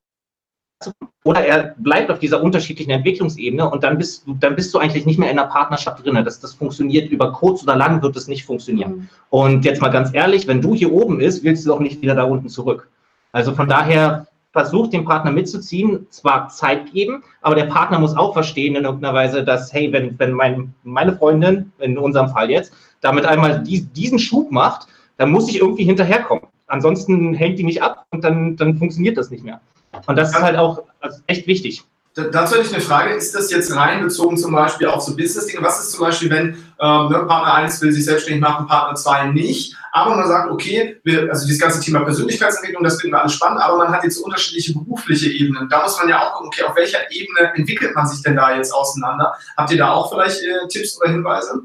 oder 1.24 1.44
er 1.44 1.76
bleibt 1.78 2.12
auf 2.12 2.20
dieser 2.20 2.44
unterschiedlichen 2.44 2.92
Entwicklungsebene 2.92 3.68
und 3.68 3.84
dann 3.84 3.98
bist 3.98 4.28
du, 4.28 4.36
dann 4.36 4.56
bist 4.56 4.74
du 4.74 4.78
eigentlich 4.78 5.06
nicht 5.06 5.18
mehr 5.18 5.32
in 5.32 5.40
einer 5.40 5.48
Partnerschaft 5.48 6.06
drin. 6.06 6.24
Das, 6.24 6.40
das 6.40 6.54
funktioniert 6.54 7.10
über 7.10 7.32
kurz 7.34 7.64
oder 7.64 7.76
lang 7.76 8.04
wird 8.04 8.16
es 8.16 8.28
nicht 8.28 8.46
funktionieren. 8.46 8.92
Mhm. 8.92 9.10
Und 9.30 9.66
jetzt 9.66 9.82
mal 9.82 9.90
ganz 9.90 10.14
ehrlich, 10.14 10.48
wenn 10.48 10.62
du 10.62 10.76
hier 10.76 10.92
oben 10.92 11.18
bist, 11.18 11.44
willst 11.44 11.66
du 11.66 11.74
auch 11.74 11.80
nicht 11.80 12.02
wieder 12.02 12.14
da 12.14 12.24
unten 12.24 12.50
zurück. 12.50 12.90
Also 13.32 13.56
von 13.56 13.68
daher 13.68 14.28
versucht 14.52 14.94
den 14.94 15.04
Partner 15.04 15.32
mitzuziehen, 15.32 16.06
zwar 16.12 16.48
Zeit 16.50 16.94
geben, 16.94 17.24
aber 17.42 17.56
der 17.56 17.66
Partner 17.66 18.00
muss 18.00 18.16
auch 18.16 18.34
verstehen 18.34 18.76
in 18.76 18.86
irgendeiner 18.86 19.14
Weise, 19.14 19.44
dass, 19.44 19.74
hey, 19.74 19.92
wenn, 19.92 20.18
wenn 20.20 20.32
mein, 20.32 20.74
meine 20.84 21.18
Freundin, 21.18 21.74
in 21.80 21.98
unserem 21.98 22.30
Fall 22.30 22.50
jetzt, 22.50 22.72
damit 23.02 23.26
einmal 23.26 23.64
die, 23.64 23.82
diesen 23.82 24.20
Schub 24.20 24.52
macht, 24.52 24.88
dann 25.17 25.32
muss 25.32 25.49
ich 25.49 25.60
irgendwie 25.60 25.84
hinterherkommen. 25.84 26.45
Ansonsten 26.67 27.34
hängt 27.34 27.60
die 27.60 27.63
nicht 27.63 27.82
ab 27.82 28.06
und 28.12 28.23
dann, 28.23 28.56
dann 28.56 28.78
funktioniert 28.78 29.17
das 29.17 29.30
nicht 29.30 29.43
mehr. 29.43 29.62
Und 30.08 30.17
das 30.17 30.30
ist 30.30 30.41
halt 30.41 30.58
auch 30.58 30.84
also 30.99 31.19
echt 31.28 31.47
wichtig. 31.47 31.84
Dazu 32.15 32.56
hätte 32.56 32.67
ich 32.67 32.73
eine 32.73 32.82
Frage, 32.82 33.13
ist 33.13 33.36
das 33.36 33.51
jetzt 33.51 33.75
rein 33.75 34.01
bezogen 34.01 34.38
zum 34.38 34.54
Beispiel 34.54 34.88
auf 34.88 35.01
so 35.01 35.17
Business-Dinge? 35.17 35.62
Was 35.62 35.82
ist 35.82 35.91
zum 35.91 36.06
Beispiel, 36.06 36.30
wenn 36.30 36.47
ähm, 36.80 37.10
ne, 37.10 37.25
Partner 37.28 37.56
1 37.56 37.82
will 37.82 37.91
sich 37.91 38.06
selbstständig 38.06 38.41
machen, 38.41 38.67
Partner 38.67 38.95
2 38.95 39.32
nicht, 39.32 39.75
aber 39.91 40.15
man 40.15 40.25
sagt, 40.25 40.49
okay, 40.49 40.97
wir, 41.04 41.30
also 41.30 41.45
dieses 41.45 41.60
ganze 41.60 41.82
Thema 41.82 42.06
Persönlichkeitsentwicklung, 42.06 42.86
das 42.86 43.01
finden 43.01 43.15
wir 43.15 43.21
alles 43.21 43.34
spannend, 43.34 43.62
aber 43.62 43.80
man 43.80 43.89
hat 43.89 44.06
jetzt 44.06 44.17
unterschiedliche 44.17 44.73
berufliche 44.73 45.30
Ebenen. 45.30 45.67
Da 45.67 45.84
muss 45.84 45.99
man 45.99 46.08
ja 46.08 46.21
auch 46.21 46.36
gucken, 46.36 46.47
okay, 46.47 46.63
auf 46.63 46.75
welcher 46.78 46.99
Ebene 47.12 47.51
entwickelt 47.54 47.93
man 47.93 48.08
sich 48.08 48.21
denn 48.21 48.38
da 48.38 48.56
jetzt 48.56 48.73
auseinander? 48.73 49.34
Habt 49.58 49.71
ihr 49.71 49.78
da 49.78 49.91
auch 49.91 50.10
vielleicht 50.10 50.41
äh, 50.41 50.67
Tipps 50.69 50.97
oder 51.01 51.12
Hinweise? 51.12 51.63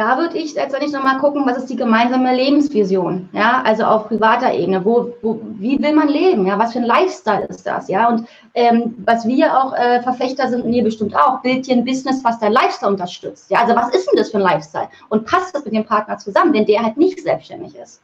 Da 0.00 0.16
würde 0.16 0.38
ich 0.38 0.54
letztendlich 0.54 0.92
nochmal 0.92 1.18
gucken, 1.18 1.44
was 1.44 1.58
ist 1.58 1.68
die 1.68 1.76
gemeinsame 1.76 2.34
Lebensvision, 2.34 3.28
ja, 3.34 3.60
also 3.66 3.84
auf 3.84 4.08
privater 4.08 4.50
Ebene, 4.50 4.82
wo, 4.82 5.12
wo, 5.20 5.38
wie 5.58 5.78
will 5.78 5.94
man 5.94 6.08
leben, 6.08 6.46
ja, 6.46 6.58
was 6.58 6.72
für 6.72 6.78
ein 6.78 6.86
Lifestyle 6.86 7.44
ist 7.44 7.66
das, 7.66 7.86
ja, 7.88 8.08
und 8.08 8.26
ähm, 8.54 8.94
was 9.04 9.26
wir 9.26 9.54
auch 9.54 9.74
äh, 9.74 10.00
Verfechter 10.00 10.48
sind, 10.48 10.64
und 10.64 10.72
ihr 10.72 10.84
bestimmt 10.84 11.14
auch, 11.14 11.42
Bildchen 11.42 11.84
Business, 11.84 12.24
was 12.24 12.38
dein 12.38 12.52
Lifestyle 12.52 12.92
unterstützt, 12.92 13.50
ja, 13.50 13.60
also 13.60 13.76
was 13.76 13.90
ist 13.90 14.06
denn 14.10 14.16
das 14.16 14.30
für 14.30 14.38
ein 14.38 14.42
Lifestyle? 14.42 14.88
Und 15.10 15.26
passt 15.26 15.54
das 15.54 15.66
mit 15.66 15.74
dem 15.74 15.84
Partner 15.84 16.16
zusammen, 16.16 16.54
wenn 16.54 16.64
der 16.64 16.82
halt 16.82 16.96
nicht 16.96 17.20
selbstständig 17.20 17.74
ist? 17.74 18.00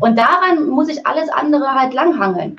Und 0.00 0.18
daran 0.18 0.68
muss 0.68 0.90
ich 0.90 1.06
alles 1.06 1.30
andere 1.30 1.72
halt 1.72 1.94
langhangeln. 1.94 2.58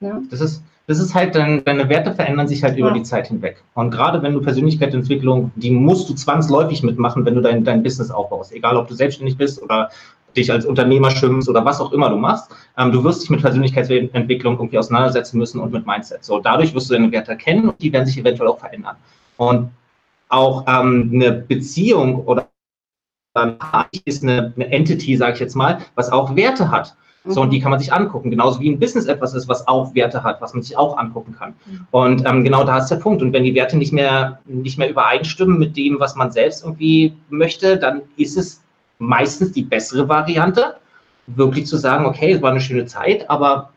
Ja? 0.00 0.18
Das 0.30 0.40
ist 0.40 0.62
das 0.88 0.98
ist 0.98 1.14
halt, 1.14 1.34
dann, 1.34 1.62
deine 1.64 1.88
Werte 1.90 2.14
verändern 2.14 2.48
sich 2.48 2.64
halt 2.64 2.78
über 2.78 2.90
die 2.90 3.02
Zeit 3.02 3.28
hinweg. 3.28 3.62
Und 3.74 3.90
gerade 3.90 4.22
wenn 4.22 4.32
du 4.32 4.40
Persönlichkeitsentwicklung, 4.40 5.52
die 5.54 5.70
musst 5.70 6.08
du 6.08 6.14
zwangsläufig 6.14 6.82
mitmachen, 6.82 7.26
wenn 7.26 7.34
du 7.34 7.42
dein, 7.42 7.62
dein 7.62 7.82
Business 7.82 8.10
aufbaust. 8.10 8.52
Egal, 8.52 8.76
ob 8.78 8.88
du 8.88 8.94
selbstständig 8.94 9.36
bist 9.36 9.62
oder 9.62 9.90
dich 10.34 10.50
als 10.50 10.64
Unternehmer 10.64 11.10
schwimmst 11.10 11.46
oder 11.48 11.62
was 11.62 11.78
auch 11.78 11.92
immer 11.92 12.08
du 12.08 12.16
machst. 12.16 12.50
Ähm, 12.78 12.90
du 12.90 13.04
wirst 13.04 13.22
dich 13.22 13.28
mit 13.28 13.42
Persönlichkeitsentwicklung 13.42 14.54
irgendwie 14.54 14.78
auseinandersetzen 14.78 15.36
müssen 15.36 15.60
und 15.60 15.72
mit 15.72 15.86
Mindset. 15.86 16.24
So, 16.24 16.40
dadurch 16.40 16.74
wirst 16.74 16.88
du 16.88 16.94
deine 16.94 17.12
Werte 17.12 17.36
kennen 17.36 17.68
und 17.68 17.82
die 17.82 17.92
werden 17.92 18.06
sich 18.06 18.16
eventuell 18.16 18.48
auch 18.48 18.58
verändern. 18.58 18.96
Und 19.36 19.70
auch 20.30 20.64
ähm, 20.66 21.10
eine 21.12 21.32
Beziehung 21.32 22.24
oder 22.24 22.48
Paar 23.34 23.88
ist 24.04 24.22
eine, 24.22 24.52
eine 24.56 24.72
Entity, 24.72 25.16
sage 25.16 25.34
ich 25.34 25.40
jetzt 25.40 25.54
mal, 25.54 25.78
was 25.94 26.10
auch 26.10 26.34
Werte 26.34 26.70
hat. 26.70 26.96
So, 27.24 27.42
und 27.42 27.50
die 27.50 27.60
kann 27.60 27.70
man 27.70 27.80
sich 27.80 27.92
angucken. 27.92 28.30
Genauso 28.30 28.60
wie 28.60 28.70
ein 28.70 28.78
Business 28.78 29.06
etwas 29.06 29.34
ist, 29.34 29.48
was 29.48 29.66
auch 29.68 29.94
Werte 29.94 30.22
hat, 30.22 30.40
was 30.40 30.54
man 30.54 30.62
sich 30.62 30.76
auch 30.76 30.96
angucken 30.96 31.34
kann. 31.38 31.54
Mhm. 31.66 31.86
Und 31.90 32.26
ähm, 32.26 32.44
genau 32.44 32.64
da 32.64 32.78
ist 32.78 32.88
der 32.88 32.96
Punkt. 32.96 33.22
Und 33.22 33.32
wenn 33.32 33.44
die 33.44 33.54
Werte 33.54 33.76
nicht 33.76 33.92
mehr, 33.92 34.40
nicht 34.46 34.78
mehr 34.78 34.88
übereinstimmen 34.88 35.58
mit 35.58 35.76
dem, 35.76 36.00
was 36.00 36.16
man 36.16 36.30
selbst 36.30 36.64
irgendwie 36.64 37.14
möchte, 37.28 37.76
dann 37.76 38.02
ist 38.16 38.36
es 38.38 38.62
meistens 38.98 39.52
die 39.52 39.62
bessere 39.62 40.08
Variante, 40.08 40.76
wirklich 41.26 41.66
zu 41.66 41.76
sagen, 41.76 42.06
okay, 42.06 42.32
es 42.32 42.42
war 42.42 42.50
eine 42.50 42.60
schöne 42.60 42.86
Zeit, 42.86 43.28
aber 43.28 43.70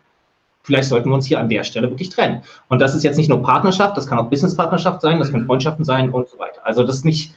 vielleicht 0.63 0.89
sollten 0.89 1.09
wir 1.09 1.15
uns 1.15 1.25
hier 1.25 1.39
an 1.39 1.49
der 1.49 1.63
Stelle 1.63 1.89
wirklich 1.89 2.09
trennen. 2.09 2.43
Und 2.69 2.79
das 2.79 2.95
ist 2.95 3.03
jetzt 3.03 3.17
nicht 3.17 3.29
nur 3.29 3.41
Partnerschaft, 3.41 3.97
das 3.97 4.07
kann 4.07 4.19
auch 4.19 4.29
Businesspartnerschaft 4.29 5.01
sein, 5.01 5.19
das 5.19 5.31
können 5.31 5.43
mhm. 5.43 5.47
Freundschaften 5.47 5.83
sein 5.83 6.09
und 6.09 6.29
so 6.29 6.39
weiter. 6.39 6.61
Also 6.63 6.83
das 6.83 6.97
ist 6.97 7.05
nicht, 7.05 7.35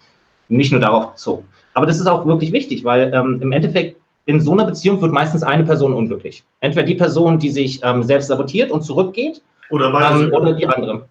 nicht 0.49 0.71
nur 0.71 0.81
darauf 0.81 1.13
bezogen. 1.13 1.45
Aber 1.73 1.87
das 1.87 1.99
ist 1.99 2.07
auch 2.07 2.25
wirklich 2.27 2.53
wichtig, 2.53 2.85
weil 2.85 3.13
ähm, 3.13 3.41
im 3.43 3.51
Endeffekt 3.51 4.01
in 4.27 4.41
so 4.41 4.53
einer 4.53 4.65
Beziehung 4.65 5.01
wird 5.01 5.13
meistens 5.13 5.43
eine 5.43 5.65
Person 5.65 5.93
unglücklich. 5.93 6.45
Entweder 6.61 6.87
die 6.87 6.95
Person, 6.95 7.39
die 7.39 7.51
sich 7.51 7.81
ähm, 7.83 8.03
selbst 8.03 8.29
sabotiert 8.29 8.71
und 8.71 8.83
zurückgeht, 8.83 9.43
oder, 9.71 9.91
beide 9.91 10.25
ähm, 10.25 10.33
oder 10.33 10.53
die 10.53 10.67
andere. 10.67 11.09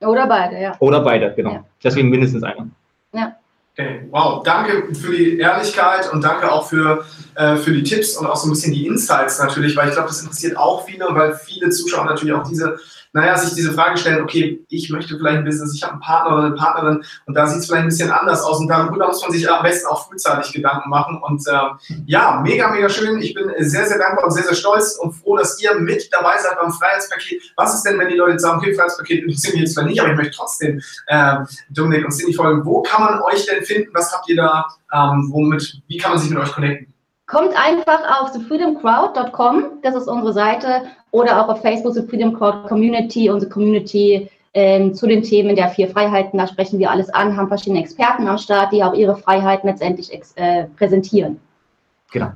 Oder 0.00 0.26
beide, 0.26 0.60
ja. 0.60 0.76
Oder 0.78 1.00
beide, 1.00 1.32
genau. 1.34 1.52
Ja. 1.52 1.64
Deswegen 1.82 2.08
mindestens 2.08 2.42
einer. 2.42 2.68
Ja. 3.12 3.36
Okay, 3.72 4.08
wow, 4.10 4.42
danke 4.42 4.94
für 4.94 5.16
die 5.16 5.38
Ehrlichkeit 5.38 6.12
und 6.12 6.24
danke 6.24 6.50
auch 6.50 6.68
für, 6.68 7.04
äh, 7.36 7.56
für 7.56 7.72
die 7.72 7.82
Tipps 7.82 8.16
und 8.16 8.26
auch 8.26 8.36
so 8.36 8.48
ein 8.48 8.50
bisschen 8.50 8.72
die 8.72 8.86
Insights 8.86 9.38
natürlich, 9.38 9.76
weil 9.76 9.88
ich 9.88 9.94
glaube, 9.94 10.08
das 10.08 10.22
interessiert 10.22 10.56
auch 10.56 10.84
viele 10.84 11.06
und 11.06 11.14
weil 11.16 11.34
viele 11.34 11.70
Zuschauer 11.70 12.04
natürlich 12.06 12.34
auch 12.34 12.46
diese 12.48 12.78
naja, 13.12 13.36
sich 13.36 13.54
diese 13.54 13.72
Frage 13.72 13.96
stellen, 13.98 14.22
okay, 14.22 14.64
ich 14.68 14.90
möchte 14.90 15.16
vielleicht 15.16 15.38
ein 15.38 15.44
Business, 15.44 15.74
ich 15.74 15.82
habe 15.82 15.94
einen 15.94 16.00
Partner 16.00 16.36
oder 16.36 16.46
eine 16.46 16.54
Partnerin 16.54 17.04
und 17.26 17.34
da 17.34 17.46
sieht 17.46 17.60
es 17.60 17.66
vielleicht 17.66 17.82
ein 17.82 17.88
bisschen 17.88 18.10
anders 18.10 18.42
aus 18.42 18.60
und 18.60 18.68
darüber 18.68 19.08
muss 19.08 19.22
man 19.22 19.32
sich 19.32 19.50
am 19.50 19.62
besten 19.62 19.88
auch 19.88 20.08
frühzeitig 20.08 20.52
Gedanken 20.52 20.88
machen 20.90 21.20
und 21.22 21.44
äh, 21.46 21.94
ja, 22.06 22.40
mega, 22.42 22.70
mega 22.70 22.88
schön. 22.88 23.20
Ich 23.20 23.34
bin 23.34 23.50
sehr, 23.58 23.86
sehr 23.86 23.98
dankbar 23.98 24.26
und 24.26 24.30
sehr, 24.30 24.44
sehr 24.44 24.54
stolz 24.54 24.96
und 25.00 25.12
froh, 25.12 25.36
dass 25.36 25.60
ihr 25.60 25.74
mit 25.74 26.08
dabei 26.12 26.38
seid 26.38 26.56
beim 26.60 26.72
Freiheitspaket. 26.72 27.42
Was 27.56 27.74
ist 27.74 27.82
denn, 27.82 27.98
wenn 27.98 28.08
die 28.08 28.16
Leute 28.16 28.38
sagen, 28.38 28.58
okay, 28.58 28.74
Freiheitspaket 28.74 29.24
interessiert 29.24 29.54
mich 29.54 29.62
jetzt 29.62 29.74
zwar 29.74 29.84
nicht, 29.84 30.00
aber 30.00 30.10
ich 30.10 30.16
möchte 30.16 30.36
trotzdem 30.36 30.80
äh, 31.06 31.36
Dominik 31.70 32.04
und 32.04 32.12
Cindy 32.12 32.34
folgen. 32.34 32.64
Wo 32.64 32.82
kann 32.82 33.02
man 33.02 33.20
euch 33.22 33.46
denn 33.46 33.64
finden? 33.64 33.90
Was 33.92 34.12
habt 34.12 34.28
ihr 34.28 34.36
da? 34.36 34.66
Ähm, 34.92 35.28
womit, 35.32 35.82
wie 35.88 35.98
kann 35.98 36.12
man 36.12 36.20
sich 36.20 36.30
mit 36.30 36.38
euch 36.38 36.52
connecten? 36.52 36.89
Kommt 37.30 37.54
einfach 37.54 38.20
auf 38.20 38.32
thefreedomcrowd.com, 38.32 39.80
das 39.82 39.94
ist 39.94 40.08
unsere 40.08 40.32
Seite, 40.32 40.82
oder 41.12 41.40
auch 41.40 41.48
auf 41.48 41.62
Facebook, 41.62 41.94
The 41.94 42.02
Freedom 42.02 42.36
Crowd 42.36 42.68
Community, 42.68 43.30
unsere 43.30 43.50
Community 43.50 44.28
ähm, 44.52 44.94
zu 44.94 45.06
den 45.06 45.22
Themen 45.22 45.54
der 45.54 45.68
vier 45.68 45.88
Freiheiten. 45.88 46.38
Da 46.38 46.48
sprechen 46.48 46.80
wir 46.80 46.90
alles 46.90 47.08
an, 47.10 47.36
haben 47.36 47.46
verschiedene 47.46 47.80
Experten 47.80 48.26
am 48.26 48.36
Start, 48.36 48.72
die 48.72 48.82
auch 48.82 48.94
ihre 48.94 49.16
Freiheiten 49.16 49.68
letztendlich 49.68 50.10
äh, 50.34 50.64
präsentieren. 50.76 51.38
Genau. 52.10 52.32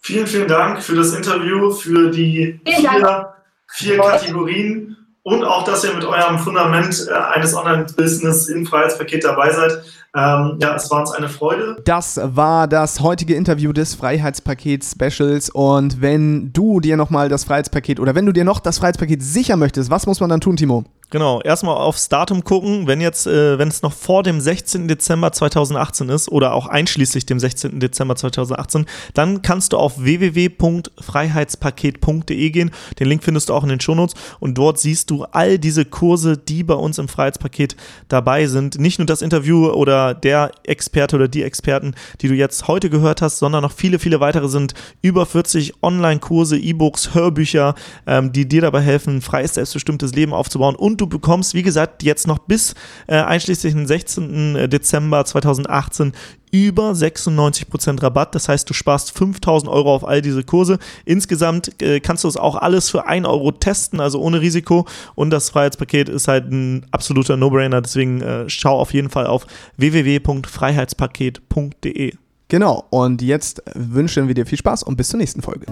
Vielen, 0.00 0.28
vielen 0.28 0.48
Dank 0.48 0.80
für 0.80 0.94
das 0.94 1.12
Interview, 1.12 1.72
für 1.72 2.10
die 2.10 2.60
vier, 2.64 3.34
vier 3.68 3.98
Kategorien 3.98 4.96
und 5.22 5.44
auch, 5.44 5.64
dass 5.64 5.84
ihr 5.84 5.92
mit 5.92 6.04
eurem 6.04 6.38
Fundament 6.38 7.08
äh, 7.08 7.12
eines 7.12 7.54
Online-Business 7.54 8.48
im 8.48 8.64
Freiheitspaket 8.64 9.24
dabei 9.24 9.50
seid. 9.52 9.82
Ähm, 10.16 10.58
ja, 10.60 10.74
es 10.74 10.90
war 10.90 11.00
uns 11.00 11.12
eine 11.12 11.28
Freude. 11.28 11.76
Das 11.84 12.20
war 12.22 12.66
das 12.66 13.00
heutige 13.00 13.34
Interview 13.34 13.72
des 13.72 13.94
Freiheitspaket-Specials. 13.94 15.50
Und 15.50 16.00
wenn 16.00 16.52
du 16.52 16.80
dir 16.80 16.96
nochmal 16.96 17.28
das 17.28 17.44
Freiheitspaket 17.44 18.00
oder 18.00 18.14
wenn 18.14 18.26
du 18.26 18.32
dir 18.32 18.44
noch 18.44 18.60
das 18.60 18.78
Freiheitspaket 18.78 19.22
sichern 19.22 19.58
möchtest, 19.58 19.90
was 19.90 20.06
muss 20.06 20.20
man 20.20 20.30
dann 20.30 20.40
tun, 20.40 20.56
Timo? 20.56 20.84
Genau, 21.10 21.40
erstmal 21.40 21.76
aufs 21.76 22.08
Datum 22.08 22.44
gucken, 22.44 22.86
wenn 22.86 23.00
jetzt, 23.00 23.26
äh, 23.26 23.58
wenn 23.58 23.66
es 23.66 23.82
noch 23.82 23.92
vor 23.92 24.22
dem 24.22 24.40
16. 24.40 24.86
Dezember 24.86 25.32
2018 25.32 26.08
ist 26.08 26.28
oder 26.28 26.54
auch 26.54 26.68
einschließlich 26.68 27.26
dem 27.26 27.40
16. 27.40 27.80
Dezember 27.80 28.14
2018, 28.14 28.86
dann 29.12 29.42
kannst 29.42 29.72
du 29.72 29.78
auf 29.78 30.04
www.freiheitspaket.de 30.04 32.50
gehen. 32.50 32.70
Den 33.00 33.08
Link 33.08 33.24
findest 33.24 33.48
du 33.48 33.54
auch 33.54 33.64
in 33.64 33.70
den 33.70 33.80
Shownotes 33.80 34.14
und 34.38 34.56
dort 34.56 34.78
siehst 34.78 35.10
du 35.10 35.24
all 35.24 35.58
diese 35.58 35.84
Kurse, 35.84 36.38
die 36.38 36.62
bei 36.62 36.74
uns 36.74 36.98
im 36.98 37.08
Freiheitspaket 37.08 37.74
dabei 38.06 38.46
sind. 38.46 38.78
Nicht 38.78 39.00
nur 39.00 39.06
das 39.06 39.20
Interview 39.20 39.68
oder 39.68 40.14
der 40.14 40.52
Experte 40.62 41.16
oder 41.16 41.26
die 41.26 41.42
Experten, 41.42 41.96
die 42.20 42.28
du 42.28 42.34
jetzt 42.34 42.68
heute 42.68 42.88
gehört 42.88 43.20
hast, 43.20 43.38
sondern 43.38 43.62
noch 43.62 43.72
viele, 43.72 43.98
viele 43.98 44.20
weitere 44.20 44.48
sind 44.48 44.74
über 45.02 45.26
40 45.26 45.82
Online-Kurse, 45.82 46.56
E-Books, 46.56 47.14
Hörbücher, 47.14 47.74
ähm, 48.06 48.30
die 48.30 48.46
dir 48.46 48.60
dabei 48.60 48.82
helfen, 48.82 49.16
ein 49.16 49.22
freies, 49.22 49.54
selbstbestimmtes 49.54 50.14
Leben 50.14 50.32
aufzubauen 50.32 50.76
du 51.00 51.06
bekommst, 51.06 51.54
wie 51.54 51.62
gesagt, 51.62 52.02
jetzt 52.02 52.26
noch 52.26 52.38
bis 52.38 52.74
äh, 53.06 53.16
einschließlich 53.16 53.74
den 53.74 53.86
16. 53.86 54.70
Dezember 54.70 55.24
2018 55.24 56.12
über 56.52 56.92
96% 56.92 58.02
Rabatt. 58.02 58.34
Das 58.34 58.48
heißt, 58.48 58.68
du 58.68 58.74
sparst 58.74 59.16
5000 59.16 59.70
Euro 59.70 59.94
auf 59.94 60.04
all 60.06 60.20
diese 60.22 60.42
Kurse. 60.42 60.78
Insgesamt 61.04 61.80
äh, 61.82 62.00
kannst 62.00 62.24
du 62.24 62.28
es 62.28 62.36
auch 62.36 62.56
alles 62.56 62.90
für 62.90 63.06
1 63.06 63.24
Euro 63.26 63.52
testen, 63.52 64.00
also 64.00 64.20
ohne 64.20 64.40
Risiko. 64.40 64.86
Und 65.14 65.30
das 65.30 65.50
Freiheitspaket 65.50 66.08
ist 66.08 66.26
halt 66.28 66.50
ein 66.50 66.86
absoluter 66.90 67.36
No-Brainer. 67.36 67.80
Deswegen 67.80 68.20
äh, 68.20 68.48
schau 68.48 68.76
auf 68.78 68.92
jeden 68.92 69.10
Fall 69.10 69.26
auf 69.26 69.46
www.freiheitspaket.de. 69.76 72.14
Genau, 72.48 72.84
und 72.90 73.22
jetzt 73.22 73.62
wünschen 73.74 74.26
wir 74.26 74.34
dir 74.34 74.44
viel 74.44 74.58
Spaß 74.58 74.82
und 74.82 74.96
bis 74.96 75.10
zur 75.10 75.18
nächsten 75.18 75.40
Folge. 75.40 75.66